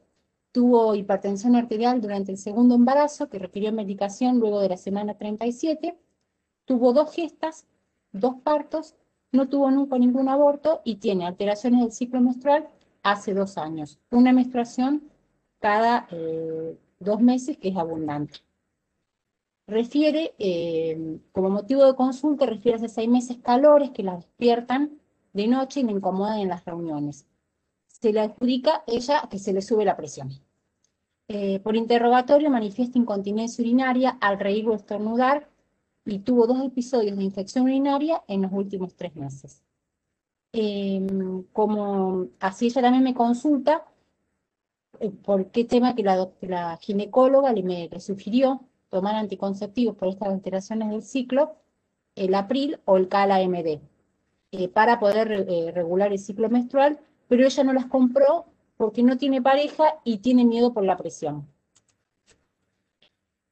tuvo 0.55 0.95
hipertensión 0.95 1.57
arterial 1.57 1.99
durante 1.99 2.31
el 2.31 2.37
segundo 2.37 2.75
embarazo, 2.75 3.27
que 3.29 3.39
requirió 3.39 3.73
medicación 3.73 4.39
luego 4.39 4.61
de 4.61 4.69
la 4.69 4.77
semana 4.77 5.17
37. 5.17 5.99
Tuvo 6.63 6.93
dos 6.93 7.13
gestas, 7.13 7.67
dos 8.13 8.35
partos, 8.41 8.95
no 9.33 9.49
tuvo 9.49 9.69
nunca 9.69 9.97
ningún 9.97 10.29
aborto 10.29 10.79
y 10.85 10.95
tiene 10.95 11.25
alteraciones 11.25 11.81
del 11.81 11.91
ciclo 11.91 12.21
menstrual 12.21 12.69
hace 13.03 13.33
dos 13.33 13.57
años. 13.57 13.99
Una 14.11 14.31
menstruación 14.31 15.03
cada 15.59 16.07
eh, 16.11 16.77
dos 16.99 17.19
meses, 17.19 17.57
que 17.57 17.67
es 17.67 17.75
abundante 17.75 18.39
refiere, 19.67 20.35
eh, 20.39 21.19
como 21.33 21.49
motivo 21.49 21.83
de 21.85 21.95
consulta, 21.95 22.45
refiere 22.45 22.77
esos 22.77 22.93
seis 22.93 23.09
meses 23.09 23.39
calores 23.39 23.89
que 23.89 24.03
la 24.03 24.15
despiertan 24.15 25.01
de 25.33 25.47
noche 25.47 25.81
y 25.81 25.83
le 25.83 25.91
incomodan 25.91 26.39
en 26.39 26.47
las 26.47 26.63
reuniones. 26.63 27.27
Se 27.87 28.13
le 28.13 28.21
adjudica 28.21 28.83
ella 28.87 29.27
que 29.29 29.39
se 29.39 29.51
le 29.51 29.61
sube 29.61 29.83
la 29.83 29.97
presión. 29.97 30.44
Eh, 31.27 31.59
por 31.61 31.75
interrogatorio 31.75 32.49
manifiesta 32.51 32.99
incontinencia 32.99 33.63
urinaria 33.63 34.17
al 34.21 34.39
reír 34.39 34.67
o 34.67 34.75
estornudar 34.75 35.49
y 36.05 36.19
tuvo 36.19 36.45
dos 36.45 36.63
episodios 36.63 37.17
de 37.17 37.23
infección 37.23 37.65
urinaria 37.65 38.23
en 38.27 38.43
los 38.43 38.51
últimos 38.51 38.95
tres 38.95 39.15
meses. 39.15 39.63
Em, 40.53 41.43
como 41.51 42.27
así 42.39 42.67
ella 42.67 42.81
también 42.81 43.03
me 43.03 43.13
consulta, 43.13 43.85
eh, 44.99 45.09
por 45.11 45.51
qué 45.51 45.65
tema 45.65 45.95
que 45.95 46.03
la, 46.03 46.77
ginecóloga 46.81 47.51
le, 47.53 47.63
me, 47.63 47.89
le 47.89 47.99
sugirió 47.99 48.61
tomar 48.89 49.15
anticonceptivos 49.15 49.95
por 49.97 50.07
estas 50.07 50.29
alteraciones 50.29 50.89
del 50.89 51.03
ciclo, 51.03 51.55
el 52.15 52.33
April 52.35 52.79
o 52.85 52.97
el 52.97 53.09
CALA-MD, 53.09 53.81
eh, 54.51 54.69
para 54.69 54.99
poder 54.99 55.31
eh, 55.31 55.71
regular 55.73 56.11
el 56.11 56.19
ciclo 56.19 56.49
menstrual, 56.49 56.99
pero 57.27 57.45
ella 57.45 57.63
no 57.63 57.73
las 57.73 57.87
compró 57.87 58.45
porque 58.77 59.03
no 59.03 59.17
tiene 59.17 59.41
pareja 59.41 59.99
y 60.03 60.17
tiene 60.17 60.43
miedo 60.45 60.73
por 60.73 60.83
la 60.83 60.97
presión. 60.97 61.47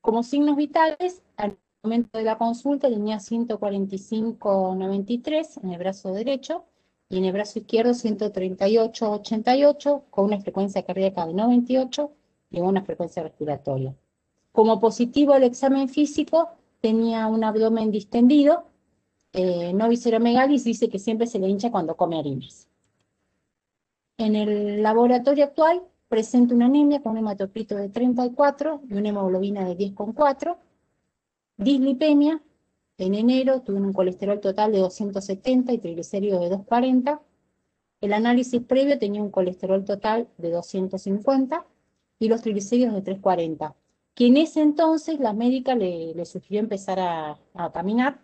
Como 0.02 0.24
signos 0.24 0.58
vitales, 0.58 1.22
al 1.38 1.58
momento 1.82 2.18
de 2.18 2.26
la 2.26 2.38
consulta 2.38 2.90
tenía 2.90 3.18
145,93 3.18 5.64
en 5.64 5.70
el 5.72 5.80
brazo 5.80 6.14
derecho 6.14 6.66
y 7.10 7.18
en 7.18 7.26
el 7.26 7.34
brazo 7.34 7.60
izquierdo 7.60 7.92
138,88 7.92 10.04
con 10.10 10.26
una 10.26 10.42
frecuencia 10.42 10.84
cardíaca 10.84 11.26
de 11.26 11.34
98 11.34 12.12
y 12.52 12.60
una 12.60 12.84
frecuencia 12.84 13.24
respiratoria. 13.24 13.96
Como 14.52 14.80
positivo 14.80 15.34
al 15.34 15.44
examen 15.44 15.90
físico, 15.90 16.50
tenía 16.82 17.28
un 17.28 17.44
abdomen 17.44 17.92
distendido, 17.92 18.66
eh, 19.32 19.74
no 19.74 19.90
visceromegalis, 19.90 20.64
dice 20.64 20.90
que 20.90 21.00
siempre 21.00 21.28
se 21.28 21.40
le 21.40 21.48
hincha 21.48 21.72
cuando 21.72 21.96
come 21.96 22.20
harinas. 22.20 22.68
En 24.18 24.36
el 24.36 24.84
laboratorio 24.84 25.46
actual 25.46 25.84
presenta 26.08 26.54
una 26.56 26.66
anemia 26.66 27.02
con 27.02 27.14
un 27.14 27.20
hematocrito 27.20 27.76
de 27.76 27.90
34 27.90 28.82
y 28.90 28.94
una 28.94 29.10
hemoglobina 29.10 29.66
de 29.66 29.78
10,4, 29.78 30.58
dislipemia, 31.58 32.42
en 32.98 33.16
enero 33.16 33.62
tuvo 33.62 33.78
un 33.78 33.94
colesterol 33.94 34.40
total 34.40 34.72
de 34.72 34.80
270 34.80 35.74
y 35.74 35.78
triglicéridos 35.80 36.42
de 36.42 36.50
240. 36.50 37.22
El 38.02 38.14
análisis 38.14 38.62
previo 38.62 39.00
tenía 39.00 39.24
un 39.24 39.32
colesterol 39.32 39.84
total 39.84 40.28
de 40.38 40.52
250 40.52 41.66
y 42.20 42.30
los 42.30 42.42
triglicéridos 42.42 42.94
de 42.94 43.02
340 43.02 43.76
que 44.16 44.28
en 44.28 44.38
ese 44.38 44.62
entonces 44.62 45.20
la 45.20 45.34
médica 45.34 45.76
le, 45.76 46.26
sugirió 46.26 46.60
empezar 46.60 47.00
a, 47.00 47.40
caminar, 47.74 48.22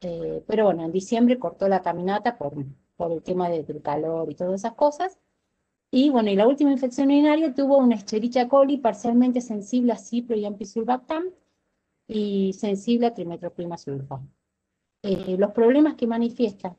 eh, 0.00 0.42
pero 0.46 0.66
bueno, 0.66 0.84
en 0.84 0.92
diciembre 0.92 1.38
cortó 1.38 1.68
la 1.68 1.82
caminata 1.82 2.38
por, 2.38 2.54
por 2.98 3.12
el 3.12 3.22
tema 3.22 3.48
del 3.48 3.80
calor 3.80 4.30
y 4.30 4.34
todas 4.34 4.60
esas 4.60 4.74
cosas. 4.74 5.18
Y 5.90 6.10
bueno, 6.10 6.28
y 6.30 6.36
la 6.36 6.46
última 6.46 6.72
infección 6.72 7.08
urinaria 7.08 7.54
tuvo 7.54 7.78
una 7.78 7.94
Escherichia 7.94 8.48
coli 8.48 8.76
parcialmente 8.76 9.40
sensible 9.40 9.92
a 9.92 9.96
cipro 9.96 10.36
y 10.36 10.44
ampisulbactam 10.44 11.24
y 12.06 12.52
sensible 12.52 13.06
a 13.06 13.14
trimetoprim 13.14 13.70
Eh, 15.02 15.36
los 15.38 15.52
problemas 15.52 15.94
que 15.94 16.06
manifiestan 16.06 16.76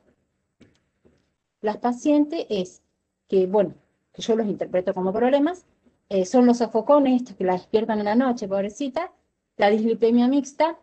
las 1.62 1.78
pacientes 1.78 2.46
es 2.50 2.82
que, 3.26 3.46
bueno, 3.46 3.74
que 4.12 4.22
yo 4.22 4.36
los 4.36 4.46
interpreto 4.46 4.92
como 4.94 5.12
problemas, 5.12 5.66
eh, 6.08 6.26
son 6.26 6.46
los 6.46 6.58
sofocones, 6.58 7.22
estos 7.22 7.36
que 7.36 7.44
la 7.44 7.54
despiertan 7.54 7.98
en 7.98 8.04
la 8.04 8.14
noche, 8.14 8.46
pobrecita, 8.46 9.12
la 9.56 9.70
dislipemia 9.70 10.28
mixta, 10.28 10.78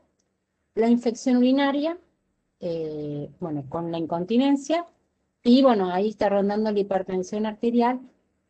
la 0.75 0.88
infección 0.88 1.38
urinaria, 1.38 1.97
eh, 2.59 3.29
bueno, 3.39 3.65
con 3.69 3.91
la 3.91 3.97
incontinencia, 3.97 4.85
y 5.47 5.61
bueno, 5.63 5.89
ahí 5.93 6.09
está 6.09 6.27
rondando 6.27 6.71
la 6.71 6.79
hipertensión 6.79 7.45
arterial 7.45 8.01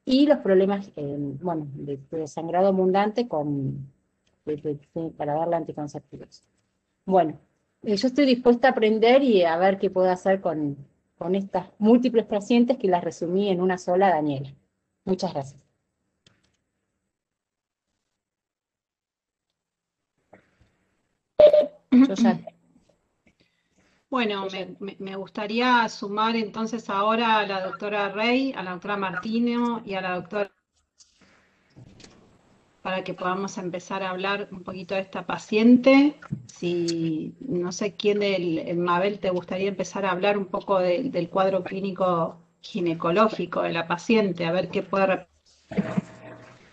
y 0.03 0.25
los 0.25 0.39
problemas, 0.39 0.91
eh, 0.95 1.15
bueno, 1.41 1.67
de, 1.75 2.27
sangrado 2.27 2.69
abundante 2.69 3.27
con, 3.27 3.87
para 5.15 5.35
darle 5.35 5.57
anticonceptivos. 5.57 6.43
Bueno, 7.05 7.39
yo 7.83 7.93
estoy 7.93 8.25
dispuesta 8.25 8.69
a 8.69 8.71
aprender 8.71 9.21
y 9.21 9.43
a 9.43 9.57
ver 9.57 9.77
qué 9.77 9.91
puedo 9.91 10.09
hacer 10.09 10.41
con, 10.41 10.75
con 11.19 11.35
estas 11.35 11.67
múltiples 11.77 12.25
pacientes 12.25 12.77
que 12.77 12.87
las 12.87 13.03
resumí 13.03 13.49
en 13.49 13.61
una 13.61 13.77
sola, 13.77 14.09
Daniela. 14.09 14.51
Muchas 15.05 15.33
gracias. 15.33 15.61
Bueno, 24.09 24.47
me, 24.79 25.15
gustaría 25.17 25.87
sumar 25.89 26.37
entonces 26.37 26.89
ahora 26.89 27.39
a 27.39 27.45
la 27.45 27.65
doctora 27.65 28.09
Rey, 28.09 28.53
a 28.55 28.63
la 28.63 28.71
doctora 28.71 28.95
Martino 28.95 29.81
y 29.85 29.95
a 29.95 30.01
la 30.01 30.15
doctora 30.15 30.51
para 32.81 33.03
que 33.03 33.13
podamos 33.13 33.57
empezar 33.57 34.03
a 34.03 34.11
hablar 34.11 34.47
un 34.49 34.63
poquito 34.63 34.95
de 34.95 35.01
esta 35.01 35.25
paciente. 35.25 36.17
Si 36.45 37.35
no 37.41 37.73
sé 37.73 37.95
quién 37.95 38.19
del 38.19 38.77
Mabel 38.77 39.19
te 39.19 39.29
gustaría 39.29 39.67
empezar 39.67 40.05
a 40.05 40.11
hablar 40.11 40.37
un 40.37 40.45
poco 40.45 40.79
del 40.79 41.29
cuadro 41.29 41.65
clínico 41.65 42.37
ginecológico 42.61 43.63
de 43.63 43.73
la 43.73 43.87
paciente, 43.87 44.45
a 44.45 44.53
ver 44.53 44.69
qué 44.69 44.83
puede 44.83 45.27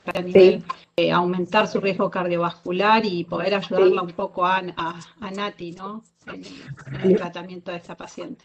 a 0.06 0.20
nivel 0.20 0.62
eh, 0.96 1.10
aumentar 1.10 1.66
su 1.66 1.80
riesgo 1.80 2.10
cardiovascular 2.10 3.04
y 3.04 3.24
poder 3.24 3.54
ayudarla 3.54 4.02
un 4.02 4.12
poco 4.12 4.44
a, 4.44 4.62
a, 4.76 5.30
Nati, 5.30 5.72
¿no? 5.72 6.04
En, 6.26 7.10
el 7.10 7.16
tratamiento 7.16 7.70
de 7.70 7.78
esta 7.78 7.96
paciente. 7.96 8.44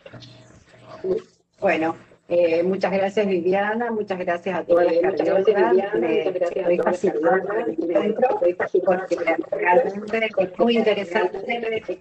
Bueno, 1.59 1.95
eh, 2.29 2.63
muchas 2.63 2.91
gracias 2.91 3.27
Viviana, 3.27 3.91
muchas 3.91 4.19
gracias 4.19 4.59
a 4.59 4.63
todas 4.63 4.85
las 4.85 4.95
porque 8.85 9.17
realmente 9.51 10.29
es 10.37 10.59
muy 10.59 10.77
interesante, 10.77 11.39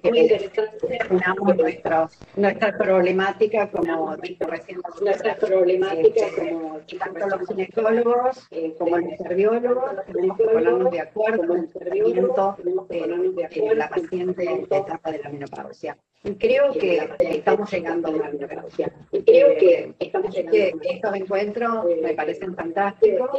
muy 0.02 0.18
interesante 0.20 0.98
unamos 1.10 1.56
nuestra, 1.56 2.08
nuestra 2.36 2.76
problemática 2.76 3.70
como 3.70 4.16
dijo 4.18 4.44
recién 4.44 4.80
nuestra 5.02 5.36
problemática 5.36 6.26
como 6.36 6.80
tanto 6.98 7.36
los 7.36 7.48
ginecólogos 7.48 8.46
eh, 8.50 8.74
como 8.78 8.98
los 8.98 9.18
cardiólogos 9.22 9.90
tenemos 10.06 10.36
que 10.36 10.44
ponernos 10.44 10.90
de 10.90 11.00
acuerdo 11.00 11.54
en 11.54 11.60
el 11.60 11.68
tratamiento 11.68 12.56
de 12.60 13.74
la 13.74 13.88
paciente 13.88 14.44
en 14.44 14.64
etapa 14.64 15.10
de 15.10 15.18
la 15.18 15.30
menopausia. 15.30 15.96
Creo 16.38 16.72
que 16.72 17.08
estamos 17.20 17.70
llegando 17.70 18.08
a 18.08 18.10
una 18.10 18.30
menopausia. 18.30 18.92
Creo 19.24 19.56
que 19.56 19.94
que 20.22 20.74
estos 20.82 21.14
encuentros 21.14 21.86
me 22.02 22.14
parecen 22.14 22.54
fantásticos 22.54 23.30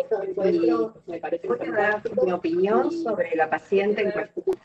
y 0.45 1.11
me 1.11 1.19
parece 1.19 1.47
a 1.47 1.71
dar 1.71 2.01
mi 2.23 2.31
opinión 2.31 2.91
sobre 2.91 3.35
la 3.35 3.49
paciente 3.49 4.01
en 4.01 4.11
cuestión. 4.11 4.57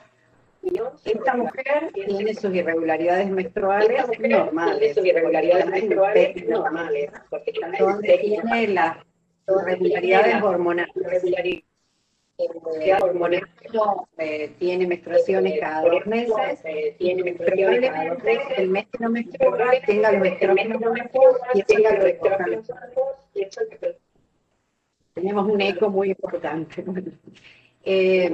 Esta 1.05 1.37
mujer 1.37 1.91
tiene 1.93 2.35
sus 2.35 2.55
irregularidades 2.55 3.31
menstruales 3.31 4.07
normales, 4.19 4.95
sus 4.95 5.05
irregularidades 5.05 5.67
menstruales 5.67 6.49
normales, 6.49 7.11
porque 7.29 7.53
tiene 7.53 8.69
las 8.69 8.97
irregularidades 9.47 10.43
hormonales 10.43 10.93
hormonal 13.01 13.49
eh, 14.19 14.53
tiene 14.59 14.87
menstruaciones 14.87 15.61
cada 15.61 15.83
dos 15.83 16.07
meses, 16.07 16.61
eh, 16.65 16.97
tiene 16.99 17.23
menstruaciones 17.23 17.91
cada 17.91 18.15
dos 18.15 18.25
meses, 18.25 18.59
el 18.59 18.69
mes 18.71 18.87
que 18.87 18.99
no 19.01 19.11
menstrua 19.11 19.71
tenga 19.87 20.13
los 20.13 20.27
estrógenos 20.27 20.83
y 21.55 21.63
tenga 21.63 21.91
los 21.93 22.05
estrógenos. 22.05 22.71
Tenemos 25.15 25.49
un 25.49 25.61
eco 25.61 25.91
muy 25.91 26.11
importante. 26.11 26.85
Eh, 27.87 28.31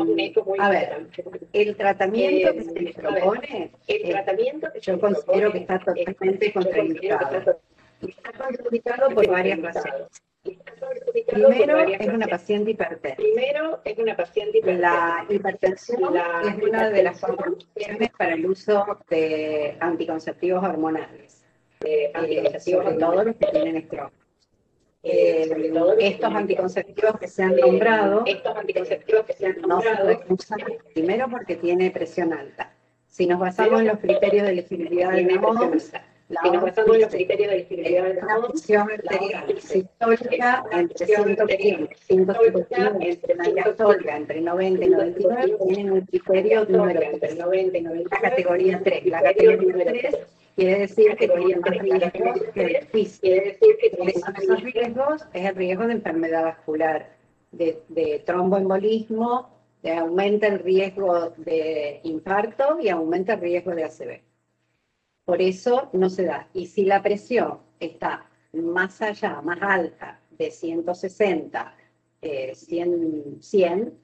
a 0.60 0.70
ver, 0.70 1.08
el 1.52 1.76
tratamiento 1.76 2.52
que 2.52 2.62
se 2.62 2.72
le 2.72 2.92
propone, 2.92 3.72
el 3.88 4.10
tratamiento 4.10 4.68
yo 4.80 5.00
considero 5.00 5.50
que 5.50 5.58
está 5.58 5.80
totalmente 5.80 6.52
contraindicado. 6.52 7.58
Está 8.00 8.32
contraindicado 8.32 9.10
por 9.12 9.28
varias 9.28 9.60
razones. 9.60 10.22
Primero 11.12 11.78
es 11.78 12.08
una 12.08 12.26
paciente 12.26 12.70
hipertensa. 12.72 13.16
Primero 13.16 13.80
es 13.84 13.98
una 13.98 14.16
paciente 14.16 14.58
hipertensa. 14.58 15.26
La 15.26 15.34
hipertensión 15.34 16.16
es 16.16 16.62
una 16.62 16.90
de 16.90 17.02
las 17.02 17.20
condiciones 17.20 18.10
para 18.16 18.34
el 18.34 18.46
uso 18.46 18.98
de 19.08 19.76
anticonceptivos 19.80 20.62
hormonales. 20.62 21.44
Eh, 21.84 22.10
anticonceptivos 22.14 22.84
sobre 22.84 22.98
todo 22.98 23.24
los 23.24 23.36
que 23.36 23.46
tienen 23.46 23.76
estrógenos. 23.76 24.20
Eh, 25.02 25.50
estos 26.00 26.34
anticonceptivos 26.34 27.18
que 27.18 27.26
se 27.26 27.42
han 27.42 27.56
nombrado, 27.56 28.22
estos 28.26 28.54
anticonceptivos 28.54 29.24
que 29.24 29.32
se 29.32 29.46
han 29.46 29.60
nombrado, 29.62 30.10
no 30.10 30.18
se 30.18 30.32
usan 30.32 30.58
primero 30.92 31.26
porque 31.30 31.56
tiene 31.56 31.90
presión 31.90 32.34
alta. 32.34 32.74
Si 33.06 33.26
nos 33.26 33.40
basamos 33.40 33.80
en 33.80 33.88
los 33.88 33.98
criterios 33.98 34.44
de 34.44 34.52
elegibilidad 34.52 35.10
de 35.12 35.22
la 35.22 35.32
OMS, 36.30 36.34
la 36.34 36.40
si 36.42 36.50
nos 36.50 36.62
basamos 36.62 36.94
en 36.94 37.02
los 37.02 37.10
criterios 37.10 37.48
de 37.48 37.56
elegibilidad 37.56 38.04
de 38.04 38.14
la 38.14 38.38
opción 38.38 38.88
histórica 39.74 40.64
entre 40.70 41.06
115 41.06 41.88
entre 43.00 43.34
la 43.34 44.16
entre 44.16 44.40
90 44.40 44.84
y 44.84 44.90
99 44.90 45.56
tienen 45.66 45.92
un 45.92 46.00
criterio 46.02 46.64
número 46.66 47.00
3, 47.20 47.36
la 47.36 48.20
categoría 48.20 48.80
3. 48.82 49.06
La 49.06 49.22
categoría 49.22 49.56
número 49.56 49.90
3 49.90 50.18
quiere 50.56 50.78
decir 50.78 51.16
que 51.16 51.28
tienen 51.28 51.60
más 51.60 51.78
riesgos 51.78 52.42
que 52.54 52.64
beneficios. 52.64 53.20
Quiere 53.20 53.44
decir 53.46 53.76
que 53.80 54.42
esos 54.42 54.62
riesgos 54.62 55.26
es 55.32 55.46
el 55.46 55.56
riesgo 55.56 55.86
de 55.86 55.92
enfermedad 55.94 56.44
vascular, 56.44 57.16
de, 57.50 57.82
de 57.88 58.22
tromboembolismo, 58.24 59.50
de 59.82 59.96
aumenta 59.96 60.46
el 60.46 60.60
riesgo 60.60 61.30
de 61.38 62.00
infarto 62.04 62.78
y 62.80 62.88
aumenta 62.88 63.34
el 63.34 63.40
riesgo 63.40 63.74
de 63.74 63.84
ACV. 63.84 64.29
Por 65.30 65.40
eso 65.40 65.90
no 65.92 66.10
se 66.10 66.24
da. 66.24 66.48
Y 66.54 66.66
si 66.66 66.84
la 66.84 67.04
presión 67.04 67.60
está 67.78 68.26
más 68.52 69.00
allá, 69.00 69.40
más 69.42 69.62
alta 69.62 70.18
de 70.32 70.50
160, 70.50 71.72
100, 72.52 73.36
100 73.40 73.94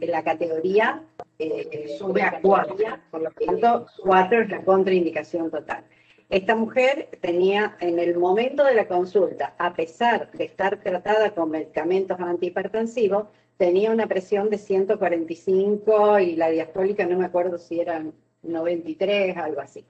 la 0.00 0.24
categoría 0.24 1.04
eh, 1.38 1.96
sube 1.98 2.22
a 2.22 2.40
4. 2.40 2.76
Por 3.10 3.20
lo 3.20 3.30
tanto, 3.32 3.86
4 4.02 4.40
es 4.40 4.48
la 4.48 4.64
contraindicación 4.64 5.50
total. 5.50 5.84
Esta 6.30 6.56
mujer 6.56 7.10
tenía 7.20 7.76
en 7.80 7.98
el 7.98 8.16
momento 8.16 8.64
de 8.64 8.74
la 8.74 8.88
consulta, 8.88 9.54
a 9.58 9.74
pesar 9.74 10.32
de 10.32 10.44
estar 10.44 10.82
tratada 10.82 11.34
con 11.34 11.50
medicamentos 11.50 12.18
antihipertensivos, 12.18 13.26
tenía 13.58 13.90
una 13.90 14.06
presión 14.06 14.48
de 14.48 14.56
145 14.56 16.20
y 16.20 16.36
la 16.36 16.48
diastólica 16.48 17.04
no 17.04 17.18
me 17.18 17.26
acuerdo 17.26 17.58
si 17.58 17.80
eran 17.80 18.14
93, 18.40 19.36
algo 19.36 19.60
así. 19.60 19.84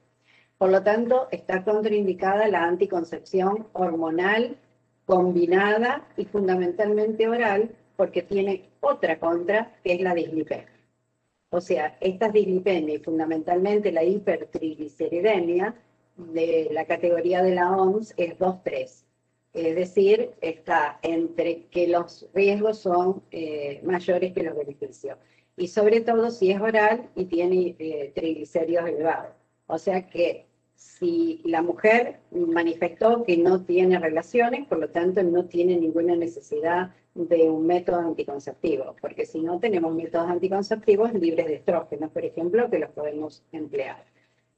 Por 0.63 0.71
lo 0.71 0.81
tanto, 0.85 1.27
está 1.33 1.65
contraindicada 1.65 2.47
la 2.47 2.63
anticoncepción 2.63 3.67
hormonal 3.73 4.59
combinada 5.07 6.07
y 6.17 6.25
fundamentalmente 6.25 7.29
oral 7.29 7.75
porque 7.97 8.23
tiene 8.23 8.71
otra 8.79 9.19
contra, 9.19 9.75
que 9.83 9.95
es 9.95 10.01
la 10.01 10.15
dislipemia. 10.15 10.71
O 11.51 11.61
sea, 11.61 11.99
estas 12.01 12.33
dislipemia 12.33 12.95
y 12.95 12.99
fundamentalmente 13.01 13.91
la 13.91 14.05
hipertrigliceridemia 14.05 15.75
de 16.17 16.69
la 16.71 16.85
categoría 16.85 17.43
de 17.43 17.57
la 17.57 17.77
OMS 17.77 18.15
es 18.17 18.39
2-3. 18.39 19.05
Es 19.55 19.75
decir, 19.75 20.31
está 20.43 21.01
entre 21.03 21.65
que 21.73 21.89
los 21.89 22.29
riesgos 22.35 22.79
son 22.79 23.25
eh, 23.33 23.81
mayores 23.83 24.33
que 24.33 24.45
los 24.45 24.57
beneficios. 24.57 25.19
Y 25.57 25.67
sobre 25.67 26.03
todo 26.03 26.31
si 26.31 26.53
es 26.53 26.61
oral 26.61 27.11
y 27.17 27.25
tiene 27.25 27.75
eh, 27.81 28.13
triglicéridos 28.15 28.89
elevados. 28.89 29.33
O 29.67 29.79
sea 29.79 30.09
que 30.09 30.52
si 30.83 31.41
la 31.45 31.63
mujer 31.63 32.19
manifestó 32.33 33.23
que 33.23 33.37
no 33.37 33.63
tiene 33.65 34.01
relaciones, 34.01 34.67
por 34.67 34.79
lo 34.79 34.89
tanto 34.91 35.23
no 35.23 35.45
tiene 35.45 35.77
ninguna 35.77 36.17
necesidad 36.17 36.93
de 37.15 37.49
un 37.49 37.67
método 37.67 38.01
anticonceptivo, 38.01 38.97
porque 39.01 39.25
si 39.25 39.41
no 39.43 39.61
tenemos 39.61 39.95
métodos 39.95 40.29
anticonceptivos 40.29 41.13
libres 41.15 41.47
de 41.47 41.55
estrógenos, 41.55 42.11
por 42.11 42.25
ejemplo, 42.25 42.69
que 42.69 42.81
los 42.81 42.91
podemos 42.91 43.45
emplear. 43.53 44.05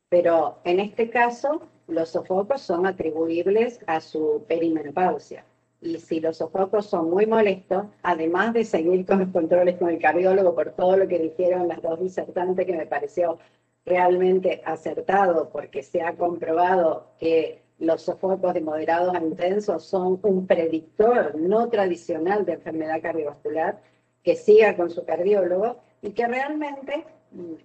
Pero 0.09 0.61
en 0.65 0.81
este 0.81 1.11
caso, 1.11 1.63
los 1.89 2.11
sofocos 2.11 2.63
son 2.63 2.87
atribuibles 2.87 3.81
a 3.87 4.01
su 4.01 4.45
perimenopausia. 4.49 5.45
Y 5.83 5.99
si 5.99 6.21
los 6.21 6.39
sofocos 6.39 6.87
son 6.87 7.11
muy 7.11 7.27
molestos, 7.27 7.85
además 8.03 8.55
de 8.55 8.65
seguir 8.65 9.05
con 9.05 9.19
los 9.19 9.29
controles 9.29 9.77
con 9.77 9.91
el 9.91 9.99
cardiólogo 9.99 10.55
por 10.55 10.71
todo 10.71 10.97
lo 10.97 11.07
que 11.07 11.19
dijeron 11.19 11.69
las 11.69 11.83
dos 11.83 12.01
disertantes 12.01 12.65
que 12.65 12.77
me 12.77 12.87
pareció 12.87 13.39
realmente 13.85 14.63
acertado 14.65 15.51
porque 15.51 15.83
se 15.83 16.03
ha 16.03 16.17
comprobado 16.17 17.09
que 17.19 17.63
los 17.79 18.03
sofocos 18.03 18.55
de 18.55 18.61
moderados 18.61 19.15
a 19.15 19.23
intensos 19.23 19.85
son 19.85 20.19
un 20.23 20.47
predictor 20.47 21.35
no 21.37 21.69
tradicional 21.69 22.45
de 22.45 22.55
enfermedad 22.55 23.03
cardiovascular, 23.03 23.83
que 24.23 24.37
siga 24.37 24.77
con 24.77 24.91
su 24.91 25.05
cardiólogo 25.05 25.77
y 26.01 26.13
que 26.13 26.27
realmente 26.27 27.05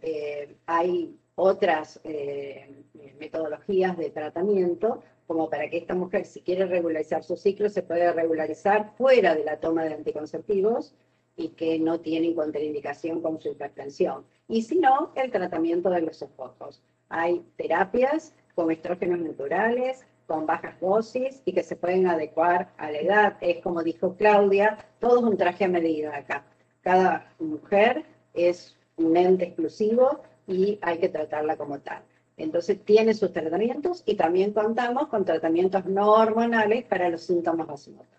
eh, 0.02 0.56
hay 0.66 1.16
otras 1.36 2.02
eh, 2.04 2.84
metodologías 3.18 3.98
de 3.98 4.10
tratamiento, 4.10 5.02
como 5.26 5.50
para 5.50 5.70
que 5.70 5.78
esta 5.78 5.94
mujer, 5.94 6.26
si 6.26 6.42
quiere 6.42 6.66
regularizar 6.66 7.24
su 7.24 7.38
ciclo, 7.38 7.70
se 7.70 7.84
pueda 7.84 8.12
regularizar 8.12 8.94
fuera 8.98 9.36
de 9.36 9.46
la 9.46 9.60
toma 9.60 9.86
de 9.86 9.94
anticonceptivos 9.94 10.96
y 11.40 11.50
que 11.50 11.80
no 11.80 12.02
tienen 12.02 12.36
contraindicación 12.36 13.22
con 13.22 13.40
su 13.40 13.50
hipertensión. 13.50 14.26
Y 14.50 14.62
si 14.64 14.78
no, 14.78 15.14
el 15.16 15.32
tratamiento 15.32 15.90
de 15.90 16.02
los 16.02 16.18
sofocos. 16.18 16.84
Hay 17.08 17.46
terapias 17.56 18.36
con 18.56 18.70
estrógenos 18.70 19.20
naturales, 19.20 20.06
con 20.28 20.46
bajas 20.46 20.80
dosis 20.82 21.42
y 21.46 21.54
que 21.54 21.64
se 21.64 21.78
pueden 21.78 22.08
adecuar 22.08 22.74
a 22.78 22.92
la 22.92 23.00
edad. 23.00 23.38
Es 23.40 23.64
como 23.64 23.84
dijo 23.84 24.16
Claudia, 24.16 24.78
todo 25.00 25.20
es 25.20 25.24
un 25.24 25.38
traje 25.38 25.64
a 25.64 25.70
medida 25.70 26.16
acá. 26.16 26.46
Cada 26.82 27.34
mujer 27.40 28.06
es 28.34 28.76
un 28.98 29.16
ente 29.16 29.46
exclusivo 29.46 30.20
y 30.46 30.78
hay 30.82 30.98
que 30.98 31.08
tratarla 31.08 31.56
como 31.56 31.80
tal. 31.80 32.04
Entonces 32.36 32.84
tiene 32.84 33.14
sus 33.14 33.32
tratamientos 33.32 34.04
y 34.06 34.16
también 34.16 34.52
contamos 34.52 35.08
con 35.08 35.24
tratamientos 35.24 35.86
no 35.86 36.12
hormonales 36.12 36.84
para 36.84 37.10
los 37.10 37.22
síntomas 37.22 37.68
vasomotores. 37.68 38.19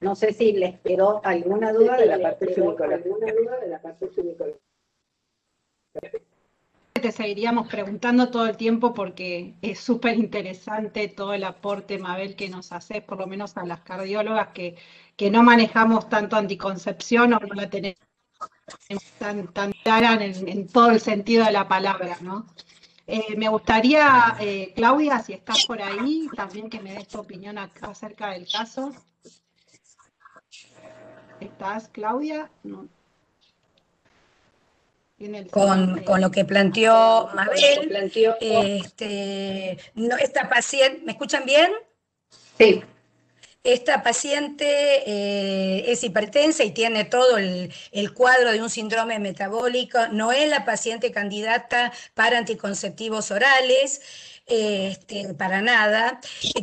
No 0.00 0.14
sé 0.14 0.32
si 0.32 0.52
les 0.52 0.78
quedó 0.80 1.20
alguna 1.24 1.72
duda 1.72 1.96
de 1.96 2.06
la 2.06 2.20
parte 2.20 2.54
ginecológica 2.54 3.16
te 7.00 7.12
seguiríamos 7.12 7.68
preguntando 7.68 8.30
todo 8.30 8.46
el 8.46 8.56
tiempo 8.56 8.92
porque 8.92 9.54
es 9.62 9.80
súper 9.80 10.18
interesante 10.18 11.08
todo 11.08 11.32
el 11.32 11.44
aporte, 11.44 11.98
Mabel, 11.98 12.36
que 12.36 12.48
nos 12.48 12.72
hace, 12.72 13.00
por 13.00 13.18
lo 13.18 13.26
menos 13.26 13.56
a 13.56 13.64
las 13.64 13.80
cardiólogas 13.80 14.48
que, 14.48 14.76
que 15.16 15.30
no 15.30 15.42
manejamos 15.42 16.08
tanto 16.08 16.36
anticoncepción 16.36 17.34
o 17.34 17.40
no 17.40 17.54
la 17.54 17.70
tenemos 17.70 17.98
tan, 19.18 19.52
tan 19.52 19.72
clara 19.82 20.14
en, 20.24 20.68
todo 20.68 20.90
el 20.90 21.00
sentido 21.00 21.44
de 21.44 21.52
la 21.52 21.68
palabra, 21.68 22.18
¿no? 22.20 22.46
Eh, 23.06 23.36
me 23.36 23.48
gustaría, 23.48 24.36
eh, 24.38 24.72
Claudia, 24.74 25.20
si 25.20 25.32
estás 25.32 25.66
por 25.66 25.80
ahí, 25.80 26.28
también 26.36 26.68
que 26.68 26.80
me 26.80 26.92
des 26.92 27.08
tu 27.08 27.18
opinión 27.18 27.56
acerca 27.80 28.30
del 28.30 28.46
caso. 28.50 28.92
¿Estás, 31.40 31.88
Claudia? 31.88 32.50
No 32.62 32.88
con, 35.50 36.02
con, 36.04 36.20
lo 36.20 36.30
que 36.30 36.44
planteó 36.44 37.28
Mabel. 37.34 38.12
Este, 38.40 39.78
no, 39.94 40.16
esta 40.16 40.48
paciente, 40.48 41.02
¿me 41.04 41.12
escuchan 41.12 41.44
bien? 41.44 41.72
Sí. 42.56 42.82
Esta 43.64 44.02
paciente 44.02 44.66
eh, 45.06 45.90
es 45.90 46.04
hipertensa 46.04 46.62
y 46.62 46.70
tiene 46.70 47.04
todo 47.04 47.36
el, 47.36 47.72
el, 47.90 48.14
cuadro 48.14 48.52
de 48.52 48.62
un 48.62 48.70
síndrome 48.70 49.18
metabólico. 49.18 49.98
No 50.12 50.30
es 50.30 50.48
la 50.48 50.64
paciente 50.64 51.10
candidata 51.10 51.92
para 52.14 52.38
anticonceptivos 52.38 53.32
orales, 53.32 54.00
este, 54.46 55.34
para 55.34 55.60
nada. 55.60 56.20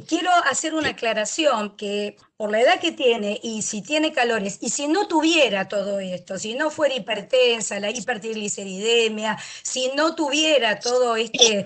Quiero 0.08 0.32
hacer 0.50 0.74
una 0.74 0.90
aclaración 0.90 1.76
que 1.76 2.16
por 2.38 2.52
la 2.52 2.60
edad 2.60 2.80
que 2.82 2.92
tiene 2.92 3.40
y 3.44 3.62
si 3.62 3.82
tiene 3.82 4.12
calores, 4.12 4.58
y 4.60 4.70
si 4.70 4.88
no 4.88 5.08
tuviera 5.08 5.70
todo 5.70 6.00
esto, 6.02 6.38
si 6.38 6.54
no 6.56 6.70
fuera 6.70 6.96
hipertensa, 6.96 7.80
la 7.80 7.90
hipertrigliceridemia, 7.92 9.38
si 9.64 9.90
no 9.96 10.16
tuviera 10.16 10.80
todo 10.80 11.16
este, 11.16 11.66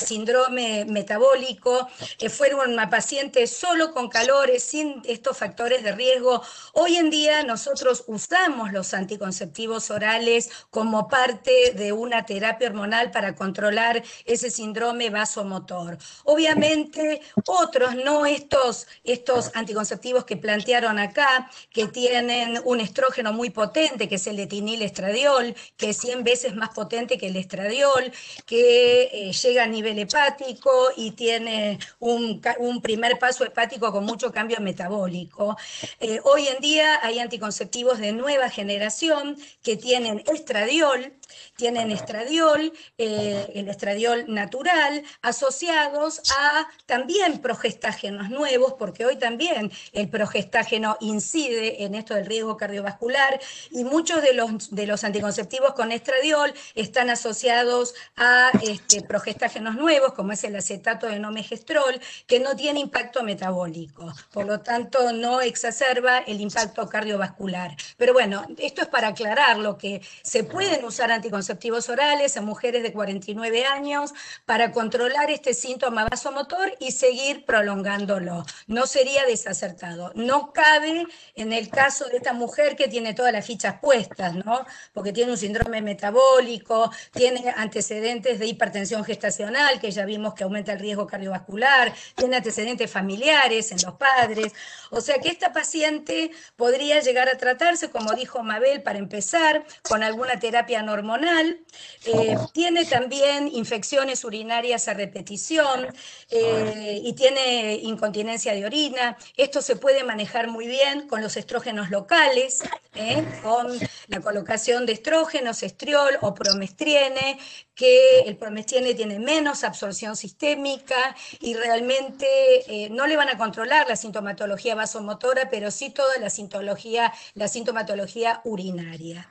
síndrome 0.00 0.86
metabólico, 0.86 1.88
que 2.18 2.30
fuera 2.30 2.56
una 2.56 2.88
paciente 2.88 3.46
solo 3.46 3.92
con 3.92 4.08
calores, 4.08 4.62
sin 4.62 5.02
estos 5.04 5.36
factores 5.36 5.82
de 5.82 5.92
riesgo, 5.92 6.42
hoy 6.72 6.96
en 6.96 7.10
día 7.10 7.42
nosotros 7.42 8.04
usamos 8.06 8.72
los 8.72 8.94
anticonceptivos 8.94 9.90
orales 9.90 10.50
como 10.70 11.08
parte 11.08 11.72
de 11.74 11.92
una 11.92 12.24
terapia 12.24 12.68
hormonal 12.68 13.10
para 13.10 13.34
controlar 13.34 14.02
ese 14.24 14.50
síndrome 14.50 15.10
vasomotor. 15.10 15.98
Obviamente, 16.24 17.20
otros, 17.46 17.94
no 17.96 18.24
estos, 18.24 18.86
estos 19.04 19.50
anticonceptivos, 19.54 19.81
conceptivos 19.82 20.24
que 20.24 20.36
plantearon 20.36 20.96
acá, 21.00 21.50
que 21.72 21.88
tienen 21.88 22.60
un 22.64 22.78
estrógeno 22.78 23.32
muy 23.32 23.50
potente, 23.50 24.08
que 24.08 24.14
es 24.14 24.26
el 24.28 24.38
estradiol, 24.38 25.56
que 25.76 25.90
es 25.90 25.96
100 25.96 26.22
veces 26.22 26.54
más 26.54 26.68
potente 26.68 27.18
que 27.18 27.26
el 27.26 27.36
estradiol, 27.36 28.12
que 28.46 29.10
eh, 29.12 29.32
llega 29.32 29.64
a 29.64 29.66
nivel 29.66 29.98
hepático 29.98 30.70
y 30.96 31.10
tiene 31.22 31.80
un, 31.98 32.40
primer 32.80 33.18
paso 33.18 33.44
hepático 33.44 33.90
con 33.90 34.04
mucho 34.04 34.30
cambio 34.30 34.60
metabólico. 34.60 35.56
Eh, 35.98 36.20
hoy 36.22 36.46
en 36.46 36.60
día 36.60 37.00
hay 37.02 37.18
anticonceptivos 37.18 37.98
de 37.98 38.12
nueva 38.12 38.50
generación 38.50 39.36
que 39.64 39.76
tienen 39.76 40.22
estradiol, 40.32 41.12
tienen 41.56 41.90
estradiol, 41.90 42.72
eh, 42.98 43.50
el 43.54 43.68
estradiol 43.68 44.26
natural, 44.28 45.02
asociados 45.22 46.20
a 46.38 46.68
también 46.86 47.40
progestágenos 47.40 48.30
nuevos, 48.30 48.74
porque 48.78 49.06
hoy 49.06 49.16
también 49.16 49.71
el 49.92 50.08
progestágeno 50.08 50.96
incide 51.00 51.84
en 51.84 51.94
esto 51.94 52.14
del 52.14 52.26
riesgo 52.26 52.56
cardiovascular 52.56 53.40
y 53.70 53.84
muchos 53.84 54.22
de 54.22 54.34
los, 54.34 54.74
de 54.74 54.86
los 54.86 55.04
anticonceptivos 55.04 55.72
con 55.74 55.92
estradiol 55.92 56.52
están 56.74 57.10
asociados 57.10 57.94
a 58.16 58.50
este, 58.62 59.02
progestágenos 59.02 59.74
nuevos, 59.76 60.12
como 60.14 60.32
es 60.32 60.44
el 60.44 60.56
acetato 60.56 61.06
de 61.06 61.18
nomegestrol, 61.18 62.00
que 62.26 62.40
no 62.40 62.56
tiene 62.56 62.80
impacto 62.80 63.22
metabólico, 63.22 64.12
por 64.32 64.46
lo 64.46 64.60
tanto 64.60 65.12
no 65.12 65.40
exacerba 65.40 66.18
el 66.18 66.40
impacto 66.40 66.88
cardiovascular. 66.88 67.76
Pero 67.96 68.12
bueno, 68.12 68.46
esto 68.58 68.82
es 68.82 68.88
para 68.88 69.08
aclarar 69.08 69.58
lo 69.58 69.78
que 69.78 70.02
se 70.22 70.44
pueden 70.44 70.84
usar 70.84 71.10
anticonceptivos 71.10 71.88
orales 71.88 72.36
en 72.36 72.44
mujeres 72.44 72.82
de 72.82 72.92
49 72.92 73.64
años 73.64 74.12
para 74.46 74.72
controlar 74.72 75.30
este 75.30 75.54
síntoma 75.54 76.06
vasomotor 76.08 76.74
y 76.80 76.92
seguir 76.92 77.44
prolongándolo. 77.44 78.44
No 78.66 78.86
sería 78.86 79.24
desacertado. 79.62 80.12
No 80.14 80.52
cabe 80.52 81.06
en 81.34 81.52
el 81.52 81.68
caso 81.68 82.06
de 82.06 82.16
esta 82.16 82.32
mujer 82.32 82.76
que 82.76 82.88
tiene 82.88 83.14
todas 83.14 83.32
las 83.32 83.46
fichas 83.46 83.76
puestas, 83.80 84.34
¿no? 84.34 84.64
Porque 84.92 85.12
tiene 85.12 85.32
un 85.32 85.38
síndrome 85.38 85.80
metabólico, 85.82 86.90
tiene 87.12 87.52
antecedentes 87.56 88.38
de 88.38 88.46
hipertensión 88.46 89.04
gestacional, 89.04 89.80
que 89.80 89.90
ya 89.90 90.04
vimos 90.04 90.34
que 90.34 90.44
aumenta 90.44 90.72
el 90.72 90.80
riesgo 90.80 91.06
cardiovascular, 91.06 91.92
tiene 92.14 92.36
antecedentes 92.36 92.90
familiares 92.90 93.70
en 93.72 93.78
los 93.84 93.94
padres. 93.94 94.52
O 94.90 95.00
sea 95.00 95.18
que 95.18 95.28
esta 95.28 95.52
paciente 95.52 96.30
podría 96.56 97.00
llegar 97.00 97.28
a 97.28 97.38
tratarse, 97.38 97.90
como 97.90 98.12
dijo 98.12 98.42
Mabel, 98.42 98.82
para 98.82 98.98
empezar, 98.98 99.64
con 99.82 100.02
alguna 100.02 100.38
terapia 100.38 100.82
hormonal, 100.82 101.60
eh, 102.04 102.36
tiene 102.52 102.84
también 102.84 103.48
infecciones 103.48 104.24
urinarias 104.24 104.88
a 104.88 104.94
repetición 104.94 105.86
eh, 106.28 107.00
y 107.02 107.12
tiene 107.12 107.74
incontinencia 107.74 108.52
de 108.52 108.66
orina. 108.66 109.16
Esto 109.52 109.60
se 109.60 109.76
puede 109.76 110.02
manejar 110.02 110.48
muy 110.48 110.66
bien 110.66 111.06
con 111.08 111.20
los 111.20 111.36
estrógenos 111.36 111.90
locales, 111.90 112.62
¿eh? 112.94 113.22
con 113.42 113.68
la 114.06 114.20
colocación 114.22 114.86
de 114.86 114.94
estrógenos, 114.94 115.62
estriol 115.62 116.16
o 116.22 116.32
promestriene, 116.32 117.38
que 117.74 118.20
el 118.20 118.36
promestiene 118.36 118.94
tiene 118.94 119.18
menos 119.18 119.64
absorción 119.64 120.16
sistémica 120.16 121.16
y 121.40 121.54
realmente 121.54 122.26
eh, 122.66 122.90
no 122.90 123.06
le 123.06 123.16
van 123.16 123.28
a 123.28 123.38
controlar 123.38 123.88
la 123.88 123.96
sintomatología 123.96 124.74
vasomotora, 124.74 125.48
pero 125.50 125.70
sí 125.70 125.90
toda 125.90 126.18
la 126.18 126.30
sintomatología, 126.30 127.12
la 127.34 127.48
sintomatología 127.48 128.40
urinaria. 128.44 129.28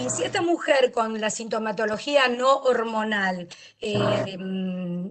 Y 0.00 0.10
si 0.10 0.24
esta 0.24 0.42
mujer 0.42 0.92
con 0.92 1.20
la 1.20 1.30
sintomatología 1.30 2.28
no 2.28 2.56
hormonal, 2.56 3.48
eh, 3.80 4.36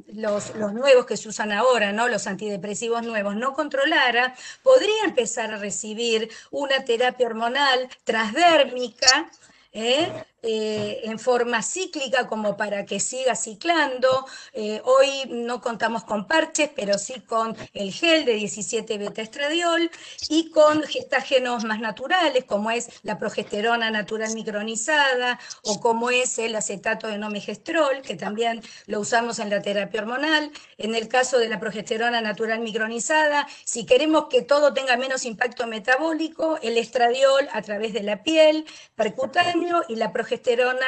los, 0.07 0.55
los, 0.55 0.73
nuevos 0.73 1.05
que 1.05 1.17
se 1.17 1.29
usan 1.29 1.51
ahora, 1.51 1.91
¿no? 1.91 2.07
los 2.07 2.27
antidepresivos 2.27 3.03
nuevos, 3.03 3.35
no 3.35 3.53
controlara, 3.53 4.35
podría 4.63 5.03
empezar 5.05 5.53
a 5.53 5.57
recibir 5.57 6.29
una 6.51 6.83
terapia 6.83 7.27
hormonal 7.27 7.87
transdérmica, 8.03 9.29
¿eh? 9.73 10.11
Eh, 10.49 11.01
en 11.03 11.19
forma 11.19 11.61
cíclica 11.61 12.25
como 12.25 12.55
para 12.55 12.85
que 12.85 13.01
siga 13.01 13.35
ciclando. 13.35 14.25
Eh, 14.53 14.81
hoy 14.85 15.25
no 15.27 15.59
contamos 15.59 16.05
con 16.05 16.25
parches, 16.25 16.69
pero 16.73 16.97
sí 16.97 17.19
con 17.19 17.53
el 17.73 17.91
gel 17.91 18.23
de 18.23 18.35
17 18.35 18.97
beta 18.97 19.21
estradiol 19.21 19.91
y 20.29 20.49
con 20.51 20.83
gestágenos 20.83 21.65
más 21.65 21.81
naturales, 21.81 22.45
como 22.45 22.71
es 22.71 22.87
la 23.03 23.19
progesterona 23.19 23.91
natural 23.91 24.33
micronizada 24.35 25.37
o 25.63 25.81
como 25.81 26.11
es 26.11 26.39
el 26.39 26.55
acetato 26.55 27.07
de 27.07 27.17
nomegestrol, 27.17 28.01
que 28.01 28.15
también 28.15 28.61
lo 28.85 29.01
usamos 29.01 29.39
en 29.39 29.49
la 29.49 29.61
terapia 29.61 29.99
hormonal. 29.99 30.49
En 30.77 30.95
el 30.95 31.09
caso 31.09 31.39
de 31.39 31.49
la 31.49 31.59
progesterona 31.59 32.21
natural 32.21 32.61
micronizada, 32.61 33.49
si 33.65 33.85
queremos 33.85 34.27
que 34.29 34.43
todo 34.43 34.73
tenga 34.73 34.95
menos 34.95 35.25
impacto 35.25 35.67
metabólico, 35.67 36.57
el 36.61 36.77
estradiol 36.77 37.49
a 37.51 37.61
través 37.61 37.91
de 37.91 38.03
la 38.03 38.23
piel, 38.23 38.65
percutáneo 38.95 39.83
y 39.89 39.97
la 39.97 40.13
progesterona 40.13 40.36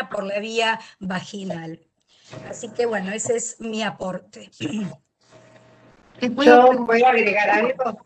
por 0.09 0.23
la 0.23 0.39
vía 0.39 0.79
vaginal. 0.99 1.79
Así 2.49 2.69
que 2.69 2.85
bueno, 2.85 3.11
ese 3.11 3.35
es 3.37 3.59
mi 3.59 3.83
aporte. 3.83 4.49
Yo 6.21 6.85
voy 6.85 7.03
a 7.03 7.09
agregar 7.09 7.49
algo. 7.49 8.05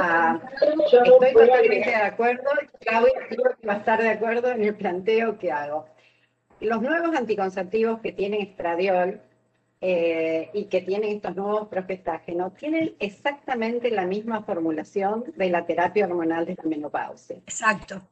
Ah, 0.00 0.40
yo 0.90 1.02
estoy 1.02 1.32
totalmente 1.34 1.90
de 1.90 1.94
acuerdo. 1.94 2.44
Claudia, 2.80 3.12
creo 3.28 3.56
que 3.60 3.66
va 3.66 3.74
a 3.74 3.76
estar 3.76 4.02
de 4.02 4.08
acuerdo 4.08 4.50
en 4.50 4.64
el 4.64 4.74
planteo 4.74 5.38
que 5.38 5.52
hago. 5.52 5.86
los 6.60 6.82
nuevos 6.82 7.14
anticonceptivos 7.16 8.00
que 8.00 8.12
tienen 8.12 8.42
estradiol 8.42 9.20
eh, 9.82 10.50
y 10.52 10.64
que 10.66 10.82
tienen 10.82 11.16
estos 11.16 11.36
nuevos 11.36 11.68
profestágenos 11.68 12.54
tienen 12.54 12.94
exactamente 12.98 13.90
la 13.90 14.04
misma 14.04 14.42
formulación 14.42 15.24
de 15.36 15.48
la 15.48 15.64
terapia 15.64 16.04
hormonal 16.04 16.44
de 16.44 16.54
la 16.54 16.68
menopausia. 16.68 17.36
Exacto. 17.36 18.02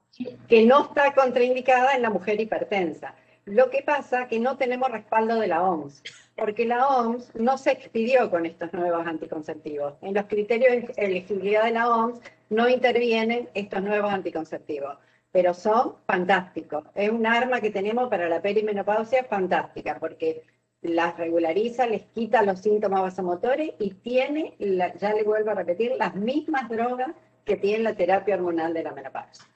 Que 0.49 0.64
no 0.66 0.85
está 0.85 1.14
contraindicada 1.14 1.95
en 1.95 2.03
la 2.03 2.11
mujer 2.11 2.41
hipertensa. 2.41 3.14
Lo 3.45 3.71
que 3.71 3.83
pasa 3.83 4.23
es 4.23 4.29
que 4.29 4.41
no 4.41 4.59
tenemos 4.59 4.91
respaldo 4.91 5.41
de 5.41 5.47
la 5.47 5.62
OMS, 5.62 6.03
porque 6.37 6.66
la 6.66 6.87
OMS 6.87 7.35
no 7.35 7.57
se 7.57 7.73
expidió 7.73 8.31
con 8.31 8.45
estos 8.45 8.73
nuevos 8.75 9.07
anticonceptivos. 9.07 9.95
En 10.03 10.12
los 10.12 10.27
criterios 10.27 10.87
de 10.87 10.93
elegibilidad 11.03 11.64
de 11.64 11.71
la 11.71 11.89
OMS 11.89 12.21
no 12.51 12.69
intervienen 12.69 13.49
estos 13.55 13.83
nuevos 13.83 14.12
anticonceptivos, 14.12 14.99
pero 15.33 15.55
son 15.55 15.95
fantásticos. 16.07 16.85
Es 16.95 17.09
un 17.11 17.27
arma 17.27 17.61
que 17.62 17.71
tenemos 17.71 18.11
para 18.11 18.29
la 18.29 18.43
perimenopausia 18.43 19.25
fantástica, 19.25 19.99
porque 19.99 20.43
las 20.83 21.16
regulariza, 21.16 21.87
les 21.87 22.03
quita 22.03 22.43
los 22.43 22.61
síntomas 22.61 23.01
vasomotores 23.01 23.73
y 23.79 23.95
tiene, 23.95 24.57
ya 24.59 25.14
le 25.14 25.23
vuelvo 25.23 25.53
a 25.53 25.55
repetir, 25.55 25.93
las 25.99 26.14
mismas 26.14 26.69
drogas 26.69 27.12
que 27.47 27.57
tiene 27.57 27.85
la 27.85 27.95
terapia 27.95 28.35
hormonal 28.35 28.75
de 28.75 28.83
la 28.83 28.93
menopausia. 28.93 29.47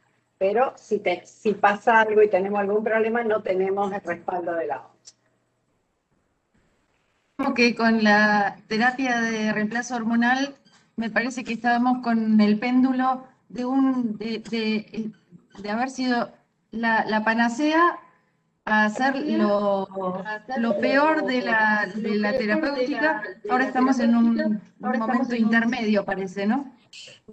Pero 0.43 0.73
si, 0.77 1.01
si 1.23 1.55
pasa 1.55 2.01
algo 2.01 2.21
y 2.21 2.29
tenemos 2.29 2.59
algún 2.59 2.83
problema, 2.83 3.23
no 3.23 3.43
tenemos 3.43 3.93
el 3.93 4.01
respaldo 4.01 4.53
de 4.57 4.67
la 4.67 4.81
OMS. 4.81 5.17
Como 7.37 7.55
que 7.55 7.77
con 7.77 8.03
la 8.03 8.57
terapia 8.67 9.21
de 9.21 9.53
reemplazo 9.53 9.95
hormonal, 9.95 10.57
me 10.97 11.11
parece 11.11 11.45
que 11.45 11.53
estábamos 11.53 12.03
con 12.03 12.41
el 12.41 12.59
péndulo 12.59 13.25
de, 13.51 13.65
un, 13.67 14.19
de, 14.19 15.13
de, 15.61 15.71
haber 15.71 15.91
sido 15.91 16.33
la, 16.73 17.05
la 17.05 17.23
panacea 17.23 18.01
a 18.65 18.87
hacer 18.87 19.25
lo, 19.25 19.87
lo 20.57 20.79
peor 20.81 21.25
de 21.25 21.43
la, 21.43 21.89
de 21.95 22.17
la 22.17 22.33
terapéutica, 22.33 23.23
ahora 23.49 23.65
estamos 23.65 24.01
en 24.01 24.17
un, 24.17 24.61
un 24.81 24.99
momento 24.99 25.37
intermedio, 25.37 26.05
parece, 26.05 26.47
¿no? 26.47 26.73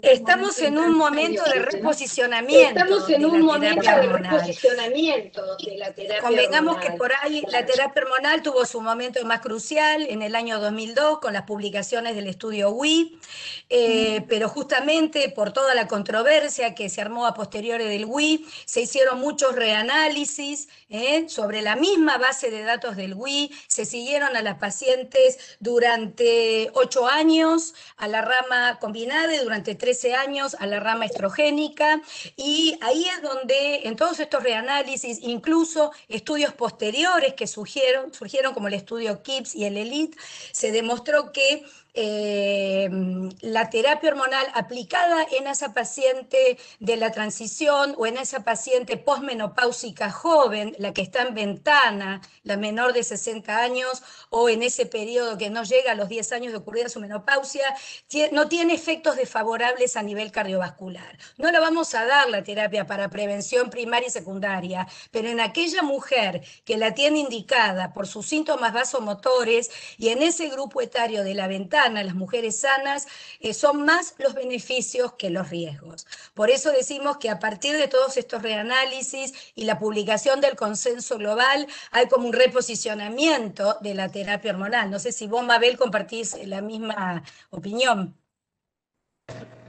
Estamos 0.02 0.58
en 0.60 0.78
un 0.78 0.96
momento 0.96 1.42
de 1.44 1.58
reposicionamiento. 1.58 2.80
Estamos 2.80 3.10
en 3.10 3.26
un 3.26 3.42
momento 3.42 3.82
de 3.82 4.02
reposicionamiento 4.06 5.56
de 5.56 5.76
la 5.76 5.92
terapia 5.92 6.22
Convengamos 6.22 6.78
que 6.78 6.92
por 6.92 7.12
ahí 7.22 7.44
la 7.48 7.66
terapia 7.66 8.02
hormonal 8.02 8.42
tuvo 8.42 8.64
su 8.64 8.80
momento 8.80 9.22
más 9.26 9.40
crucial 9.40 10.06
en 10.08 10.22
el 10.22 10.34
año 10.34 10.58
2002 10.58 11.18
con 11.18 11.34
las 11.34 11.42
publicaciones 11.42 12.14
del 12.14 12.28
estudio 12.28 12.70
WI, 12.70 13.18
eh, 13.68 14.24
pero 14.28 14.48
justamente 14.48 15.28
por 15.28 15.52
toda 15.52 15.74
la 15.74 15.86
controversia 15.86 16.74
que 16.74 16.88
se 16.88 17.02
armó 17.02 17.26
a 17.26 17.34
posteriori 17.34 17.84
del 17.84 18.06
WI, 18.06 18.46
se 18.64 18.80
hicieron 18.80 19.20
muchos 19.20 19.54
reanálisis 19.54 20.68
eh, 20.88 21.28
sobre 21.28 21.60
la 21.60 21.76
misma 21.76 22.16
base 22.16 22.50
de 22.50 22.62
datos 22.62 22.96
del 22.96 23.14
WI, 23.14 23.52
se 23.66 23.84
siguieron 23.84 24.34
a 24.34 24.42
las 24.42 24.58
pacientes 24.58 25.56
durante 25.60 26.70
ocho 26.72 27.06
años 27.06 27.74
a 27.98 28.08
la 28.08 28.22
rama 28.22 28.78
combinada 28.80 29.34
y 29.34 29.49
durante 29.50 29.74
13 29.74 30.14
años 30.14 30.56
a 30.60 30.66
la 30.66 30.78
rama 30.78 31.06
estrogénica 31.06 32.00
y 32.36 32.78
ahí 32.82 33.04
es 33.04 33.20
donde 33.20 33.80
en 33.82 33.96
todos 33.96 34.20
estos 34.20 34.44
reanálisis, 34.44 35.18
incluso 35.22 35.90
estudios 36.08 36.52
posteriores 36.52 37.34
que 37.34 37.48
surgieron, 37.48 38.14
surgieron 38.14 38.54
como 38.54 38.68
el 38.68 38.74
estudio 38.74 39.24
KIPS 39.24 39.56
y 39.56 39.64
el 39.64 39.76
ELITE, 39.76 40.16
se 40.52 40.70
demostró 40.70 41.32
que 41.32 41.64
eh, 41.94 42.88
la 43.40 43.70
terapia 43.70 44.10
hormonal 44.10 44.46
aplicada 44.54 45.26
en 45.32 45.46
esa 45.46 45.72
paciente 45.72 46.58
de 46.78 46.96
la 46.96 47.10
transición 47.10 47.94
o 47.98 48.06
en 48.06 48.16
esa 48.16 48.44
paciente 48.44 48.96
posmenopáusica 48.96 50.10
joven, 50.10 50.74
la 50.78 50.92
que 50.92 51.02
está 51.02 51.22
en 51.22 51.34
ventana, 51.34 52.20
la 52.42 52.56
menor 52.56 52.92
de 52.92 53.02
60 53.02 53.56
años, 53.58 54.02
o 54.30 54.48
en 54.48 54.62
ese 54.62 54.86
periodo 54.86 55.38
que 55.38 55.50
no 55.50 55.64
llega 55.64 55.92
a 55.92 55.94
los 55.94 56.08
10 56.08 56.32
años 56.32 56.52
de 56.52 56.58
ocurrida 56.58 56.88
su 56.88 57.00
menopausia, 57.00 57.74
no 58.32 58.48
tiene 58.48 58.74
efectos 58.74 59.16
desfavorables 59.16 59.96
a 59.96 60.02
nivel 60.02 60.30
cardiovascular. 60.30 61.18
No 61.38 61.50
le 61.50 61.58
vamos 61.58 61.94
a 61.94 62.04
dar 62.04 62.28
la 62.28 62.42
terapia 62.42 62.86
para 62.86 63.10
prevención 63.10 63.70
primaria 63.70 64.08
y 64.08 64.10
secundaria, 64.10 64.86
pero 65.10 65.28
en 65.28 65.40
aquella 65.40 65.82
mujer 65.82 66.42
que 66.64 66.76
la 66.76 66.94
tiene 66.94 67.20
indicada 67.20 67.92
por 67.92 68.06
sus 68.06 68.26
síntomas 68.26 68.72
vasomotores 68.72 69.70
y 69.98 70.08
en 70.08 70.22
ese 70.22 70.48
grupo 70.48 70.80
etario 70.80 71.24
de 71.24 71.34
la 71.34 71.48
ventana, 71.48 71.79
las 71.88 72.14
mujeres 72.14 72.60
sanas, 72.60 73.06
eh, 73.40 73.54
son 73.54 73.84
más 73.84 74.14
los 74.18 74.34
beneficios 74.34 75.14
que 75.14 75.30
los 75.30 75.50
riesgos. 75.50 76.06
Por 76.34 76.50
eso 76.50 76.70
decimos 76.70 77.16
que 77.16 77.30
a 77.30 77.38
partir 77.38 77.76
de 77.76 77.88
todos 77.88 78.16
estos 78.16 78.42
reanálisis 78.42 79.32
y 79.54 79.64
la 79.64 79.78
publicación 79.78 80.40
del 80.40 80.56
consenso 80.56 81.18
global, 81.18 81.66
hay 81.90 82.08
como 82.08 82.26
un 82.26 82.32
reposicionamiento 82.32 83.78
de 83.80 83.94
la 83.94 84.10
terapia 84.10 84.52
hormonal. 84.52 84.90
No 84.90 84.98
sé 84.98 85.12
si 85.12 85.26
vos, 85.26 85.44
Mabel, 85.44 85.78
compartís 85.78 86.36
la 86.46 86.60
misma 86.60 87.22
opinión. 87.50 88.16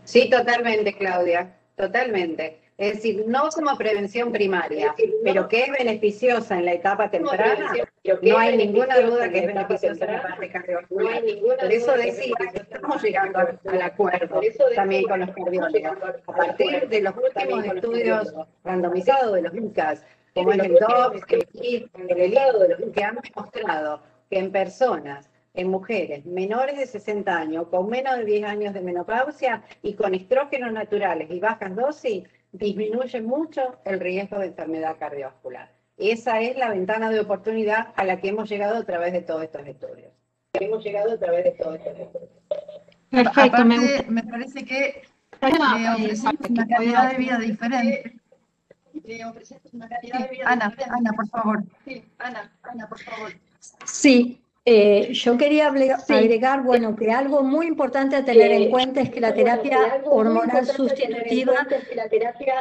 Sí, 0.03 0.30
totalmente, 0.30 0.97
Claudia, 0.97 1.57
totalmente. 1.76 2.61
Es 2.78 2.95
decir, 2.95 3.26
no 3.28 3.49
como 3.49 3.78
prevención 3.78 4.32
primaria, 4.32 4.95
pero 5.24 5.47
que 5.47 5.63
es 5.63 5.72
beneficiosa 5.72 6.57
en 6.57 6.65
la 6.65 6.74
etapa 6.74 7.11
temprana, 7.11 7.74
no 8.22 8.38
hay 8.38 8.57
ninguna 8.57 8.99
duda 8.99 9.30
que 9.30 9.39
es 9.39 9.47
beneficiosa 9.47 10.05
en 10.05 10.13
la 10.13 10.22
parte 10.24 10.49
cardiovascular. 10.49 11.22
Por 11.59 11.72
eso 11.72 11.91
decía 11.93 12.34
que 12.51 12.57
estamos 12.57 13.03
llegando 13.03 13.39
al 13.39 13.82
acuerdo 13.82 14.41
también 14.76 15.03
con 15.03 15.19
los 15.19 15.30
cardiólogos. 15.30 16.15
A 16.26 16.34
partir 16.34 16.89
de 16.89 17.01
los 17.01 17.13
últimos 17.15 17.65
estudios 17.65 18.34
randomizados 18.63 19.34
de 19.36 19.41
los 19.43 19.53
UCAS, 19.53 20.03
como 20.34 20.53
el 20.53 20.74
DOPS, 20.80 21.24
el 21.30 21.89
el 22.07 22.17
ELIT, 22.19 22.93
que 22.93 23.03
han 23.03 23.19
demostrado 23.22 24.01
que 24.30 24.39
en 24.39 24.51
personas 24.51 25.30
en 25.53 25.69
mujeres 25.69 26.26
menores 26.26 26.78
de 26.78 26.88
60 26.88 27.38
años, 27.38 27.67
con 27.67 27.89
menos 27.89 28.17
de 28.17 28.26
10 28.26 28.45
años 28.45 28.74
de 28.74 28.82
menopausia 28.82 29.63
y 29.82 29.93
con 29.95 30.13
estrógenos 30.15 30.72
naturales 30.72 31.30
y 31.30 31.39
bajas 31.39 31.76
dosis, 31.76 32.24
disminuye 32.51 33.21
mucho 33.21 33.79
el 33.85 33.99
riesgo 33.99 34.39
de 34.39 34.47
enfermedad 34.47 34.97
cardiovascular. 34.97 35.71
Esa 35.97 36.41
es 36.41 36.57
la 36.57 36.69
ventana 36.69 37.09
de 37.09 37.19
oportunidad 37.19 37.93
a 37.95 38.03
la 38.03 38.19
que 38.19 38.29
hemos 38.29 38.49
llegado 38.49 38.77
a 38.77 38.83
través 38.83 39.13
de 39.13 39.21
todos 39.21 39.43
estos 39.43 39.65
estudios. 39.67 40.11
Hemos 40.53 40.83
llegado 40.83 41.13
a 41.13 41.17
través 41.17 41.43
de 41.43 41.51
todos 41.51 41.75
estos 41.75 41.99
estudios. 41.99 42.29
Perfecto, 43.09 43.65
me, 43.65 44.23
parece 44.23 44.65
que 44.65 45.03
le 45.41 45.89
ofrecemos 45.89 46.49
una 46.49 46.67
calidad 46.67 47.11
de 47.11 47.17
vida 47.17 47.37
diferente. 47.39 48.19
Le 49.03 49.25
ofrecemos 49.25 49.73
una 49.73 49.89
calidad 49.89 50.19
de 50.19 50.27
vida 50.29 50.43
Ana, 50.47 50.73
Ana, 50.89 51.11
por 51.13 51.27
favor. 51.27 51.63
Sí, 51.85 52.03
Ana, 52.19 52.51
Ana, 52.63 52.87
por 52.87 52.99
favor. 52.99 53.33
Sí, 53.85 54.41
eh, 54.64 55.14
yo 55.14 55.38
quería 55.38 55.70
agregar, 55.70 56.62
bueno, 56.62 56.95
que 56.95 57.12
algo 57.12 57.41
muy 57.41 57.66
importante 57.66 58.16
a 58.16 58.24
tener 58.24 58.51
en 58.51 58.70
cuenta 58.70 59.01
es 59.01 59.09
que 59.09 59.20
la 59.20 59.34
terapia 59.34 60.03
hormonal 60.05 60.68
sustitutiva 60.68 61.68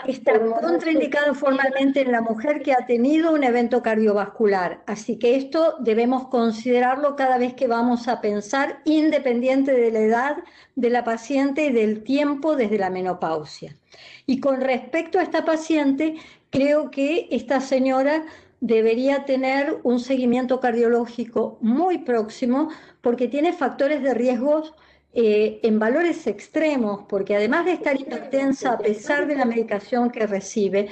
está 0.07 0.41
contraindicada 0.41 1.35
formalmente 1.35 2.01
en 2.01 2.13
la 2.13 2.23
mujer 2.23 2.63
que 2.63 2.73
ha 2.73 2.87
tenido 2.87 3.33
un 3.33 3.45
evento 3.45 3.83
cardiovascular. 3.83 4.83
Así 4.87 5.19
que 5.19 5.37
esto 5.37 5.77
debemos 5.81 6.29
considerarlo 6.29 7.17
cada 7.17 7.37
vez 7.37 7.53
que 7.53 7.67
vamos 7.67 8.09
a 8.09 8.23
pensar, 8.23 8.81
independiente 8.87 9.73
de 9.73 9.93
la 9.93 10.01
edad 10.01 10.37
de 10.77 10.89
la 10.89 11.05
paciente 11.05 11.67
y 11.67 11.73
del 11.73 12.03
tiempo 12.03 12.57
desde 12.57 12.79
la 12.79 12.89
menopausia. 12.89 13.77
Y 14.25 14.41
con 14.41 14.63
respecto 14.63 15.19
a 15.19 15.23
esta 15.23 15.45
paciente, 15.45 16.15
creo 16.49 16.91
que 16.91 17.29
esta 17.31 17.61
señora 17.61 18.25
debería 18.61 19.25
tener 19.25 19.79
un 19.83 20.01
seguimiento 20.01 20.61
cardiológico 20.61 21.59
muy 21.61 21.99
próximo 21.99 22.71
porque 23.01 23.29
tiene 23.29 23.53
factores 23.53 24.03
de 24.03 24.15
riesgos 24.15 24.75
eh, 25.13 25.59
en 25.65 25.81
valores 25.81 26.29
extremos, 26.29 27.01
porque 27.09 27.35
además 27.35 27.65
de 27.65 27.73
estar 27.73 28.01
hipertensa 28.01 28.75
a 28.75 28.79
pesar 28.79 29.27
de 29.27 29.35
la 29.35 29.45
medicación 29.45 30.09
que 30.09 30.25
recibe, 30.25 30.87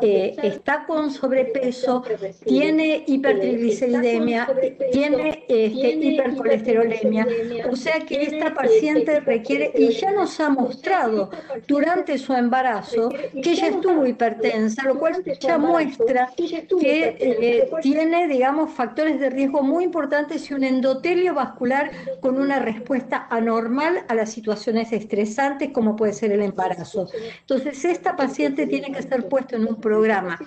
eh, 0.00 0.36
está 0.44 0.84
con 0.86 1.10
sobrepeso, 1.10 2.04
tiene 2.44 3.02
hipertrigliceridemia, 3.04 4.48
tiene 4.92 5.44
este, 5.48 5.88
hipercolesterolemia, 5.88 7.26
o 7.68 7.74
sea 7.74 7.98
que 7.98 8.22
esta 8.22 8.54
paciente 8.54 9.18
requiere, 9.18 9.72
y 9.76 9.88
ya 9.88 10.12
nos 10.12 10.38
ha 10.38 10.50
mostrado 10.50 11.30
durante 11.66 12.16
su 12.16 12.32
embarazo 12.32 13.08
que 13.08 13.50
ella 13.50 13.66
estuvo 13.70 14.06
hipertensa, 14.06 14.84
lo 14.84 15.00
cual 15.00 15.24
ya 15.40 15.58
muestra 15.58 16.30
que 16.36 17.16
eh, 17.18 17.70
tiene, 17.82 18.28
digamos, 18.28 18.72
factores 18.72 19.18
de 19.18 19.30
riesgo 19.30 19.64
muy 19.64 19.82
importantes 19.82 20.48
y 20.48 20.54
un 20.54 20.62
endotelio 20.62 21.34
vascular 21.34 21.90
con 22.20 22.40
una 22.40 22.60
respuesta 22.60 23.26
anormal 23.30 23.63
normal 23.64 24.04
a 24.08 24.14
las 24.14 24.30
situaciones 24.30 24.92
estresantes 24.92 25.70
como 25.70 25.96
puede 25.96 26.12
ser 26.12 26.32
el 26.32 26.42
embarazo. 26.42 27.08
Entonces, 27.40 27.84
esta 27.84 28.14
paciente 28.14 28.66
tiene 28.66 28.92
que 28.92 29.02
ser 29.02 29.26
puesta 29.28 29.56
en 29.56 29.66
un 29.66 29.80
programa 29.80 30.38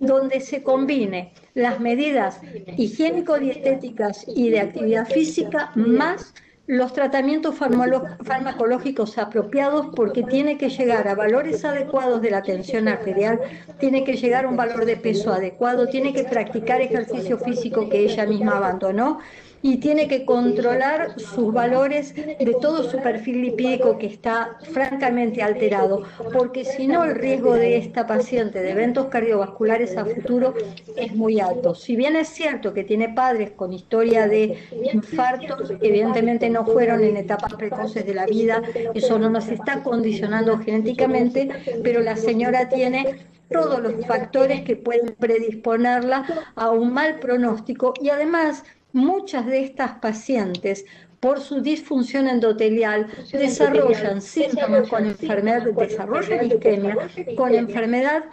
donde 0.00 0.40
se 0.40 0.62
combine 0.62 1.32
las 1.54 1.80
medidas 1.80 2.40
higiénico-dietéticas 2.76 4.24
y 4.28 4.50
de 4.50 4.60
actividad 4.60 5.06
física 5.08 5.72
más 5.74 6.34
los 6.66 6.92
tratamientos 6.92 7.54
farmacológicos 7.54 9.16
apropiados 9.16 9.86
porque 9.96 10.22
tiene 10.22 10.58
que 10.58 10.68
llegar 10.68 11.08
a 11.08 11.14
valores 11.14 11.64
adecuados 11.64 12.20
de 12.20 12.30
la 12.30 12.42
tensión 12.42 12.88
arterial, 12.88 13.40
tiene 13.78 14.04
que 14.04 14.18
llegar 14.18 14.44
a 14.44 14.48
un 14.48 14.56
valor 14.56 14.84
de 14.84 14.98
peso 14.98 15.32
adecuado, 15.32 15.88
tiene 15.88 16.12
que 16.12 16.24
practicar 16.24 16.82
ejercicio 16.82 17.38
físico 17.38 17.88
que 17.88 18.00
ella 18.00 18.26
misma 18.26 18.58
abandonó 18.58 19.20
y 19.62 19.78
tiene 19.78 20.08
que 20.08 20.24
controlar 20.24 21.18
sus 21.18 21.52
valores 21.52 22.14
de 22.14 22.56
todo 22.60 22.88
su 22.88 22.98
perfil 22.98 23.42
lipídico 23.42 23.98
que 23.98 24.06
está 24.06 24.56
francamente 24.72 25.42
alterado, 25.42 26.04
porque 26.32 26.64
si 26.64 26.86
no 26.86 27.04
el 27.04 27.14
riesgo 27.14 27.54
de 27.54 27.76
esta 27.76 28.06
paciente 28.06 28.60
de 28.60 28.70
eventos 28.70 29.06
cardiovasculares 29.06 29.96
a 29.96 30.04
futuro 30.04 30.54
es 30.96 31.14
muy 31.14 31.40
alto. 31.40 31.74
Si 31.74 31.96
bien 31.96 32.16
es 32.16 32.28
cierto 32.28 32.72
que 32.72 32.84
tiene 32.84 33.08
padres 33.08 33.50
con 33.52 33.72
historia 33.72 34.28
de 34.28 34.58
infartos, 34.92 35.72
evidentemente 35.80 36.48
no 36.50 36.64
fueron 36.64 37.02
en 37.02 37.16
etapas 37.16 37.54
precoces 37.54 38.06
de 38.06 38.14
la 38.14 38.26
vida, 38.26 38.62
eso 38.94 39.18
no 39.18 39.30
nos 39.30 39.48
está 39.48 39.82
condicionando 39.82 40.58
genéticamente, 40.58 41.48
pero 41.82 42.00
la 42.00 42.16
señora 42.16 42.68
tiene 42.68 43.26
todos 43.50 43.80
los 43.80 44.06
factores 44.06 44.62
que 44.62 44.76
pueden 44.76 45.14
predisponerla 45.18 46.52
a 46.54 46.70
un 46.70 46.92
mal 46.92 47.18
pronóstico 47.18 47.94
y 48.00 48.10
además 48.10 48.64
muchas 48.98 49.46
de 49.46 49.62
estas 49.62 49.92
pacientes 49.98 50.84
por 51.20 51.40
su 51.40 51.60
disfunción 51.60 52.28
endotelial 52.28 53.06
desarrollan 53.32 54.20
síntomas 54.20 54.88
con 54.88 55.06
enfermedad, 55.06 55.62
desarrollan 55.64 56.46
isquemia 56.46 56.96
con 57.36 57.54
enfermedad 57.54 58.24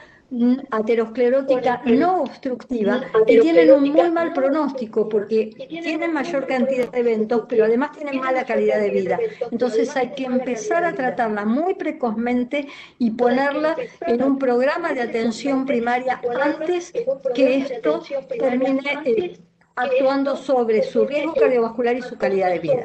aterosclerótica 0.71 1.81
no 1.85 2.23
obstructiva 2.23 3.01
y 3.27 3.39
tienen 3.39 3.71
un 3.71 3.91
muy 3.91 4.09
mal 4.11 4.33
pronóstico 4.33 5.07
porque 5.07 5.51
tienen 5.69 6.13
mayor 6.13 6.47
cantidad 6.47 6.91
de 6.91 6.99
eventos, 6.99 7.45
pero 7.47 7.65
además 7.65 7.91
tienen 7.91 8.19
mala 8.19 8.43
calidad 8.43 8.79
de 8.79 8.89
vida. 8.89 9.19
Entonces 9.51 9.95
hay 9.95 10.11
que 10.11 10.25
empezar 10.25 10.83
a 10.83 10.93
tratarla 10.93 11.45
muy 11.45 11.75
precozmente 11.75 12.67
y 12.97 13.11
ponerla 13.11 13.75
en 14.07 14.23
un 14.23 14.39
programa 14.39 14.93
de 14.93 15.01
atención 15.01 15.65
primaria 15.65 16.19
antes 16.41 16.91
que 17.33 17.57
esto 17.57 18.03
termine 18.39 19.44
actuando 19.75 20.35
sobre 20.37 20.83
su 20.83 21.05
riesgo 21.05 21.33
cardiovascular 21.33 21.97
y 21.97 22.01
su 22.01 22.17
calidad 22.17 22.49
de 22.49 22.59
vida. 22.59 22.79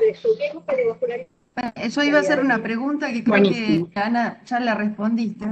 Eso 1.76 2.02
iba 2.02 2.18
a 2.18 2.22
ser 2.22 2.40
una 2.40 2.62
pregunta 2.62 3.12
que 3.12 3.24
creo 3.24 3.42
que 3.42 3.86
Ana 3.94 4.40
ya 4.44 4.60
la 4.60 4.74
respondiste, 4.74 5.46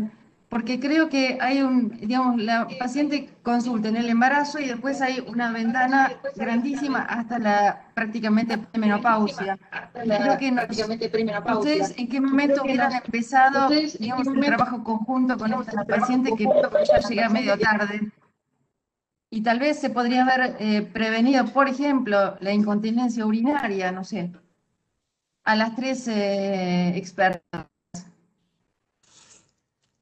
porque 0.48 0.80
creo 0.80 1.08
que 1.10 1.36
hay 1.40 1.60
un, 1.60 1.90
digamos, 2.00 2.40
la 2.40 2.66
paciente 2.78 3.28
consulta 3.42 3.88
en 3.88 3.96
el 3.96 4.08
embarazo 4.08 4.58
y 4.58 4.66
después 4.66 5.02
hay 5.02 5.22
una 5.26 5.52
ventana 5.52 6.12
grandísima 6.36 7.00
hasta 7.00 7.38
la 7.38 7.84
prácticamente 7.94 8.58
menopausia. 8.74 9.58
Creo 9.92 10.38
que 10.38 10.56
ustedes 11.52 11.94
en 11.98 12.08
qué 12.08 12.20
momento 12.20 12.62
hubieran 12.62 12.92
empezado, 12.92 13.68
digamos, 13.68 14.26
un 14.26 14.40
trabajo 14.40 14.82
conjunto 14.82 15.36
con 15.36 15.52
esta 15.52 15.84
paciente 15.84 16.32
que 16.36 16.44
ya 16.44 17.08
llega 17.08 17.28
medio 17.28 17.58
tarde 17.58 18.10
y 19.30 19.42
tal 19.42 19.58
vez 19.58 19.78
se 19.78 19.90
podría 19.90 20.22
haber 20.22 20.56
eh, 20.58 20.82
prevenido, 20.82 21.44
por 21.46 21.68
ejemplo, 21.68 22.36
la 22.40 22.52
incontinencia 22.52 23.26
urinaria, 23.26 23.92
no 23.92 24.04
sé, 24.04 24.32
a 25.44 25.56
las 25.56 25.76
tres 25.76 26.08
eh, 26.08 26.96
expertas. 26.96 27.66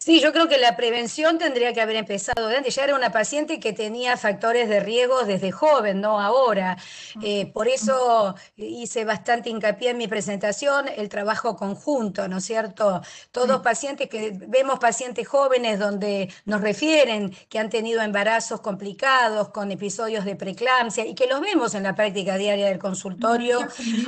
Sí, 0.06 0.20
yo 0.20 0.32
creo 0.32 0.46
que 0.46 0.56
la 0.56 0.76
prevención 0.76 1.36
tendría 1.36 1.72
que 1.72 1.80
haber 1.80 1.96
empezado 1.96 2.46
de 2.46 2.58
antes. 2.58 2.76
Ya 2.76 2.84
era 2.84 2.94
una 2.94 3.10
paciente 3.10 3.58
que 3.58 3.72
tenía 3.72 4.16
factores 4.16 4.68
de 4.68 4.78
riesgo 4.78 5.24
desde 5.24 5.50
joven, 5.50 6.00
no 6.00 6.20
ahora. 6.20 6.76
Eh, 7.24 7.46
por 7.46 7.66
eso 7.66 8.36
hice 8.56 9.04
bastante 9.04 9.50
hincapié 9.50 9.90
en 9.90 9.98
mi 9.98 10.06
presentación 10.06 10.86
el 10.96 11.08
trabajo 11.08 11.56
conjunto, 11.56 12.28
¿no 12.28 12.38
es 12.38 12.44
cierto? 12.44 13.02
Todos 13.32 13.62
pacientes 13.62 14.08
que 14.08 14.30
vemos 14.46 14.78
pacientes 14.78 15.26
jóvenes 15.26 15.80
donde 15.80 16.32
nos 16.44 16.60
refieren 16.60 17.34
que 17.48 17.58
han 17.58 17.68
tenido 17.68 18.00
embarazos 18.00 18.60
complicados 18.60 19.48
con 19.48 19.72
episodios 19.72 20.24
de 20.24 20.36
preeclampsia 20.36 21.04
y 21.04 21.16
que 21.16 21.26
los 21.26 21.40
vemos 21.40 21.74
en 21.74 21.82
la 21.82 21.96
práctica 21.96 22.36
diaria 22.36 22.68
del 22.68 22.78
consultorio 22.78 23.58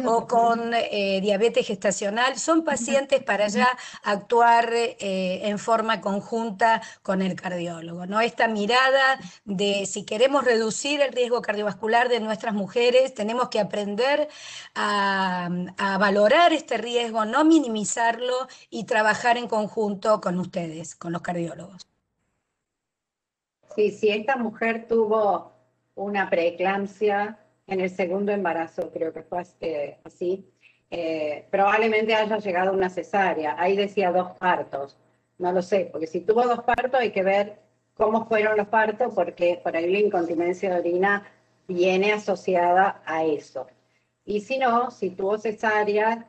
o 0.04 0.28
con 0.28 0.74
eh, 0.74 1.18
diabetes 1.20 1.66
gestacional, 1.66 2.38
son 2.38 2.62
pacientes 2.62 3.20
para 3.20 3.48
ya 3.48 3.68
actuar 4.04 4.72
eh, 4.72 5.40
en 5.42 5.58
forma 5.58 5.87
conjunta 6.00 6.82
con 7.02 7.22
el 7.22 7.34
cardiólogo, 7.34 8.06
¿no? 8.06 8.20
Esta 8.20 8.48
mirada 8.48 9.18
de 9.44 9.86
si 9.86 10.04
queremos 10.04 10.44
reducir 10.44 11.00
el 11.00 11.12
riesgo 11.12 11.42
cardiovascular 11.42 12.08
de 12.08 12.20
nuestras 12.20 12.54
mujeres, 12.54 13.14
tenemos 13.14 13.48
que 13.48 13.60
aprender 13.60 14.28
a, 14.74 15.48
valorar 15.98 16.52
este 16.52 16.78
riesgo, 16.78 17.24
no 17.24 17.44
minimizarlo 17.44 18.34
y 18.70 18.84
trabajar 18.84 19.36
en 19.36 19.48
conjunto 19.48 20.20
con 20.20 20.38
ustedes, 20.38 20.94
con 20.94 21.12
los 21.12 21.22
cardiólogos. 21.22 21.86
Sí, 23.74 23.90
si 23.90 24.10
esta 24.10 24.36
mujer 24.36 24.86
tuvo 24.88 25.52
una 25.94 26.30
preeclampsia 26.30 27.38
en 27.66 27.80
el 27.80 27.90
segundo 27.90 28.32
embarazo, 28.32 28.90
creo 28.92 29.12
que 29.12 29.22
fue 29.22 29.40
así, 30.04 30.52
eh, 30.90 31.46
probablemente 31.50 32.14
haya 32.14 32.38
llegado 32.38 32.72
una 32.72 32.88
cesárea. 32.88 33.56
Ahí 33.58 33.76
decía 33.76 34.10
dos 34.10 34.32
partos. 34.38 34.96
No 35.38 35.52
lo 35.52 35.62
sé, 35.62 35.88
porque 35.90 36.06
si 36.06 36.20
tuvo 36.20 36.42
dos 36.44 36.64
partos 36.64 37.00
hay 37.00 37.12
que 37.12 37.22
ver 37.22 37.60
cómo 37.94 38.26
fueron 38.26 38.56
los 38.56 38.68
partos, 38.68 39.14
porque 39.14 39.60
por 39.62 39.76
ahí 39.76 39.90
la 39.90 39.98
incontinencia 40.00 40.70
de 40.70 40.80
orina 40.80 41.26
viene 41.66 42.12
asociada 42.12 43.02
a 43.06 43.24
eso. 43.24 43.66
Y 44.24 44.40
si 44.40 44.58
no, 44.58 44.90
si 44.90 45.10
tuvo 45.10 45.38
cesárea, 45.38 46.26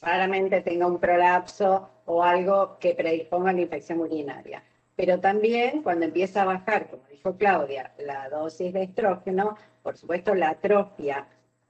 claramente 0.00 0.60
tenga 0.60 0.86
un 0.86 0.98
prolapso 0.98 1.88
o 2.04 2.22
algo 2.22 2.78
que 2.78 2.94
predisponga 2.94 3.50
a 3.50 3.52
la 3.54 3.60
infección 3.62 4.00
urinaria. 4.00 4.62
Pero 4.96 5.20
también 5.20 5.82
cuando 5.82 6.04
empieza 6.04 6.42
a 6.42 6.46
bajar, 6.46 6.88
como 6.90 7.02
dijo 7.08 7.36
Claudia, 7.36 7.92
la 7.98 8.28
dosis 8.28 8.72
de 8.72 8.82
estrógeno, 8.82 9.56
por 9.82 9.96
supuesto 9.96 10.34
la 10.34 10.50
atrofia 10.50 11.26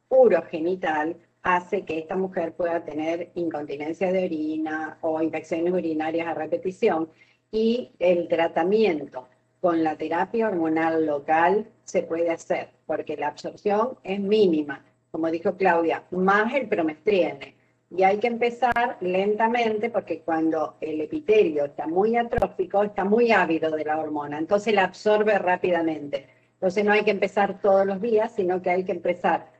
urogenital 0.08 1.16
hace 1.42 1.84
que 1.84 1.98
esta 1.98 2.16
mujer 2.16 2.52
pueda 2.54 2.84
tener 2.84 3.30
incontinencia 3.34 4.12
de 4.12 4.24
orina 4.24 4.98
o 5.00 5.20
infecciones 5.20 5.72
urinarias 5.72 6.26
a 6.26 6.34
repetición 6.34 7.08
y 7.50 7.92
el 7.98 8.28
tratamiento 8.28 9.28
con 9.60 9.84
la 9.84 9.96
terapia 9.96 10.48
hormonal 10.48 11.06
local 11.06 11.68
se 11.84 12.02
puede 12.02 12.30
hacer 12.30 12.70
porque 12.86 13.16
la 13.16 13.28
absorción 13.28 13.98
es 14.02 14.20
mínima, 14.20 14.84
como 15.10 15.30
dijo 15.30 15.56
Claudia, 15.56 16.04
más 16.10 16.54
el 16.54 16.68
promestriene. 16.68 17.56
Y 17.90 18.04
hay 18.04 18.18
que 18.18 18.26
empezar 18.26 18.96
lentamente 19.00 19.90
porque 19.90 20.20
cuando 20.22 20.76
el 20.80 21.00
epitelio 21.02 21.66
está 21.66 21.86
muy 21.86 22.16
atrófico, 22.16 22.82
está 22.82 23.04
muy 23.04 23.32
ávido 23.32 23.70
de 23.70 23.84
la 23.84 24.00
hormona, 24.00 24.38
entonces 24.38 24.74
la 24.74 24.84
absorbe 24.84 25.38
rápidamente. 25.38 26.26
Entonces 26.54 26.84
no 26.84 26.92
hay 26.92 27.04
que 27.04 27.10
empezar 27.10 27.60
todos 27.60 27.84
los 27.84 28.00
días, 28.00 28.32
sino 28.34 28.62
que 28.62 28.70
hay 28.70 28.84
que 28.84 28.92
empezar 28.92 29.51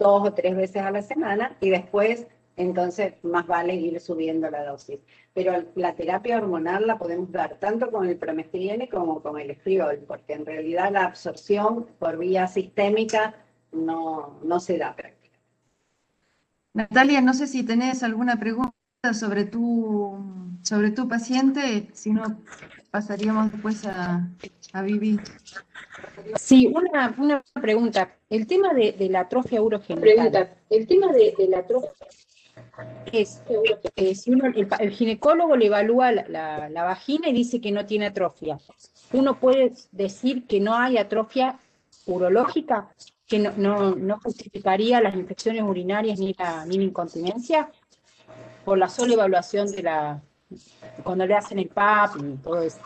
dos 0.00 0.26
o 0.26 0.32
tres 0.32 0.56
veces 0.56 0.82
a 0.82 0.90
la 0.90 1.02
semana 1.02 1.56
y 1.60 1.70
después 1.70 2.26
entonces 2.56 3.14
más 3.22 3.46
vale 3.46 3.74
ir 3.74 4.00
subiendo 4.00 4.50
la 4.50 4.64
dosis. 4.64 4.98
Pero 5.32 5.64
la 5.76 5.94
terapia 5.94 6.38
hormonal 6.38 6.86
la 6.86 6.98
podemos 6.98 7.30
dar 7.30 7.58
tanto 7.58 7.90
con 7.90 8.08
el 8.08 8.16
promestriene 8.16 8.88
como 8.88 9.22
con 9.22 9.38
el 9.38 9.50
estriol, 9.50 10.04
porque 10.06 10.32
en 10.34 10.44
realidad 10.44 10.92
la 10.92 11.04
absorción 11.04 11.86
por 11.98 12.18
vía 12.18 12.46
sistémica 12.48 13.34
no, 13.72 14.40
no 14.42 14.58
se 14.58 14.76
da 14.76 14.96
práctica. 14.96 15.38
Natalia, 16.74 17.20
no 17.20 17.34
sé 17.34 17.46
si 17.46 17.62
tenés 17.62 18.02
alguna 18.02 18.38
pregunta 18.38 18.74
sobre 19.12 19.44
tu, 19.44 20.18
sobre 20.62 20.90
tu 20.90 21.08
paciente, 21.08 21.88
si 21.92 22.12
no 22.12 22.42
pasaríamos 22.90 23.52
después 23.52 23.86
a, 23.86 24.28
a 24.72 24.82
Vivi. 24.82 25.18
Sí, 26.36 26.66
una, 26.66 27.14
una 27.18 27.42
pregunta. 27.60 28.16
El 28.28 28.46
tema 28.46 28.74
de, 28.74 28.92
de 28.92 29.08
la 29.08 29.20
atrofia 29.20 29.62
urogenital. 29.62 30.56
El 30.68 30.86
tema 30.86 31.12
de, 31.12 31.34
de 31.36 31.48
la 31.48 31.58
atrofia 31.58 31.90
es, 33.12 33.42
si 34.14 34.30
uno, 34.30 34.44
el, 34.78 34.90
ginecólogo 34.90 35.56
le 35.56 35.66
evalúa 35.66 36.12
la, 36.12 36.68
la, 36.68 36.84
vagina 36.84 37.28
y 37.28 37.32
dice 37.32 37.60
que 37.60 37.72
no 37.72 37.86
tiene 37.86 38.06
atrofia. 38.06 38.58
Uno 39.12 39.38
puede 39.38 39.72
decir 39.92 40.46
que 40.46 40.60
no 40.60 40.74
hay 40.74 40.98
atrofia 40.98 41.58
urológica, 42.06 42.94
que 43.26 43.38
no, 43.38 43.52
no, 43.56 43.94
no 43.94 44.20
justificaría 44.20 45.00
las 45.00 45.14
infecciones 45.14 45.62
urinarias 45.62 46.18
ni 46.18 46.34
la, 46.34 46.64
ni 46.66 46.78
la 46.78 46.84
incontinencia, 46.84 47.70
por 48.64 48.78
la 48.78 48.88
sola 48.88 49.14
evaluación 49.14 49.70
de 49.70 49.82
la, 49.82 50.22
cuando 51.02 51.26
le 51.26 51.34
hacen 51.34 51.58
el 51.58 51.68
PAP 51.68 52.16
y 52.16 52.36
todo 52.42 52.62
eso. 52.62 52.80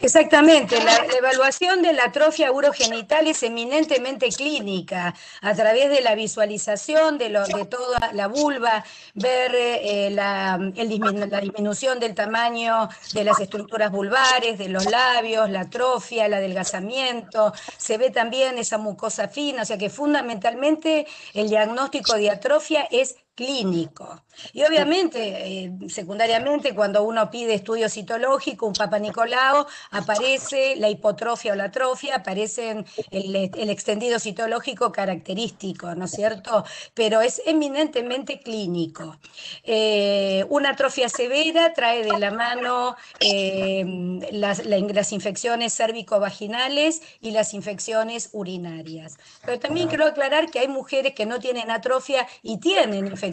Exactamente, 0.00 0.76
la, 0.84 0.96
evaluación 1.16 1.80
de 1.80 1.94
la 1.94 2.04
atrofia 2.04 2.52
urogenital 2.52 3.26
es 3.26 3.42
eminentemente 3.42 4.28
clínica, 4.28 5.14
a 5.40 5.54
través 5.54 5.88
de 5.88 6.02
la 6.02 6.14
visualización 6.14 7.16
de, 7.16 7.30
lo, 7.30 7.46
toda 7.66 8.12
la 8.12 8.26
vulva, 8.26 8.84
ver 9.14 9.52
eh, 9.54 10.10
la, 10.10 10.58
la, 10.58 11.40
disminución 11.40 12.00
del 12.00 12.14
tamaño 12.14 12.90
de 13.14 13.24
las 13.24 13.40
estructuras 13.40 13.90
vulvares, 13.90 14.58
de 14.58 14.68
los 14.68 14.84
labios, 14.84 15.48
la 15.48 15.60
atrofia, 15.60 16.26
el 16.26 16.34
adelgazamiento, 16.34 17.54
se 17.78 17.96
ve 17.96 18.10
también 18.10 18.58
esa 18.58 18.76
mucosa 18.76 19.28
fina, 19.28 19.62
o 19.62 19.64
sea 19.64 19.78
que 19.78 19.88
fundamentalmente 19.88 21.06
el 21.32 21.48
diagnóstico 21.48 22.14
de 22.16 22.30
atrofia 22.30 22.86
es 22.90 23.16
clínico. 23.34 24.22
Y 24.52 24.64
obviamente, 24.64 25.64
eh, 25.64 25.72
secundariamente, 25.88 26.74
cuando 26.74 27.02
uno 27.04 27.30
pide 27.30 27.54
estudio 27.54 27.88
citológico, 27.88 28.66
un 28.66 28.72
Papa 28.72 28.98
Nicolau, 28.98 29.66
aparece 29.90 30.76
la 30.76 30.88
hipotrofia 30.88 31.52
o 31.52 31.56
la 31.56 31.64
atrofia, 31.64 32.16
aparece 32.16 32.84
el, 33.10 33.36
el 33.36 33.70
extendido 33.70 34.18
citológico 34.18 34.92
característico, 34.92 35.94
¿no 35.94 36.06
es 36.06 36.10
cierto? 36.10 36.64
Pero 36.94 37.20
es 37.20 37.42
eminentemente 37.46 38.40
clínico. 38.40 39.18
Eh, 39.62 40.44
una 40.48 40.70
atrofia 40.70 41.08
severa 41.08 41.72
trae 41.72 42.04
de 42.04 42.18
la 42.18 42.30
mano 42.30 42.96
eh, 43.20 43.84
las, 44.32 44.64
las 44.66 45.12
infecciones 45.12 45.74
cérvico-vaginales 45.74 47.02
y 47.20 47.30
las 47.30 47.54
infecciones 47.54 48.30
urinarias. 48.32 49.16
Pero 49.44 49.58
también 49.58 49.88
quiero 49.88 50.06
aclarar 50.06 50.50
que 50.50 50.58
hay 50.58 50.68
mujeres 50.68 51.14
que 51.14 51.26
no 51.26 51.38
tienen 51.38 51.70
atrofia 51.70 52.26
y 52.42 52.58
tienen 52.58 53.06
infecciones 53.06 53.23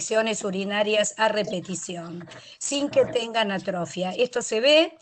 urinarias 0.43 1.15
a 1.17 1.27
repetición, 1.27 2.27
sin 2.57 2.89
que 2.89 3.05
tengan 3.05 3.51
atrofia. 3.51 4.11
Esto 4.11 4.41
se 4.41 4.59
ve 4.59 4.97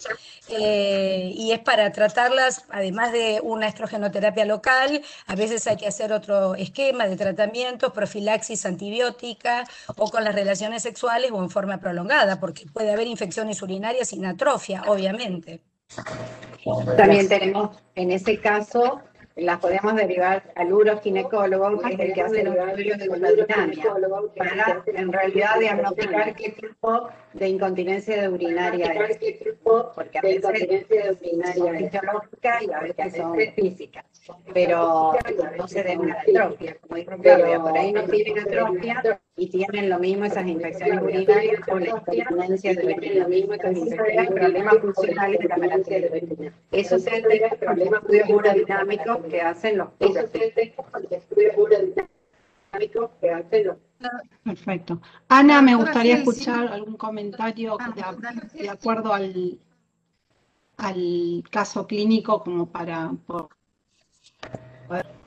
eh, 0.49 1.31
y 1.35 1.51
es 1.51 1.59
para 1.59 1.91
tratarlas, 1.91 2.65
además 2.69 3.11
de 3.11 3.39
una 3.43 3.67
estrogenoterapia 3.67 4.45
local, 4.45 5.01
a 5.27 5.35
veces 5.35 5.67
hay 5.67 5.77
que 5.77 5.87
hacer 5.87 6.11
otro 6.13 6.55
esquema 6.55 7.07
de 7.07 7.15
tratamiento, 7.15 7.93
profilaxis 7.93 8.65
antibiótica 8.65 9.65
o 9.95 10.09
con 10.09 10.23
las 10.23 10.35
relaciones 10.35 10.83
sexuales 10.83 11.31
o 11.31 11.41
en 11.43 11.49
forma 11.49 11.79
prolongada, 11.79 12.39
porque 12.39 12.65
puede 12.73 12.91
haber 12.91 13.07
infecciones 13.07 13.61
urinarias 13.61 14.09
sin 14.09 14.25
atrofia, 14.25 14.83
obviamente. 14.87 15.61
También 16.97 17.27
tenemos, 17.27 17.77
en 17.95 18.11
ese 18.11 18.39
caso, 18.39 19.01
las 19.41 19.59
podemos 19.59 19.95
derivar 19.95 20.51
al 20.55 20.73
uroginecólogo, 20.73 21.79
que 21.79 21.93
es 21.93 21.99
el 21.99 22.13
que 22.13 22.21
hace 22.21 22.43
los 22.43 22.55
estudios 22.55 22.97
de 22.97 23.05
hemodinamia, 23.05 23.83
para 24.35 24.83
en 24.85 25.11
realidad 25.11 25.59
diagnosticar 25.59 26.35
qué 26.35 26.49
tipo 26.51 27.09
de 27.33 27.47
incontinencia 27.47 28.21
de 28.21 28.29
urinaria 28.29 28.93
es, 29.07 29.17
porque 29.95 30.17
a 30.17 30.21
veces 30.21 30.41
son 30.41 31.77
fisiológicas 31.77 32.61
y 32.63 32.71
a 32.71 32.79
veces 32.79 33.15
son 33.15 33.37
físicas, 33.55 34.05
pero 34.53 35.13
no 35.57 35.67
se 35.67 35.83
den 35.83 35.99
una 35.99 36.21
atrofia, 36.21 36.77
como 36.81 36.95
dijo 36.95 37.11
Claudia, 37.21 37.59
por 37.59 37.77
ahí 37.77 37.91
no 37.93 38.03
tienen 38.03 38.39
atrofia 38.39 39.21
y 39.39 39.47
tienen 39.47 39.89
lo 39.89 39.99
mismo 39.99 40.25
esas 40.25 40.45
infecciones 40.45 41.01
urinarias 41.01 41.61
o 41.71 41.79
la 41.79 41.89
incontinencia 41.89 42.73
de 42.73 43.19
lo 43.19 43.29
mismo 43.29 43.53
esas 43.53 43.77
infecciones, 43.77 44.31
problemas 44.31 44.77
funcionales 44.79 45.39
de 45.39 45.47
la 45.47 45.57
melanina. 45.57 46.53
Eso 46.71 46.99
se 46.99 47.09
debe 47.21 47.45
a 47.45 47.55
problemas 47.55 48.03
urodinamicos 48.03 49.17
que 49.29 49.41
hacen 49.41 49.77
los 49.77 49.89
estudios 49.99 51.53
urodinamicos 51.57 53.11
que 53.21 53.31
hacen 53.31 53.67
los 53.67 53.77
Perfecto. 54.43 55.01
Ana, 55.27 55.61
me 55.61 55.75
gustaría 55.75 56.17
escuchar 56.17 56.67
algún 56.67 56.95
comentario 56.95 57.77
de, 57.77 58.63
de 58.63 58.69
acuerdo 58.69 59.13
al, 59.13 59.59
al 60.77 61.43
caso 61.49 61.85
clínico 61.85 62.41
como 62.43 62.65
para 62.65 63.11
poder 64.87 65.18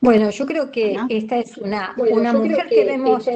Bueno, 0.00 0.30
yo 0.30 0.46
creo 0.46 0.70
que 0.70 0.96
esta 1.08 1.38
es 1.38 1.58
una, 1.58 1.94
una 1.96 2.32
mujer 2.32 2.68
que, 2.68 2.84
vemos 2.84 3.28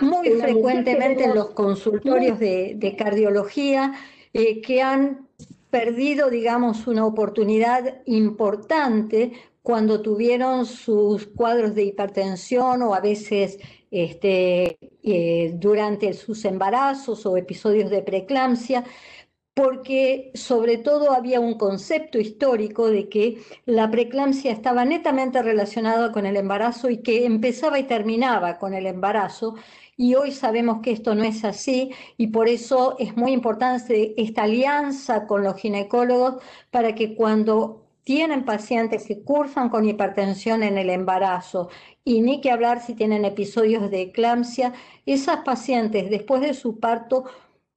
muy 0.00 0.30
frecuentemente 0.30 1.24
en 1.24 1.34
los 1.34 1.50
consultorios 1.50 2.38
de, 2.38 2.94
cardiología, 2.98 3.92
eh, 4.32 4.62
que 4.62 4.80
han 4.80 5.28
perdido, 5.70 6.30
digamos, 6.30 6.86
una 6.86 7.04
oportunidad 7.04 8.00
importante 8.06 9.32
cuando 9.60 10.00
tuvieron 10.00 10.64
sus 10.64 11.26
cuadros 11.26 11.74
de 11.74 11.82
hipertensión 11.82 12.82
o 12.82 12.94
a 12.94 13.00
veces 13.00 13.58
este, 13.90 14.78
eh, 15.02 15.52
durante 15.56 16.12
sus 16.14 16.44
embarazos 16.44 17.26
o 17.26 17.36
episodios 17.36 17.90
de 17.90 18.02
preeclampsia, 18.02 18.84
porque 19.56 20.32
sobre 20.34 20.76
todo 20.76 21.12
había 21.12 21.40
un 21.40 21.54
concepto 21.54 22.18
histórico 22.18 22.90
de 22.90 23.08
que 23.08 23.38
la 23.64 23.90
preeclampsia 23.90 24.52
estaba 24.52 24.84
netamente 24.84 25.40
relacionada 25.40 26.12
con 26.12 26.26
el 26.26 26.36
embarazo 26.36 26.90
y 26.90 26.98
que 26.98 27.24
empezaba 27.24 27.78
y 27.78 27.84
terminaba 27.84 28.58
con 28.58 28.74
el 28.74 28.84
embarazo. 28.84 29.54
Y 29.96 30.14
hoy 30.14 30.32
sabemos 30.32 30.82
que 30.82 30.90
esto 30.92 31.14
no 31.14 31.24
es 31.24 31.42
así 31.42 31.90
y 32.18 32.26
por 32.26 32.50
eso 32.50 32.96
es 32.98 33.16
muy 33.16 33.32
importante 33.32 34.12
esta 34.20 34.42
alianza 34.42 35.26
con 35.26 35.42
los 35.42 35.56
ginecólogos 35.56 36.42
para 36.70 36.94
que 36.94 37.14
cuando 37.14 37.86
tienen 38.04 38.44
pacientes 38.44 39.06
que 39.06 39.22
cursan 39.22 39.70
con 39.70 39.88
hipertensión 39.88 40.64
en 40.64 40.76
el 40.76 40.90
embarazo 40.90 41.70
y 42.04 42.20
ni 42.20 42.42
que 42.42 42.50
hablar 42.50 42.82
si 42.82 42.94
tienen 42.94 43.24
episodios 43.24 43.90
de 43.90 44.02
eclampsia, 44.02 44.74
esas 45.06 45.38
pacientes 45.38 46.10
después 46.10 46.42
de 46.42 46.52
su 46.52 46.78
parto 46.78 47.24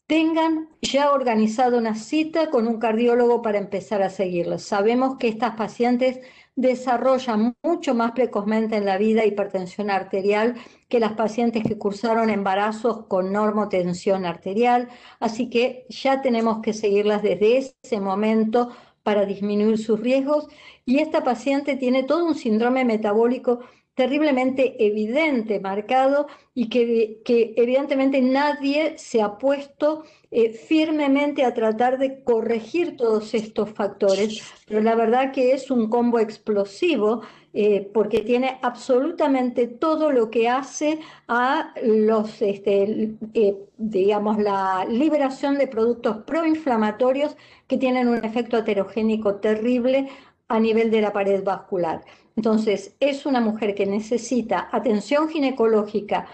tengan 0.09 0.69
ya 0.81 1.11
organizado 1.11 1.77
una 1.77 1.93
cita 1.93 2.49
con 2.49 2.67
un 2.67 2.79
cardiólogo 2.79 3.43
para 3.43 3.59
empezar 3.59 4.01
a 4.01 4.09
seguirlos. 4.09 4.63
Sabemos 4.63 5.17
que 5.17 5.27
estas 5.27 5.55
pacientes 5.55 6.19
desarrollan 6.55 7.55
mucho 7.61 7.93
más 7.93 8.13
precozmente 8.13 8.75
en 8.75 8.85
la 8.85 8.97
vida 8.97 9.23
hipertensión 9.23 9.91
arterial 9.91 10.55
que 10.87 10.99
las 10.99 11.13
pacientes 11.13 11.61
que 11.61 11.77
cursaron 11.77 12.31
embarazos 12.31 13.05
con 13.05 13.31
normotensión 13.31 14.25
arterial, 14.25 14.89
así 15.19 15.47
que 15.47 15.85
ya 15.89 16.23
tenemos 16.23 16.63
que 16.63 16.73
seguirlas 16.73 17.21
desde 17.21 17.57
ese 17.59 17.99
momento 18.01 18.69
para 19.03 19.27
disminuir 19.27 19.77
sus 19.77 19.99
riesgos 19.99 20.47
y 20.85 21.01
esta 21.01 21.23
paciente 21.23 21.75
tiene 21.75 22.01
todo 22.01 22.25
un 22.25 22.33
síndrome 22.33 22.83
metabólico 22.83 23.59
terriblemente 23.95 24.85
evidente, 24.85 25.59
marcado, 25.59 26.27
y 26.53 26.69
que, 26.69 27.21
evidentemente 27.57 28.21
nadie 28.21 28.97
se 28.97 29.21
ha 29.21 29.37
puesto 29.37 30.03
eh, 30.31 30.53
firmemente 30.53 31.43
a 31.43 31.53
tratar 31.53 31.97
de 31.97 32.23
corregir 32.23 32.97
todos 32.97 33.33
estos 33.33 33.71
factores, 33.71 34.41
pero 34.67 34.81
la 34.81 34.95
verdad 34.95 35.31
que 35.31 35.53
es 35.53 35.69
un 35.71 35.89
combo 35.89 36.19
explosivo 36.19 37.21
eh, 37.53 37.89
porque 37.93 38.21
tiene 38.21 38.59
absolutamente 38.61 39.67
todo 39.67 40.11
lo 40.11 40.29
que 40.29 40.47
hace 40.47 40.99
a 41.27 41.73
los, 41.83 42.41
este, 42.41 43.15
eh, 43.33 43.57
digamos, 43.77 44.37
la 44.37 44.85
liberación 44.87 45.57
de 45.57 45.67
productos 45.67 46.17
proinflamatorios 46.25 47.35
que 47.67 47.77
tienen 47.77 48.07
un 48.07 48.23
efecto 48.23 48.57
heterogénico 48.57 49.35
terrible 49.35 50.09
a 50.47 50.59
nivel 50.59 50.91
de 50.91 51.01
la 51.01 51.13
pared 51.13 51.43
vascular. 51.43 52.03
Entonces, 52.39 52.95
es 53.01 53.25
una 53.25 53.41
mujer 53.41 53.75
que 53.75 53.85
necesita 53.85 54.69
atención 54.71 55.27
ginecológica 55.27 56.25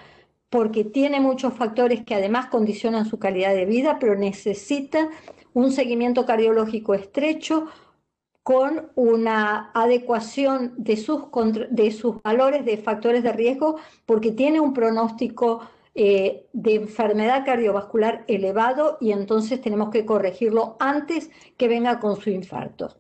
porque 0.51 0.83
tiene 0.83 1.19
muchos 1.19 1.55
factores 1.55 2.05
que 2.05 2.13
además 2.13 2.45
condicionan 2.45 3.07
su 3.07 3.17
calidad 3.17 3.55
de 3.55 3.65
vida, 3.65 3.97
pero 3.99 4.13
necesita 4.13 5.09
un 5.55 5.71
seguimiento 5.71 6.27
cardiológico 6.27 6.93
estrecho 6.93 7.65
con 8.43 8.91
una 8.93 9.71
adecuación 9.73 10.75
de 10.77 10.95
sus, 10.97 11.23
de 11.71 11.89
sus 11.89 12.21
valores 12.21 12.65
de 12.65 12.77
factores 12.77 13.23
de 13.23 13.31
riesgo, 13.31 13.77
porque 14.05 14.29
tiene 14.29 14.59
un 14.59 14.75
pronóstico 14.75 15.61
eh, 15.95 16.45
de 16.53 16.75
enfermedad 16.75 17.43
cardiovascular 17.43 18.25
elevado 18.27 18.99
y 19.01 19.11
entonces 19.11 19.59
tenemos 19.59 19.89
que 19.89 20.05
corregirlo 20.05 20.77
antes 20.79 21.31
que 21.57 21.67
venga 21.67 21.99
con 21.99 22.21
su 22.21 22.29
infarto. 22.29 22.95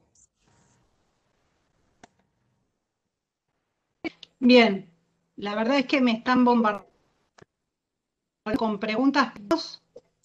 Bien, 4.45 4.91
la 5.37 5.55
verdad 5.55 5.79
es 5.79 5.87
que 5.87 6.01
me 6.01 6.11
están 6.11 6.45
bombardeando 6.45 6.85
con 8.57 8.79
preguntas 8.79 9.33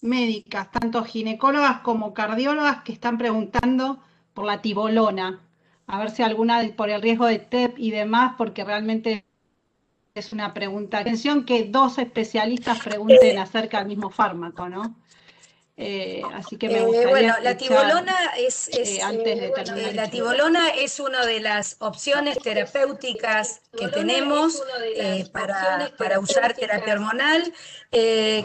médicas, 0.01 0.69
tanto 0.69 1.03
ginecólogas 1.03 1.79
como 1.79 2.13
cardiólogas, 2.13 2.83
que 2.83 2.93
están 2.93 3.17
preguntando 3.17 3.99
por 4.35 4.45
la 4.45 4.61
tibolona, 4.61 5.41
a 5.87 5.97
ver 5.97 6.11
si 6.11 6.21
alguna 6.21 6.61
por 6.77 6.91
el 6.91 7.01
riesgo 7.01 7.25
de 7.25 7.39
TEP 7.39 7.79
y 7.79 7.89
demás, 7.89 8.35
porque 8.37 8.63
realmente 8.63 9.25
es 10.13 10.33
una 10.33 10.53
pregunta. 10.53 10.99
Atención 10.99 11.43
que 11.43 11.63
dos 11.63 11.97
especialistas 11.97 12.77
pregunten 12.83 13.39
acerca 13.39 13.79
del 13.79 13.87
mismo 13.87 14.11
fármaco, 14.11 14.69
¿no? 14.69 14.97
Eh, 15.83 16.21
así 16.35 16.57
que 16.57 16.69
me 16.69 16.77
eh, 16.77 16.81
gustaría 16.83 17.09
bueno, 17.09 17.35
la 17.41 17.57
tibolona 17.57 18.15
es, 18.37 18.67
eh, 18.67 19.01
antes 19.01 19.35
de 19.73 19.93
la 19.93 20.11
tibolona 20.11 20.69
es 20.69 20.99
una 20.99 21.25
de 21.25 21.39
las 21.39 21.77
opciones 21.79 22.37
terapéuticas 22.37 23.61
que 23.75 23.87
tenemos 23.87 24.61
para, 25.31 25.91
para, 25.97 26.19
usar 26.19 26.53
terapia 26.53 26.93
hormonal. 26.93 27.51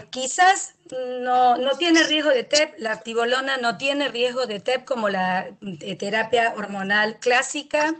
quizás 0.08 0.76
no, 1.20 1.58
no, 1.58 1.72
tiene 1.76 2.04
riesgo 2.04 2.30
de 2.30 2.44
TEP, 2.44 2.78
la 2.78 3.02
tibolona 3.02 3.58
no 3.58 3.76
tiene 3.76 4.08
riesgo 4.08 4.46
de 4.46 4.60
TEP 4.60 4.86
como 4.86 5.10
la 5.10 5.50
terapia 5.98 6.54
hormonal 6.56 7.18
clásica, 7.18 7.96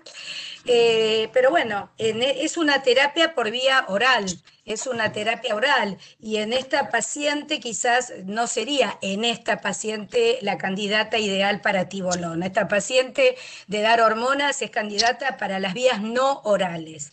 pero 0.64 1.50
bueno, 1.50 1.90
es 1.98 2.56
una 2.56 2.82
terapia 2.82 3.34
por 3.34 3.50
vía 3.50 3.84
oral 3.88 4.24
es 4.66 4.86
una 4.86 5.12
terapia 5.12 5.54
oral 5.54 5.96
y 6.20 6.36
en 6.36 6.52
esta 6.52 6.90
paciente 6.90 7.60
quizás 7.60 8.12
no 8.24 8.48
sería 8.48 8.98
en 9.00 9.24
esta 9.24 9.60
paciente 9.60 10.38
la 10.42 10.58
candidata 10.58 11.18
ideal 11.18 11.60
para 11.60 11.88
tibolona. 11.88 12.46
Esta 12.46 12.68
paciente 12.68 13.36
de 13.68 13.80
dar 13.80 14.00
hormonas 14.00 14.60
es 14.60 14.70
candidata 14.70 15.36
para 15.38 15.60
las 15.60 15.72
vías 15.72 16.02
no 16.02 16.40
orales. 16.42 17.12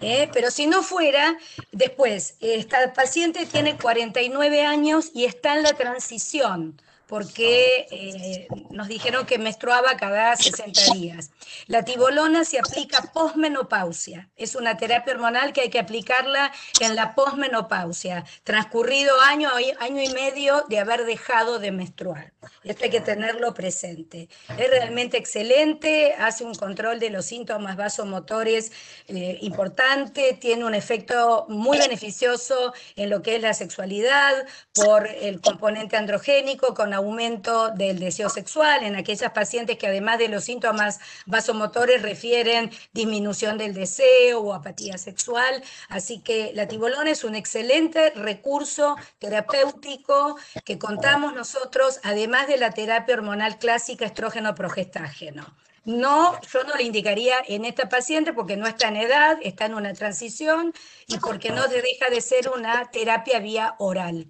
¿eh? 0.00 0.28
Pero 0.32 0.50
si 0.50 0.66
no 0.66 0.82
fuera, 0.82 1.36
después, 1.70 2.36
esta 2.40 2.92
paciente 2.94 3.44
tiene 3.44 3.76
49 3.76 4.64
años 4.64 5.10
y 5.14 5.26
está 5.26 5.54
en 5.54 5.62
la 5.62 5.74
transición 5.74 6.80
porque 7.06 7.86
eh, 7.90 8.48
nos 8.70 8.88
dijeron 8.88 9.26
que 9.26 9.38
menstruaba 9.38 9.96
cada 9.96 10.34
60 10.36 10.94
días. 10.94 11.30
La 11.66 11.84
tibolona 11.84 12.44
se 12.44 12.58
aplica 12.58 13.12
posmenopausia. 13.12 14.28
Es 14.36 14.54
una 14.54 14.76
terapia 14.76 15.14
hormonal 15.14 15.52
que 15.52 15.62
hay 15.62 15.70
que 15.70 15.78
aplicarla 15.78 16.52
en 16.80 16.96
la 16.96 17.14
posmenopausia, 17.14 18.24
transcurrido 18.42 19.20
año, 19.20 19.50
año 19.78 20.02
y 20.02 20.08
medio 20.08 20.64
de 20.68 20.80
haber 20.80 21.04
dejado 21.04 21.58
de 21.58 21.70
menstruar. 21.70 22.32
Esto 22.64 22.84
hay 22.84 22.90
que 22.90 23.00
tenerlo 23.00 23.54
presente. 23.54 24.28
Es 24.58 24.70
realmente 24.70 25.16
excelente, 25.16 26.14
hace 26.18 26.44
un 26.44 26.54
control 26.54 26.98
de 26.98 27.10
los 27.10 27.26
síntomas 27.26 27.76
vasomotores 27.76 28.72
eh, 29.06 29.38
importante, 29.42 30.36
tiene 30.40 30.64
un 30.64 30.74
efecto 30.74 31.46
muy 31.48 31.78
beneficioso 31.78 32.72
en 32.96 33.10
lo 33.10 33.22
que 33.22 33.36
es 33.36 33.42
la 33.42 33.54
sexualidad 33.54 34.34
por 34.74 35.06
el 35.06 35.40
componente 35.40 35.96
androgénico 35.96 36.74
con 36.74 36.92
aumento 36.96 37.70
del 37.70 37.98
deseo 37.98 38.28
sexual 38.28 38.82
en 38.82 38.96
aquellas 38.96 39.32
pacientes 39.32 39.78
que 39.78 39.86
además 39.86 40.18
de 40.18 40.28
los 40.28 40.44
síntomas 40.44 40.98
vasomotores 41.26 42.02
refieren 42.02 42.70
disminución 42.92 43.58
del 43.58 43.74
deseo 43.74 44.40
o 44.40 44.52
apatía 44.52 44.98
sexual. 44.98 45.62
Así 45.88 46.20
que 46.20 46.52
la 46.54 46.66
tibolona 46.66 47.10
es 47.10 47.24
un 47.24 47.34
excelente 47.34 48.10
recurso 48.10 48.96
terapéutico 49.18 50.36
que 50.64 50.78
contamos 50.78 51.34
nosotros, 51.34 52.00
además 52.02 52.48
de 52.48 52.56
la 52.56 52.70
terapia 52.70 53.14
hormonal 53.14 53.58
clásica 53.58 54.04
estrógeno-progestágeno. 54.04 55.56
No, 55.86 56.40
yo 56.52 56.64
no 56.64 56.74
le 56.74 56.82
indicaría 56.82 57.36
en 57.46 57.64
esta 57.64 57.88
paciente 57.88 58.32
porque 58.32 58.56
no 58.56 58.66
está 58.66 58.88
en 58.88 58.96
edad, 58.96 59.38
está 59.40 59.66
en 59.66 59.74
una 59.74 59.94
transición 59.94 60.72
y 61.06 61.18
porque 61.18 61.50
no 61.50 61.68
deja 61.68 62.10
de 62.10 62.20
ser 62.20 62.48
una 62.48 62.90
terapia 62.90 63.38
vía 63.38 63.76
oral. 63.78 64.28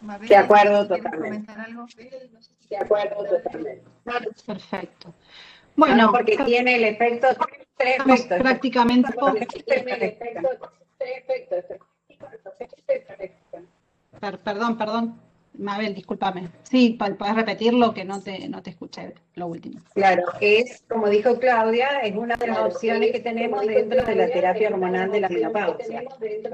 De 0.00 0.36
acuerdo 0.36 0.86
totalmente. 0.86 1.52
De 2.70 2.76
acuerdo 2.76 3.24
totalmente. 3.24 3.84
Perfecto. 4.46 5.14
Bueno, 5.76 6.10
porque 6.12 6.36
tiene 6.44 6.76
el 6.76 6.84
efecto, 6.84 7.28
tres 7.76 7.98
efectos. 7.98 8.38
Prácticamente. 8.38 9.12
Tiene 9.64 9.92
el 9.92 10.02
efecto, 10.02 10.72
tres 10.98 11.24
efectos. 11.26 11.80
Perdón, 14.44 14.76
perdón. 14.76 15.27
Mabel, 15.58 15.94
discúlpame. 15.94 16.48
Sí, 16.62 16.96
puedes 16.98 17.34
repetirlo 17.34 17.92
que 17.92 18.04
no 18.04 18.22
te, 18.22 18.48
no 18.48 18.62
te 18.62 18.70
escuché 18.70 19.14
lo 19.34 19.48
último. 19.48 19.80
Claro, 19.94 20.22
es, 20.40 20.84
como 20.88 21.08
dijo 21.08 21.38
Claudia, 21.38 22.00
es 22.00 22.14
una 22.16 22.36
de 22.36 22.46
las 22.46 22.58
opciones 22.58 23.12
que 23.12 23.20
tenemos 23.20 23.66
dentro 23.66 24.04
de 24.04 24.14
la 24.14 24.28
terapia 24.28 24.68
hormonal 24.68 25.10
de 25.10 25.20
la 25.20 25.28
menopausia. 25.28 26.04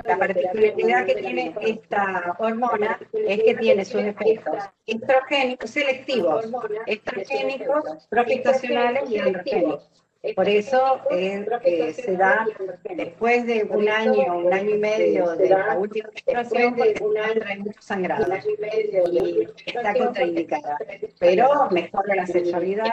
La 0.04 0.18
particularidad 0.18 1.06
que 1.06 1.14
tiene 1.16 1.54
esta 1.60 2.34
hormona 2.38 2.98
es 3.12 3.42
que 3.42 3.54
tiene 3.54 3.84
sus 3.84 4.00
efectos 4.02 4.64
estrogénicos 4.86 5.70
selectivos, 5.70 6.46
estrogénicos, 6.86 8.06
progestacionales 8.08 9.10
y 9.10 9.18
androgénicos. 9.18 9.90
Por 10.34 10.48
eso 10.48 11.00
eh, 11.10 11.44
eh, 11.64 11.92
se 11.92 12.16
da 12.16 12.46
después 12.96 13.46
de 13.46 13.64
un 13.64 13.86
año, 13.88 14.38
un 14.38 14.52
año 14.52 14.70
y 14.70 14.78
medio 14.78 15.36
de 15.36 15.50
la 15.50 15.76
última 15.76 16.08
menstruación, 16.08 16.74
trae 16.74 17.58
mucho 17.58 17.82
sangrado 17.82 18.34
y 19.12 19.46
está 19.66 19.92
contraindicada. 19.92 20.78
Pero 21.18 21.68
mejora 21.70 22.14
la 22.14 22.26
sexualidad 22.26 22.86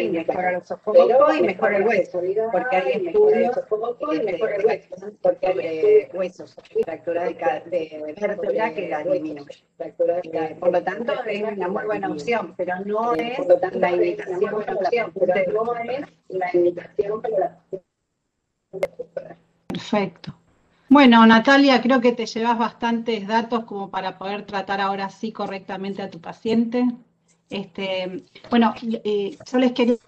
y 0.00 0.08
mejora 0.08 0.52
los 0.52 0.66
sofocos 0.66 1.36
y 1.36 1.42
mejora 1.42 1.76
el 1.76 1.86
hueso, 1.86 2.22
porque 2.52 2.76
hay 2.76 3.06
estudios 3.06 3.54
sobre 3.68 6.08
huesos, 6.14 6.56
fractura 6.84 7.24
de, 7.66 8.14
vértebra 8.18 8.72
que 8.72 8.88
la 8.88 9.04
disminuye. 9.04 9.62
Eh, 9.78 10.56
por 10.58 10.72
lo 10.72 10.82
tanto, 10.82 11.12
es 11.26 11.42
una 11.42 11.68
muy 11.68 11.84
buena 11.84 12.10
opción, 12.10 12.54
pero 12.56 12.80
no 12.84 13.14
es 13.14 13.38
la 13.74 13.92
indicación 13.92 14.50
no 14.50 14.60
es 14.60 14.66
la 16.28 16.50
indicación 16.52 16.77
Perfecto. 19.66 20.34
Bueno, 20.88 21.26
Natalia, 21.26 21.82
creo 21.82 22.00
que 22.00 22.12
te 22.12 22.24
llevas 22.24 22.58
bastantes 22.58 23.26
datos 23.26 23.64
como 23.64 23.90
para 23.90 24.16
poder 24.16 24.46
tratar 24.46 24.80
ahora 24.80 25.10
sí 25.10 25.32
correctamente 25.32 26.00
a 26.00 26.10
tu 26.10 26.20
paciente. 26.20 26.86
Este, 27.50 28.24
bueno, 28.50 28.74
eh, 28.82 29.36
yo 29.50 29.58
les 29.58 29.72
quería 29.72 29.98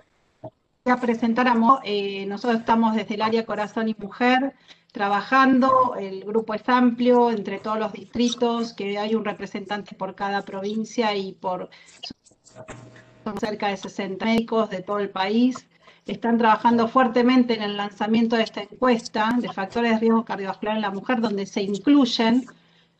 presentar 1.00 1.48
a 1.48 1.54
eh, 1.84 2.24
nosotros 2.26 2.60
estamos 2.60 2.94
desde 2.94 3.14
el 3.14 3.22
área 3.22 3.44
Corazón 3.44 3.88
y 3.88 3.96
Mujer 3.98 4.54
trabajando, 4.92 5.94
el 5.98 6.24
grupo 6.24 6.54
es 6.54 6.68
amplio 6.68 7.30
entre 7.30 7.58
todos 7.58 7.78
los 7.78 7.92
distritos, 7.92 8.72
que 8.72 8.98
hay 8.98 9.14
un 9.14 9.24
representante 9.24 9.94
por 9.94 10.14
cada 10.14 10.42
provincia 10.42 11.14
y 11.14 11.32
por 11.32 11.70
son 13.22 13.38
cerca 13.38 13.68
de 13.68 13.76
60 13.76 14.24
médicos 14.24 14.70
de 14.70 14.82
todo 14.82 14.98
el 14.98 15.10
país 15.10 15.68
están 16.10 16.38
trabajando 16.38 16.88
fuertemente 16.88 17.54
en 17.54 17.62
el 17.62 17.76
lanzamiento 17.76 18.36
de 18.36 18.42
esta 18.42 18.62
encuesta 18.62 19.30
de 19.38 19.52
factores 19.52 19.92
de 19.92 19.98
riesgo 19.98 20.24
cardiovascular 20.24 20.76
en 20.76 20.82
la 20.82 20.90
mujer, 20.90 21.20
donde 21.20 21.46
se 21.46 21.62
incluyen 21.62 22.46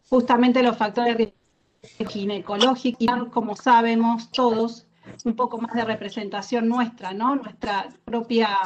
justamente 0.09 0.63
los 0.63 0.77
factores 0.77 1.17
de 1.19 1.25
riesgo 1.25 2.11
ginecológicos 2.11 3.03
y 3.03 3.31
como 3.31 3.57
sabemos 3.57 4.31
todos, 4.31 4.87
un 5.25 5.35
poco 5.35 5.59
más 5.59 5.75
de 5.75 5.85
representación 5.85 6.69
nuestra. 6.69 7.13
Nuestra 7.13 7.89
propia 8.05 8.59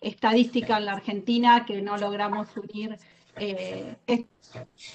estadística 0.00 0.78
en 0.78 0.84
la 0.84 0.92
Argentina 0.92 1.64
que 1.66 1.82
no 1.82 1.96
logramos 1.96 2.48
unir. 2.56 2.96
Eh, 3.40 3.96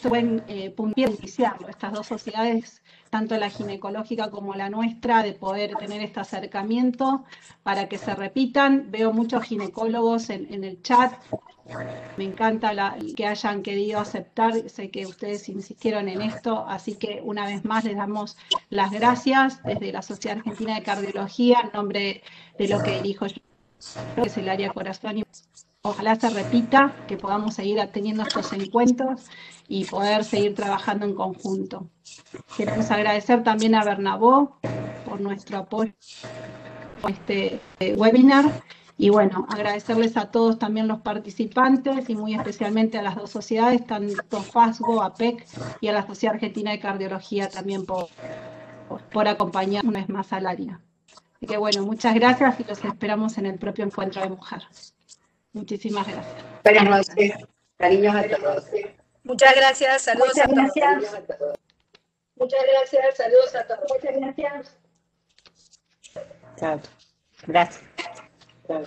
buen 0.04 0.44
eh, 0.48 0.74
iniciarlo, 0.96 1.70
estas 1.70 1.94
dos 1.94 2.08
sociedades 2.08 2.82
tanto 3.14 3.38
la 3.38 3.52
ginecológica 3.52 4.32
como 4.32 4.56
la 4.56 4.72
nuestra, 4.72 5.22
de 5.22 5.34
poder 5.34 5.76
tener 5.76 6.02
este 6.02 6.20
acercamiento 6.20 7.26
para 7.62 7.88
que 7.88 8.00
se 8.00 8.16
repitan. 8.16 8.90
Veo 8.90 9.14
muchos 9.14 9.44
ginecólogos 9.44 10.32
en, 10.32 10.64
el 10.64 10.82
chat. 10.82 11.14
Me 12.18 12.24
encanta 12.24 12.96
que 13.16 13.28
hayan 13.28 13.62
querido 13.62 14.00
aceptar. 14.00 14.68
Sé 14.68 14.90
que 14.90 15.06
ustedes 15.06 15.48
insistieron 15.48 16.10
en 16.10 16.24
esto, 16.24 16.66
así 16.68 16.96
que 16.96 17.22
una 17.24 17.46
vez 17.46 17.64
más 17.66 17.84
les 17.84 17.96
damos 17.96 18.36
las 18.72 18.90
gracias 18.90 19.62
desde 19.62 19.92
la 19.92 20.02
Sociedad 20.02 20.40
Argentina 20.40 20.74
de 20.74 20.82
Cardiología 20.82 21.60
en 21.66 21.72
nombre 21.72 22.24
de 22.58 22.68
lo 22.68 22.82
que 22.82 23.00
dirijo 23.00 23.28
yo, 23.28 23.38
que 24.16 24.22
es 24.24 24.38
el 24.38 24.50
área 24.50 24.74
corazón 24.74 25.20
y 25.20 25.24
ojalá 25.86 26.16
se 26.16 26.30
repita, 26.30 26.94
que 27.08 27.18
podamos 27.18 27.56
seguir 27.56 27.78
teniendo 27.92 28.24
estos 28.24 28.54
encuentros 28.54 29.26
y 29.68 29.84
poder 29.84 30.24
seguir 30.24 30.56
trabajando 30.56 31.06
en 31.06 31.14
conjunto. 31.14 31.90
Queremos 32.56 32.90
agradecer 32.90 33.44
también 33.44 33.76
a 33.76 33.84
Bernabó 33.84 34.58
por 35.06 35.20
nuestro 35.20 35.58
apoyo 35.58 35.92
a 37.04 37.10
este 37.10 37.60
eh, 37.82 37.96
webinar 37.98 38.46
y 38.98 39.10
bueno, 39.10 39.46
agradecerles 39.50 40.16
a 40.16 40.32
todos 40.32 40.58
también 40.58 40.88
los 40.88 41.02
participantes 41.02 42.10
y 42.10 42.16
muy 42.16 42.34
especialmente 42.34 42.98
a 42.98 43.02
las 43.02 43.18
dos 43.18 43.32
sociedades, 43.32 43.86
tanto 43.86 44.42
FASGO, 44.42 45.04
APEC 45.04 45.46
y 45.82 45.90
a 45.90 45.92
la 45.92 46.08
Sociedad 46.08 46.36
Argentina 46.36 46.72
de 46.72 46.80
Cardiología 46.80 47.50
también 47.50 47.86
por, 47.86 48.08
por 49.12 49.28
acompañar 49.28 49.86
una 49.86 50.00
vez 50.00 50.08
más 50.08 50.32
al 50.32 50.48
área. 50.48 50.80
Así 51.36 51.46
que 51.46 51.58
bueno, 51.58 51.84
muchas 51.86 52.16
gracias 52.16 52.58
y 52.62 52.64
los 52.64 52.86
esperamos 52.86 53.38
en 53.38 53.48
el 53.48 53.60
propio 53.60 53.84
encuentro 53.84 54.22
de 54.22 54.30
mujeres. 54.30 54.93
Muchísimas 55.54 56.08
gracias. 56.08 56.36
Buenas 56.64 57.08
noches. 57.08 57.34
Cariños 57.78 58.16
a 58.16 58.28
todos. 58.28 58.66
Muchas 59.24 59.56
gracias. 59.56 60.02
Saludos 60.02 60.38
a 60.38 60.48
todos. 60.48 61.58
Muchas 62.36 62.62
gracias. 62.68 63.18
Saludos 63.18 63.56
a 63.56 63.68
todos. 63.68 63.90
Muchas 63.90 64.16
gracias. 64.18 64.78
Chao. 66.58 66.80
Gracias. 67.48 67.84
Chao. 68.68 68.84